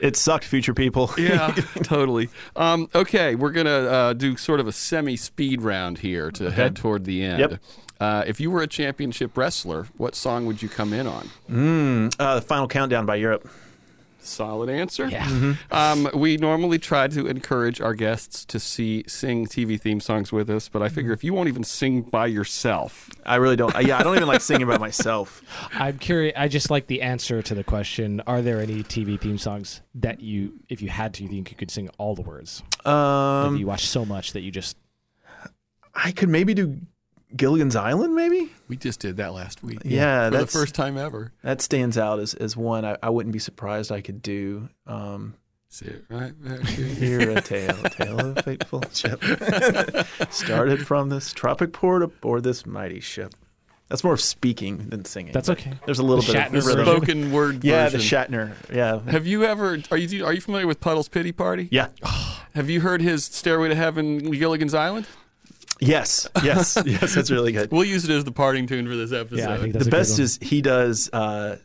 [0.00, 1.10] It sucked, future people.
[1.18, 1.52] yeah,
[1.82, 2.28] totally.
[2.54, 7.04] Um, okay, we're gonna uh, do sort of a semi-speed round here to head toward
[7.04, 7.40] the end.
[7.40, 7.60] Yep.
[8.00, 12.10] Uh, if you were a championship wrestler, what song would you come in on?
[12.18, 13.48] Uh, the final countdown by Europe.
[14.20, 15.08] Solid answer.
[15.08, 15.24] Yeah.
[15.26, 15.74] Mm-hmm.
[15.74, 20.50] Um, we normally try to encourage our guests to see sing TV theme songs with
[20.50, 23.72] us, but I figure if you won't even sing by yourself, I really don't.
[23.86, 25.42] Yeah, I don't even like singing by myself.
[25.72, 26.34] I'm curious.
[26.36, 30.20] I just like the answer to the question: Are there any TV theme songs that
[30.20, 32.62] you, if you had to, you think you could sing all the words?
[32.84, 34.76] Like Um, you watch so much that you just
[35.94, 36.80] I could maybe do
[37.36, 38.14] Gilligan's Island.
[38.14, 39.80] Maybe we just did that last week.
[39.84, 41.32] Yeah, for the first time ever.
[41.42, 44.68] that stands out as, as one I, I wouldn't be surprised I could do.
[44.86, 45.34] Um,
[45.70, 46.86] Sit right back here.
[46.86, 49.22] Hear a tale, tale of a fateful ship.
[50.30, 53.34] Started from this tropic port aboard this mighty ship.
[53.88, 55.32] That's more of speaking than singing.
[55.32, 55.72] That's okay.
[55.86, 56.84] There's a little The bit Shatner of rhythm.
[56.86, 57.98] Spoken word Yeah, the.
[57.98, 58.52] Shatner.
[58.72, 59.00] Yeah.
[59.10, 59.78] Have you ever?
[59.90, 61.68] Are you are you familiar with Puddles Pity Party?
[61.70, 61.88] Yeah.
[62.54, 65.06] Have you heard his Stairway to Heaven, Gilligan's Island?
[65.80, 66.28] Yes.
[66.42, 66.76] Yes.
[66.86, 67.14] yes.
[67.14, 67.70] That's really good.
[67.70, 69.38] We'll use it as the parting tune for this episode.
[69.38, 70.22] yeah, I think that's the a good best one.
[70.24, 71.56] is he does uh,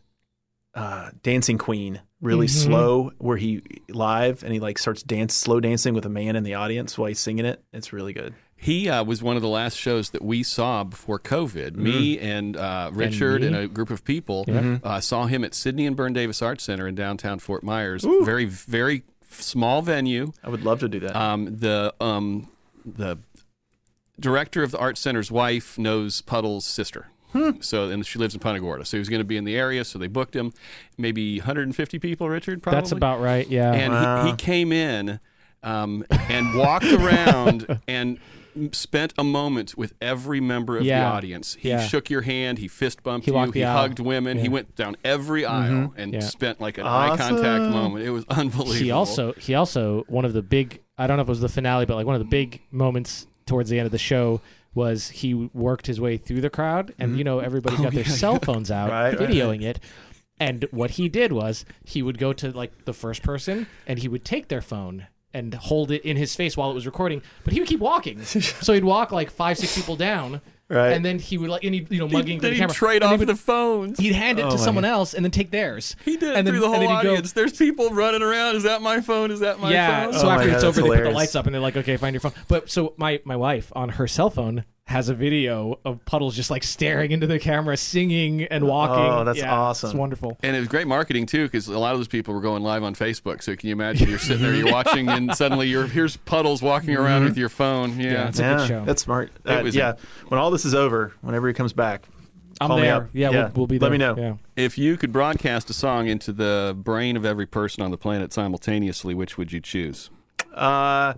[0.75, 2.63] uh, Dancing Queen really Mhm.
[2.65, 6.43] slow, where he live and he like starts dance slow dancing with a man in
[6.43, 7.61] the audience while he's singing it.
[7.73, 8.33] It's really good.
[8.55, 11.75] He uh, was one of the last shows that we saw before COVID.
[11.75, 13.63] Me and uh, Richard and, me.
[13.63, 14.77] a group of people Yeah.
[14.83, 18.05] uh, saw him at Sidney and Berne Davis Arts Center in downtown Fort Myers.
[18.23, 20.31] Very, very small venue.
[20.45, 21.13] I would love to do that.
[21.13, 22.49] Um, the um,
[22.85, 23.17] the
[24.19, 27.07] director of the art center's wife knows Puddle's sister.
[27.61, 28.85] So and she lives in Punta Gorda.
[28.85, 29.83] So he was going to be in the area.
[29.83, 30.53] So they booked him.
[30.99, 32.29] Maybe 150 people.
[32.29, 32.79] Richard, probably.
[32.81, 33.47] That's about right.
[33.49, 33.73] Yeah.
[33.73, 34.23] and Wow.
[34.25, 35.19] he, he came in
[35.63, 38.19] um, and walked around and
[38.71, 41.55] spent a moment with every member of the audience.
[41.59, 41.79] He Yeah.
[41.87, 43.77] shook your hand, he fist bumped He you, he aisle.
[43.79, 46.19] hugged women, he went down every aisle and Yeah.
[46.19, 48.05] spent like an eye contact moment.
[48.05, 48.73] It was unbelievable.
[48.75, 51.49] he also he also one of the big I don't know if it was the
[51.49, 54.41] finale, but like one of the big moments towards the end of the show
[54.73, 57.17] was he worked his way through the crowd, and mm-hmm.
[57.19, 59.79] you know everybody's oh, got their cell phones out, Right, right, videoing it.
[60.39, 64.07] And what he did was he would go to like the first person, and he
[64.07, 67.53] would take their phone and hold it in his face while it was recording, but
[67.53, 68.21] he would keep walking.
[68.23, 70.41] so he'd walk like five, six people down,
[70.73, 70.91] Right.
[70.93, 72.73] and then he would like, and he you know mugging then the he'd camera.
[72.75, 73.99] trade and off the phones.
[73.99, 75.95] He'd hand it Oh to my someone else and then take theirs.
[76.03, 77.31] He did it and then, through the and whole then he'd go- audience.
[77.33, 78.55] There's people running around.
[78.55, 79.31] Is that my phone?
[79.31, 80.05] Is that my yeah.
[80.05, 80.13] phone?
[80.13, 81.61] So Oh my after God, it's that's over, they put the lights up and they're
[81.61, 85.07] like, "Okay, find your phone." But so my my wife on her cell phone has
[85.07, 88.97] a video of Puddles just like staring into the camera, singing and walking.
[88.97, 89.91] Oh, that's Yeah, awesome.
[89.91, 90.37] It's wonderful.
[90.43, 92.83] And it was great marketing too, because a lot of those people were going live
[92.83, 93.41] on Facebook.
[93.41, 96.95] So can you imagine you're sitting there, you're watching, and suddenly you're here's puddles walking
[96.97, 97.97] around with your phone.
[97.99, 98.85] Yeah, Yeah, it's a yeah, good show.
[98.85, 99.31] that's smart.
[99.45, 99.93] Uh, was yeah,
[100.27, 102.03] when all this is over, whenever he comes back,
[102.59, 102.95] I'm Call me there.
[102.95, 103.07] up.
[103.13, 103.41] Yeah, Yeah.
[103.45, 103.89] We'll, we'll be there.
[103.89, 104.15] Let me know.
[104.17, 104.35] Yeah.
[104.61, 108.31] If you could broadcast a song into the brain of every person on the planet
[108.33, 110.09] simultaneously, which would you choose?
[110.53, 111.13] uh,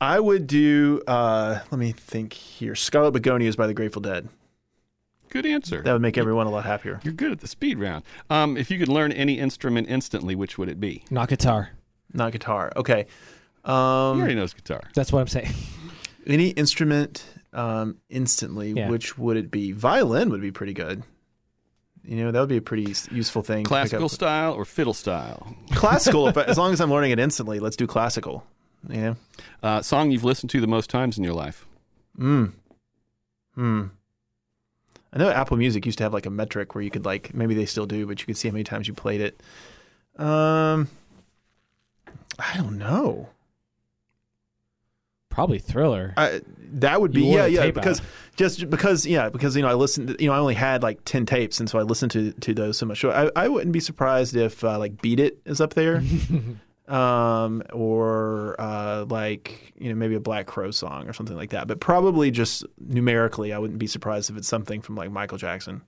[0.00, 1.02] I would do.
[1.06, 2.74] Uh, let me think here.
[2.74, 4.28] Scarlet Begonias by the Grateful Dead.
[5.30, 5.82] Good answer.
[5.82, 7.00] That would make everyone a lot happier.
[7.02, 8.04] You're good at the speed round.
[8.30, 11.02] Um, if you could learn any instrument instantly, which would it be?
[11.10, 11.70] Not guitar.
[12.12, 12.72] Not guitar.
[12.76, 13.06] Okay.
[13.64, 14.82] He Um, already knows guitar.
[14.94, 15.52] That's what I'm saying.
[16.26, 18.88] any instrument um, instantly, Yeah.
[18.88, 19.72] which would it be?
[19.72, 21.02] Violin would be pretty good.
[22.04, 23.64] You know, that would be a pretty useful thing.
[23.64, 25.56] Classical style or fiddle style?
[25.72, 26.28] classical.
[26.28, 28.46] if, as long as I'm learning it instantly, let's do classical.
[28.88, 29.16] You know.
[29.62, 31.66] Uh, song you've listened to the most times in your life?
[32.16, 32.46] Hmm.
[33.54, 33.84] Hmm.
[35.12, 37.54] I know Apple Music used to have like a metric where you could like maybe
[37.54, 39.40] they still do, but you could see how many times you played it.
[40.22, 40.88] Um,
[42.38, 43.30] I don't know.
[45.30, 46.14] Probably Thriller.
[46.16, 46.40] I,
[46.72, 48.06] that would be You yeah yeah because out.
[48.36, 51.00] just because yeah because you know I listened to, you know I only had like
[51.04, 53.72] ten tapes and so I listened to to those so much so I, I wouldn't
[53.72, 56.02] be surprised if uh, like Beat It is up there
[56.88, 61.66] um or uh like you know maybe a Black Crow song or something like that
[61.66, 65.82] but probably just numerically I wouldn't be surprised if it's something from like Michael Jackson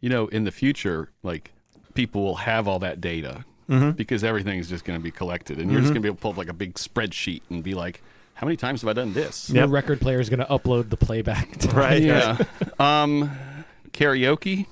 [0.00, 1.52] You know, in the future, like
[1.94, 3.90] people will have all that data Mm-hmm.
[3.90, 6.16] because everything is just going to be collected, and you're just going to be able
[6.16, 8.00] to pull up like a big spreadsheet and be like,
[8.32, 10.96] "How many times have I done this?" Your record player is going to upload the
[10.96, 11.54] playback.
[11.58, 12.38] To right Yeah.
[12.80, 13.30] um,
[13.92, 14.66] karaoke.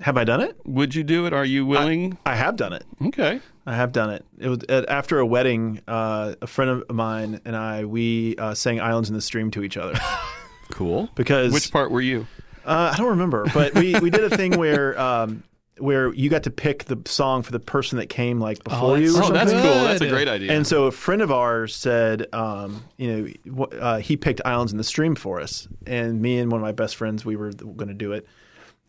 [0.00, 1.32] Have I done it Would you do it?
[1.32, 2.18] Are you willing?
[2.26, 3.40] I have done it okay.
[3.66, 4.24] I have done it.
[4.38, 5.80] It was at, after a wedding.
[5.88, 9.62] Uh, a friend of mine and I we uh, sang "Islands in the Stream" to
[9.62, 9.94] each other
[10.70, 11.08] Cool.
[11.14, 12.26] because Which part were you?
[12.64, 15.44] Uh, I don't remember, but we, we did a thing where um,
[15.78, 19.14] where you got to pick the song for the person that came like before you.
[19.14, 19.34] Or Oh, something.
[19.34, 19.84] that's cool.
[19.84, 20.52] That's a great idea.
[20.52, 24.78] And so a friend of ours said, um, you know, uh, he picked Islands in
[24.78, 27.88] the Stream for us, and me and one of my best friends, we were going
[27.88, 28.26] to do it.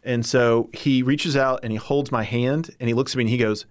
[0.06, 3.24] And so he reaches out and he holds my hand and he looks at me
[3.24, 3.66] and he goes,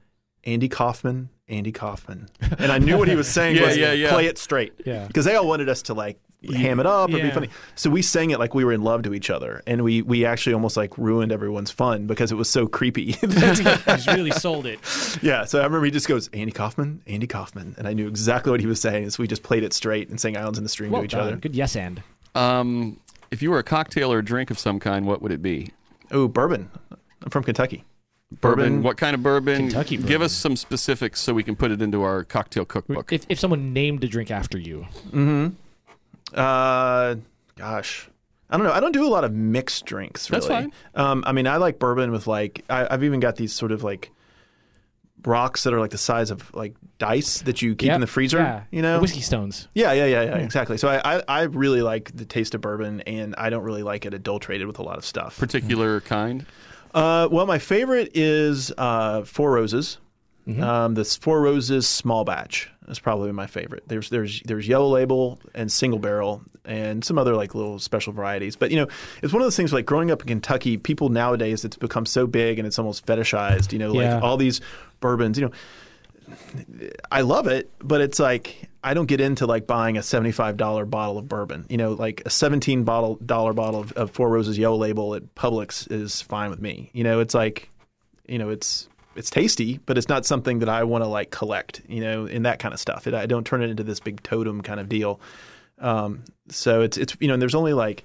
[0.44, 2.28] "Andy Kaufman, Andy Kaufman,"
[2.58, 4.10] and I knew what he was saying Yeah, was, yeah, yeah.
[4.10, 5.06] "Play it straight," Yeah.
[5.06, 6.18] because they all wanted us to like
[6.52, 7.48] ham it up or be funny.
[7.74, 10.24] So we sang it like we were in love to each other, and we we
[10.26, 13.12] actually almost like ruined everyone's fun because it was so creepy.
[13.22, 14.78] He's really sold it.
[15.22, 18.50] yeah, so I remember he just goes Andy Kaufman, Andy Kaufman, and I knew exactly
[18.50, 19.08] what he was saying.
[19.10, 21.12] So we just played it straight and sang "Islands in the Stream" Well to each
[21.12, 21.20] done.
[21.28, 21.36] other.
[21.36, 22.02] Good yes and.
[22.34, 22.98] Um,
[23.30, 25.70] if you were a cocktail or a drink of some kind, what would it be?
[26.14, 26.70] Oh, bourbon.
[26.90, 27.84] I'm from Kentucky.
[28.40, 28.82] Bourbon.
[28.82, 29.56] What kind of bourbon?
[29.68, 33.12] Kentucky Give us some specifics so we can put it into our cocktail cookbook.
[33.12, 35.48] If, if someone named a drink after you, Mm-hmm.
[36.34, 37.16] Uh,
[37.56, 38.08] gosh,
[38.50, 38.72] I don't know.
[38.72, 40.30] I don't do a lot of mixed drinks.
[40.30, 40.40] Really.
[40.40, 40.72] That's fine.
[40.94, 43.84] Um, I mean, I like bourbon with like I, I've even got these sort of
[43.84, 44.10] like
[45.26, 47.94] rocks that are like the size of like dice that you keep Yep.
[47.96, 48.38] in the freezer.
[48.38, 49.68] yeah, You know, whiskey stones.
[49.74, 50.76] Yeah, yeah, yeah, yeah, exactly.
[50.78, 54.04] So I, I, I really like the taste of bourbon, and I don't really like
[54.06, 55.38] it adulterated with a lot of stuff.
[55.38, 56.44] Particular kind.
[56.94, 59.98] Uh, well, my favorite is uh, Four Roses.
[60.60, 63.82] Um, this Four Roses small batch is probably my favorite.
[63.86, 68.56] There's there's there's Yellow Label and Single Barrel and some other like little special varieties.
[68.56, 68.86] But you know,
[69.22, 70.76] it's one of those things like growing up in Kentucky.
[70.76, 73.72] People nowadays it's become so big and it's almost fetishized.
[73.72, 74.20] You know, like Yeah.
[74.20, 74.60] all these
[75.00, 75.38] bourbons.
[75.38, 75.52] You know,
[77.12, 80.84] I love it, but it's like I don't get into like buying a seventy-five dollar
[80.84, 81.66] bottle of bourbon.
[81.68, 85.34] You know, like a seventeen bottle dollar bottle of, of Four Roses Yellow Label at
[85.34, 86.90] Publix is fine with me.
[86.92, 87.70] You know, it's like,
[88.26, 91.82] you know, it's it's tasty, but it's not something that I want to like collect.
[91.88, 93.06] You know, in that kind of stuff.
[93.06, 95.20] It, I don't turn it into this big totem kind of deal.
[95.78, 98.04] Um, so it's it's you know, and there's only like,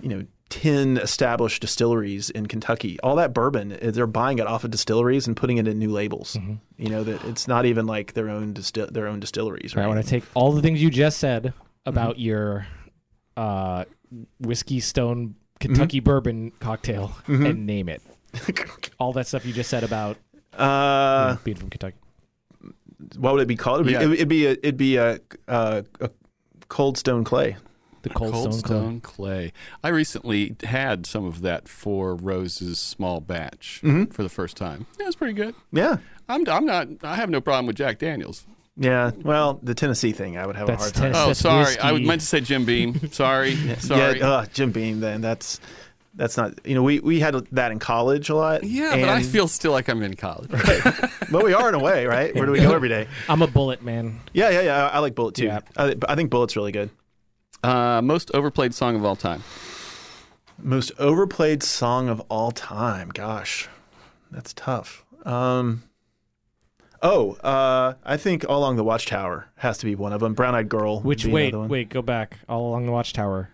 [0.00, 0.24] you know.
[0.48, 2.98] 10 established distilleries in Kentucky.
[3.04, 5.90] All that bourbon, eh, they're buying it off of distilleries and putting it in new
[5.92, 6.36] labels.
[6.76, 9.76] You know that it's not even like their own distil- their own distilleries.
[9.76, 9.84] Right?
[9.84, 11.52] I want to take all the things you just said
[11.86, 12.66] about your
[13.36, 13.84] uh,
[14.40, 18.02] whiskey stone Kentucky bourbon cocktail and name it.
[18.98, 20.16] all that stuff you just said about
[20.54, 21.96] uh, being from Kentucky.
[23.18, 23.86] what would it be called?
[23.86, 24.12] It'd be, Yeah.
[24.12, 26.10] it'd be a, it'd be a, a, a
[26.70, 27.56] cold stone clay.
[28.02, 29.52] The Cold, Cold Stone, Stone Clay.
[29.84, 34.04] I recently had some of that Four Roses small batch Mm-hmm.
[34.12, 34.86] for the first time.
[34.98, 35.54] Yeah, it's pretty good.
[35.70, 36.88] Yeah, I'm, I'm not.
[37.02, 38.46] I have no problem with Jack Daniels.
[38.78, 39.10] yeah.
[39.22, 41.02] Well, the Tennessee thing, I would have That's a hard time.
[41.12, 41.20] Tennessee.
[41.22, 41.78] Oh, That's sorry.
[41.78, 42.06] I whiskey.
[42.06, 43.12] meant to say Jim Beam.
[43.12, 43.54] Sorry.
[43.80, 44.18] Sorry.
[44.20, 45.00] Yeah, uh, Jim Beam.
[45.00, 45.60] Then that's
[46.14, 46.66] that's not.
[46.66, 48.64] You know, we we had that in college a lot.
[48.64, 50.50] Yeah, but I feel still like I'm in college.
[51.30, 52.34] but we are in a way, right?
[52.34, 53.06] Where do we go every day?
[53.28, 54.20] I'm a Bulleit man.
[54.32, 54.88] Yeah, yeah, yeah.
[54.88, 55.46] I like Bulleit too.
[55.46, 55.60] Yeah.
[55.76, 56.90] I, I think Bulleit's really good.
[57.62, 59.42] Uh, most overplayed song of all time.
[60.58, 63.10] Most overplayed song of all time.
[63.10, 63.68] Gosh,
[64.30, 65.04] that's tough.
[65.24, 65.84] Um,
[67.02, 70.34] oh, uh, I think "All Along the Watchtower" has to be one of them.
[70.34, 71.68] "Brown Eyed Girl." Which be wait, one.
[71.68, 73.50] wait, go back all along the Watchtower.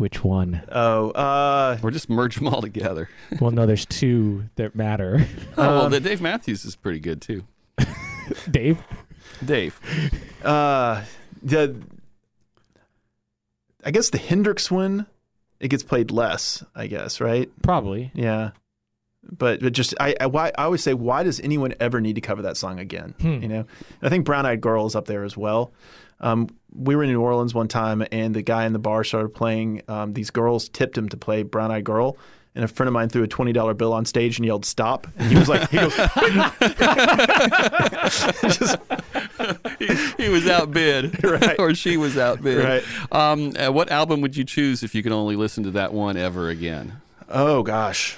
[0.00, 0.62] Which one?
[0.72, 3.10] Oh, uh, Or just merge them all together.
[3.40, 5.26] well, no, there's two that matter.
[5.58, 7.44] Oh, well, Um, the Dave Matthews is pretty good too.
[8.50, 8.78] Dave.
[9.44, 9.78] Dave.
[10.42, 11.02] uh,
[11.42, 11.76] the.
[13.84, 15.04] I guess the Hendrix one,
[15.58, 16.64] it gets played less.
[16.74, 17.50] I guess, right?
[17.62, 18.10] Probably.
[18.14, 18.52] Yeah.
[19.22, 22.22] But but just I I, why, I always say why does anyone ever need to
[22.22, 23.14] cover that song again?
[23.18, 23.66] You know,
[24.00, 25.72] I think Brown Eyed Girl is up there as well.
[26.20, 29.30] Um, we were in New Orleans one time, and the guy in the bar started
[29.34, 29.82] playing.
[29.88, 32.16] Um, these girls tipped him to play Brown Eyed Girl,
[32.54, 35.06] and a friend of mine threw a twenty dollar bill on stage and yelled "Stop!"
[35.16, 35.94] And he was like, he goes,
[38.56, 38.76] just,
[39.78, 41.56] he, he was outbid, Right.
[41.58, 42.58] or she was outbid.
[42.64, 42.84] Right.
[43.12, 46.16] Um, uh, what album would you choose if you could only listen to that one
[46.16, 47.00] ever again?
[47.28, 48.16] "Oh gosh."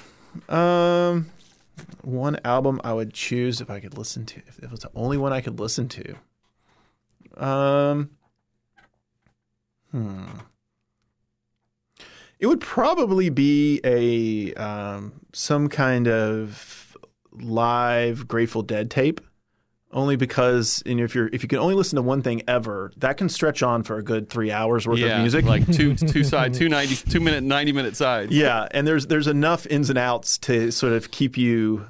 [0.49, 1.27] Um,
[2.01, 5.17] one album I would choose if I could listen to, if it was the only
[5.17, 6.15] one I could listen to.
[7.37, 8.09] Um,
[12.39, 16.97] It would probably be a um, some kind of
[17.31, 19.21] live Grateful Dead tape,
[19.91, 22.91] only because you know if you're if you can only listen to one thing ever,
[22.97, 25.45] that can stretch on for a good three hours worth yeah, of music.
[25.45, 28.31] like two two side two ninety two minute ninety minute sides.
[28.31, 31.85] yeah, and there's there's enough ins and outs to sort of keep you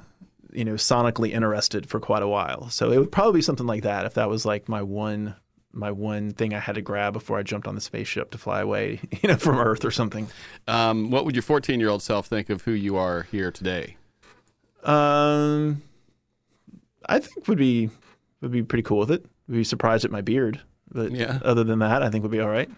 [0.52, 2.68] you know sonically interested for quite a while.
[2.70, 5.34] So it would probably be something like that if that was like my one
[5.74, 8.60] my one thing I had to grab before I jumped on the spaceship to fly
[8.60, 10.28] away, you know, from Earth or something.
[10.68, 13.96] Um, what would your fourteen year old self think of who you are here today?
[14.84, 15.82] Um,
[17.08, 17.90] I think would be
[18.40, 19.24] would be pretty cool with it.
[19.48, 20.60] Would be surprised at my beard,
[20.90, 21.38] but Yeah.
[21.42, 22.70] other than that, I think would be all right.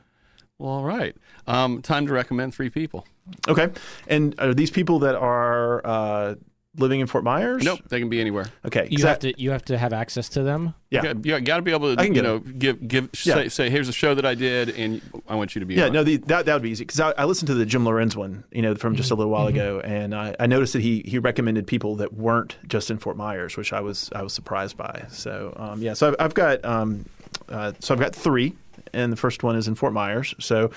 [0.59, 1.15] Well, all right.
[1.47, 3.07] Um, time to recommend three people.
[3.49, 3.69] Okay,
[4.07, 6.35] and are these people that are uh,
[6.79, 7.63] living in Fort Myers?
[7.65, 8.47] Nope, they can be anywhere.
[8.65, 10.75] Okay, You 'cause have that- to you have to have access to them.
[10.91, 11.15] Yeah.
[11.23, 13.35] you got to be able to, I can you get know, give give Yeah.
[13.35, 15.75] say, say here's a show that I did, and I want you to be.
[15.75, 15.93] Yeah, on.
[15.93, 18.17] no, the, that that would be easy because I, I listened to the Jim Lorenz
[18.17, 21.03] one, you know, from just a little while ago, and I, I noticed that he
[21.07, 24.77] he recommended people that weren't just in Fort Myers, which I was I was surprised
[24.77, 25.05] by.
[25.11, 27.05] So um, yeah, so I've, I've got um,
[27.49, 28.55] uh, so I've got three,
[28.93, 30.35] and the first one is in Fort Myers.
[30.39, 30.71] So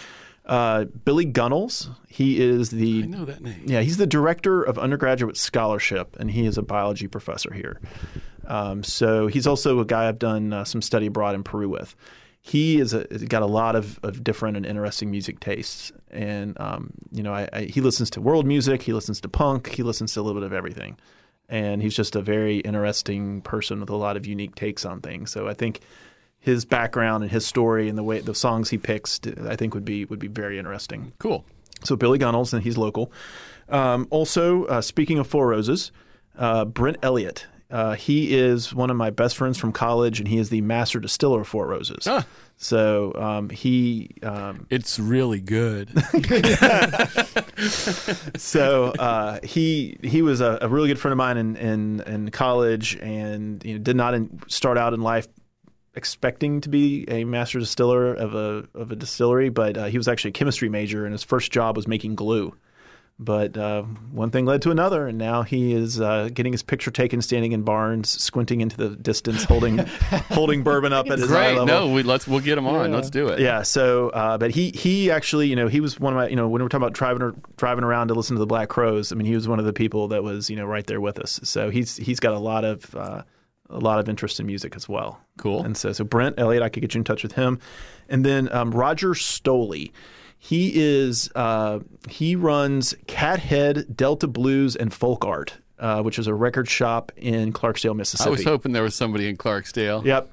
[0.49, 3.63] uh, Billy Gunnels, he is the I know that name.
[3.65, 7.80] yeah, he's the director of undergraduate scholarship, and he is a biology professor here.
[8.47, 11.95] Um, so he's also a guy I've done uh, some study abroad in Peru with.
[12.41, 16.59] He is a, has got a lot of, of different and interesting music tastes, and
[16.59, 19.84] um, you know, I, I, he listens to world music, he listens to punk, he
[19.84, 20.97] listens to a little bit of everything,
[21.47, 25.30] and he's just a very interesting person with a lot of unique takes on things.
[25.30, 25.81] So I think
[26.40, 29.86] his background and his story and the way the songs he picks, I think would
[29.86, 31.14] be would be very interesting.
[31.20, 31.45] Cool.
[31.84, 33.11] So Billy Gunnels, and he's local.
[33.70, 35.91] Um, also, uh, speaking of Four Roses,
[36.38, 37.45] uh, Brent Elliott.
[37.72, 40.99] Uh, he is one of my best friends from college, and he is the master
[40.99, 42.07] distiller of Four Roses.
[42.07, 42.26] Ah.
[42.57, 45.90] So um, he, um, It's really good.
[48.38, 52.32] so uh, he he was a, a really good friend of mine in in, in
[52.32, 55.28] college, and you know, did not in, start out in life
[55.95, 60.07] expecting to be a master distiller of a of a distillery, but uh, he was
[60.07, 62.53] actually a chemistry major, and his first job was making glue.
[63.22, 63.82] But uh,
[64.14, 67.52] one thing led to another, and now he is uh, getting his picture taken, standing
[67.52, 69.78] in barns, squinting into the distance, holding
[70.32, 71.66] holding bourbon up at his eye level.
[71.66, 72.94] No, we, let's we'll get him on.
[72.94, 73.40] Let's do it.
[73.40, 73.64] Yeah.
[73.64, 76.48] So, uh, but he he actually, you know, he was one of my, you know,
[76.48, 79.11] when we were talking about driving driving around to listen to the Black Crowes.
[79.11, 81.20] I mean, he was one of the people that was, you know, right there with
[81.20, 81.41] us.
[81.44, 83.24] So he's he's got a lot of uh,
[83.69, 85.19] a lot of interest in music as well.
[85.37, 85.63] Cool.
[85.63, 87.59] And so, so Brent Elliott, I could get you in touch with him,
[88.07, 89.91] and then um, Roger Stolle.
[90.41, 96.33] He is uh, he runs Cathead Delta Blues and Folk Art, uh, which is a
[96.33, 98.29] record shop in Clarksdale, Mississippi.
[98.29, 100.05] I was hoping there was somebody in Clarksdale.
[100.05, 100.31] Yep.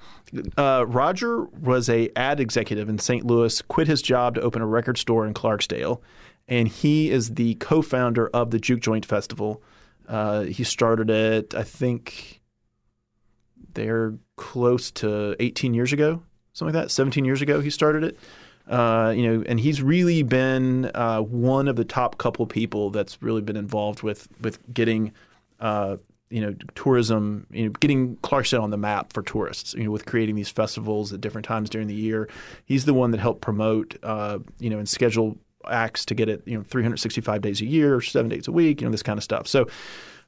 [0.56, 3.24] Uh, Roger was a ad executive in St.
[3.24, 6.00] Louis, quit his job to open a record store in Clarksdale,
[6.48, 9.62] and he is the co-founder of the Juke Joint Festival.
[10.08, 12.35] Uh, he started it, I think,
[13.77, 16.23] they're close to 18 years ago,
[16.53, 16.90] something like that.
[16.90, 18.19] 17 years ago, he started it.
[18.69, 23.23] Uh, you know, and he's really been uh, one of the top couple people that's
[23.23, 25.12] really been involved with with getting,
[25.61, 25.97] uh,
[26.31, 29.74] you know, tourism, you know, getting Clarksdale on the map for tourists.
[29.74, 32.28] You know, with creating these festivals at different times during the year.
[32.65, 35.39] He's the one that helped promote, uh, you know, and schedule
[35.69, 38.86] acts to get it, you know, 365 days a year, seven days a week, you
[38.86, 39.47] know, this kind of stuff.
[39.47, 39.69] So.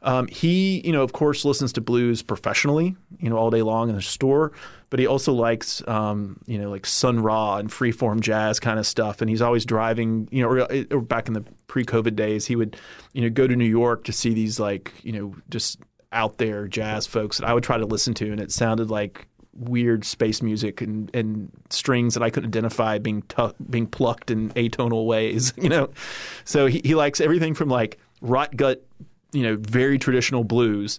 [0.03, 3.89] Um, he, you know, of course, listens to blues professionally, you know, all day long
[3.89, 4.53] in the store.
[4.91, 8.87] But he also likes, um, you know, like Sun Ra and freeform jazz kind of
[8.87, 9.21] stuff.
[9.21, 12.77] And he's always driving, you know, or, or back in the pre-COVID days, he would,
[13.13, 15.79] you know, go to New York to see these like, you know, just
[16.13, 19.27] out there jazz folks that I would try to listen to, and it sounded like
[19.55, 23.23] weird space music and, and strings that I couldn't identify being
[23.69, 25.91] being plucked in atonal ways, you know.
[26.45, 28.85] So he, he likes everything from like rot gut
[29.33, 30.99] you know, very traditional blues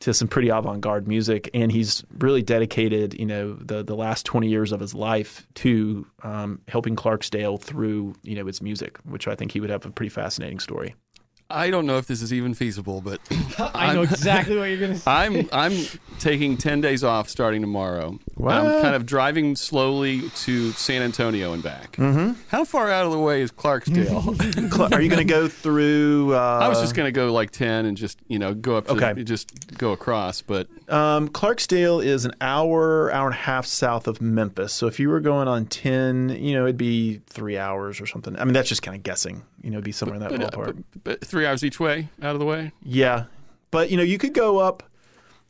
[0.00, 4.48] to some pretty avant-garde music, and he's really dedicated, you know, the the last twenty
[4.48, 9.34] years of his life to um, helping Clarksdale through, you know, its music, which I
[9.34, 10.94] think he would have a pretty fascinating story.
[11.50, 13.20] I don't know if this is even feasible, but
[13.74, 15.10] I know exactly what you're going to say.
[15.10, 15.72] I'm I'm
[16.18, 18.18] taking ten days off starting tomorrow.
[18.36, 18.54] What?
[18.54, 21.92] I'm kind of driving slowly to San Antonio and back.
[21.96, 22.40] Mm-hmm.
[22.48, 24.70] How far out of the way is Clarksdale?
[24.72, 26.34] Cl- Are you going to go through?
[26.34, 28.86] Uh, I was just going to go like ten and just you know go up
[28.86, 29.22] to Okay.
[29.24, 34.20] just go across, but Um, Clarksdale is an hour, hour and a half south of
[34.20, 34.72] Memphis.
[34.72, 38.36] So if you were going on ten, you know, it'd be three hours or something.
[38.38, 39.42] I mean, that's just kind of guessing.
[39.62, 40.82] You know, it'd be somewhere in that but, uh, ballpark.
[41.04, 42.72] but, but three hours each way out of the way.
[42.82, 43.24] Yeah,
[43.70, 44.82] but you know, you could go up.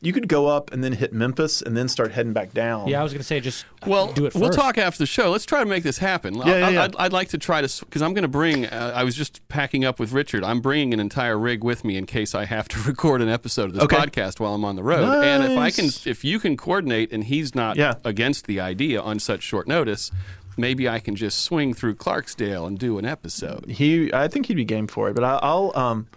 [0.03, 2.87] you could go up and then hit Memphis and then start heading back down.
[2.87, 4.33] Yeah, I was gonna say just Well, do it.
[4.33, 5.29] we'll talk after the show.
[5.29, 6.33] Let's try to make this happen.
[6.33, 6.83] Yeah, yeah, I, yeah.
[6.85, 8.65] I'd, I'd like to try to because I'm going to bring.
[8.65, 10.43] Uh, I was just packing up with Richard.
[10.43, 13.65] I'm bringing an entire rig with me in case I have to record an episode
[13.65, 13.95] of this Okay.
[13.97, 15.05] podcast while I'm on the road.
[15.05, 15.23] Nice.
[15.23, 17.93] And if I can, if you can coordinate, and he's not Yeah.
[18.03, 20.09] against the idea on such short notice,
[20.57, 23.69] maybe I can just swing through Clarksdale and do an episode.
[23.69, 25.13] He, I think he'd be game for it.
[25.15, 26.07] But I, I'll, um,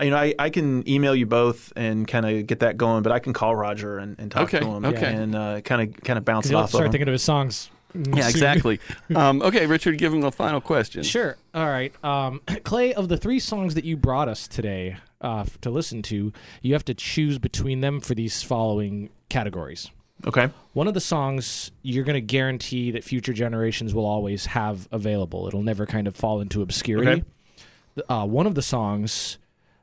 [0.00, 3.02] you know, I, I can email you both and kind of get that going.
[3.02, 5.12] But I can call Roger and, and talk Okay, to him okay.
[5.14, 6.92] and uh, kind of kind of bounce 'Cause it off start of him.
[6.92, 7.70] thinking of his songs.
[7.94, 8.30] Yeah, soon.
[8.30, 8.80] exactly.
[9.14, 11.04] um, okay, Richard, give him the final question.
[11.04, 11.36] Sure.
[11.54, 11.92] All right.
[12.04, 16.32] Um, Clay, of the three songs that you brought us today uh, to listen to,
[16.60, 19.92] you have to choose between them for these following categories.
[20.26, 20.50] Okay.
[20.72, 25.46] One of the songs you're going to guarantee that future generations will always have available.
[25.46, 27.24] It'll never kind of fall into obscurity.
[27.96, 28.02] Okay.
[28.08, 29.38] Uh, one of the songs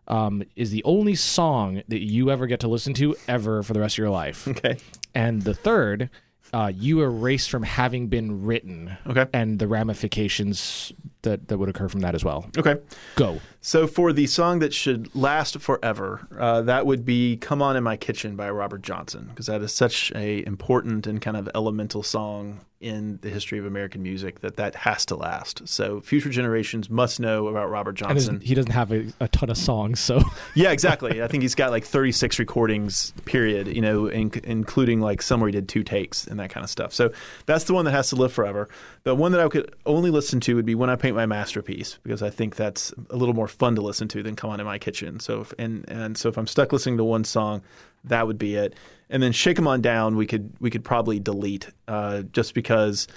[0.08, 3.80] um, is the only song that you ever get to listen to ever for the
[3.80, 4.48] rest of your life.
[4.48, 4.78] Okay.
[5.14, 6.10] And the third,
[6.54, 8.98] uh, you erase from having been written.
[9.08, 9.26] Okay.
[9.34, 10.92] And the ramifications
[11.22, 12.50] that, that would occur from that as well.
[12.58, 12.78] Okay.
[13.16, 13.40] Go.
[13.64, 17.84] So for the song that should last forever, uh, that would be "Come On in
[17.84, 22.02] My Kitchen" by Robert Johnson, because that is such a important and kind of elemental
[22.02, 25.62] song in the history of American music that that has to last.
[25.68, 28.40] So future generations must know about Robert And Johnson.
[28.42, 30.24] he doesn't have a, a ton of songs, so
[30.56, 31.22] yeah, exactly.
[31.22, 33.68] I think he's got like 36 recordings, period.
[33.68, 36.72] You know, in, including like some where he did two takes and that kind of
[36.72, 36.92] stuff.
[36.94, 37.12] So
[37.46, 38.68] that's the one that has to live forever.
[39.04, 42.00] The one that I could only listen to would be "When I Paint My Masterpiece"
[42.02, 44.66] because I think that's a little more fun to listen to than "Come On in
[44.66, 47.62] My Kitchen." So if, and and so if I'm stuck listening to one song,
[48.06, 48.76] that would be it.
[49.10, 53.08] And then "Shake 'Em On Down" we could we could probably delete uh, just because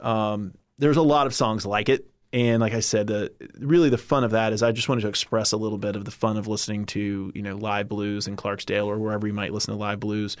[0.00, 2.08] um, there's a lot of songs like it.
[2.34, 5.08] And like I said, the really the fun of that is I just wanted to
[5.08, 8.36] express a little bit of the fun of listening to you know live blues in
[8.36, 10.36] Clarksdale or wherever you might listen to live blues.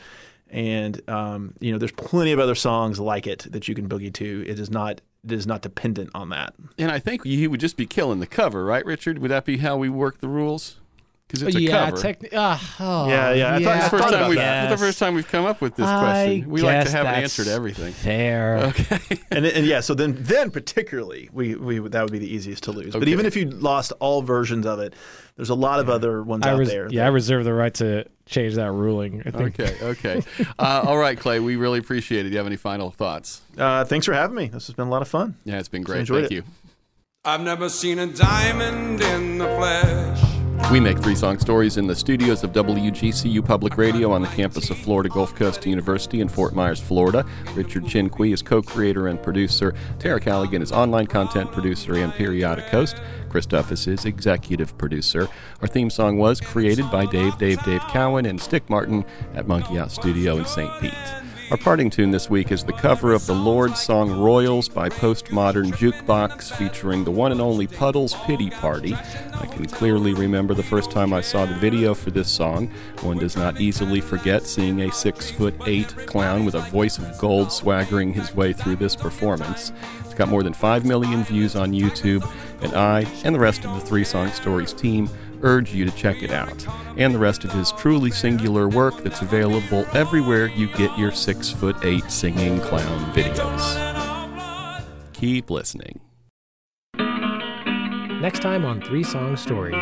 [0.52, 4.12] And um, you know, there's plenty of other songs like it that you can boogie
[4.14, 4.44] to.
[4.46, 6.54] It is not it is not dependent on that.
[6.78, 9.18] And I think he would just be killing the cover, right, Richard?
[9.18, 10.78] Would that be how we work the rules?
[11.32, 11.96] Because it's a yeah, cover.
[12.02, 14.38] techni- uh, oh, Yeah, yeah, I thought- It's I the first thought time about we've,
[14.38, 14.70] that.
[14.72, 16.50] it's the first time we've come up with this I question.
[16.50, 17.92] We like to guess have an that's answer to everything.
[17.94, 18.58] Fair.
[18.66, 18.98] Okay.
[19.30, 22.72] and and yeah, so then then particularly we, we that would be the easiest to
[22.72, 22.92] lose.
[22.92, 23.10] But Okay.
[23.12, 24.92] even if you lost all versions of it,
[25.36, 26.88] there's a lot of other ones I out res- there.
[26.90, 29.22] yeah, I that- reserve the right to change that ruling.
[29.24, 29.58] I think.
[29.58, 29.76] Okay.
[29.82, 30.22] Okay.
[30.58, 31.40] Uh, all right, Clay.
[31.40, 32.28] We really appreciate it.
[32.28, 33.40] Do you have any final thoughts?
[33.56, 34.46] uh, thanks for having me.
[34.48, 35.34] This has been a lot of fun.
[35.44, 36.00] Yeah, it's been great.
[36.00, 36.34] enjoyed Thank it.
[36.34, 36.44] you.
[37.24, 40.20] I've never seen a diamond in the flesh.
[40.70, 44.70] We make three song stories in the studios of WGCU Public Radio on the campus
[44.70, 47.26] of Florida Gulf Coast University in Fort Myers, Florida.
[47.54, 49.74] Richard Chinqui is co creator and producer.
[49.98, 53.02] Tara Callaghan is online content producer and periodic host.
[53.28, 55.28] Chris Duffus is executive producer.
[55.60, 59.78] Our theme song was created by Dave, Dave, Dave Cowan, and Stick Martin at Monkey
[59.78, 60.70] Out Studio in St.
[60.80, 61.31] Pete.
[61.52, 65.72] Our parting tune this week is the cover of the Lorde's song Royals by Postmodern
[65.72, 68.94] Jukebox featuring the one and only Puddles Pity Party.
[68.94, 72.70] I can clearly remember the first time I saw the video for this song.
[73.02, 77.18] One does not easily forget seeing a six foot eight clown with a voice of
[77.18, 79.74] gold swaggering his way through this performance.
[80.06, 82.26] It's got more than 5 million views on YouTube,
[82.62, 85.06] and I and the rest of the Three Song Stories team
[85.42, 86.66] urge you to check it out,
[86.96, 91.50] and the rest of his truly singular work that's available everywhere you get your six
[91.50, 94.82] foot eight singing clown videos.
[95.12, 96.00] Keep listening.
[98.20, 99.74] Next time on Three Song Stories.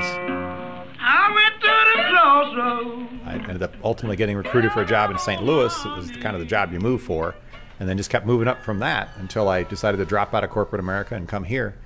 [0.98, 3.10] I went to the crossroads.
[3.26, 5.42] I ended up ultimately getting recruited for a job in St.
[5.42, 5.74] Louis.
[5.84, 7.34] It was kind of the job you move for,
[7.78, 10.50] and then just kept moving up from that until I decided to drop out of
[10.50, 11.76] corporate America and come here.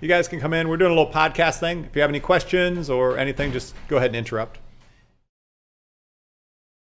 [0.00, 0.68] You guys can come in.
[0.68, 1.84] We're doing a little podcast thing.
[1.84, 4.60] If you have any questions or anything, just go ahead and interrupt.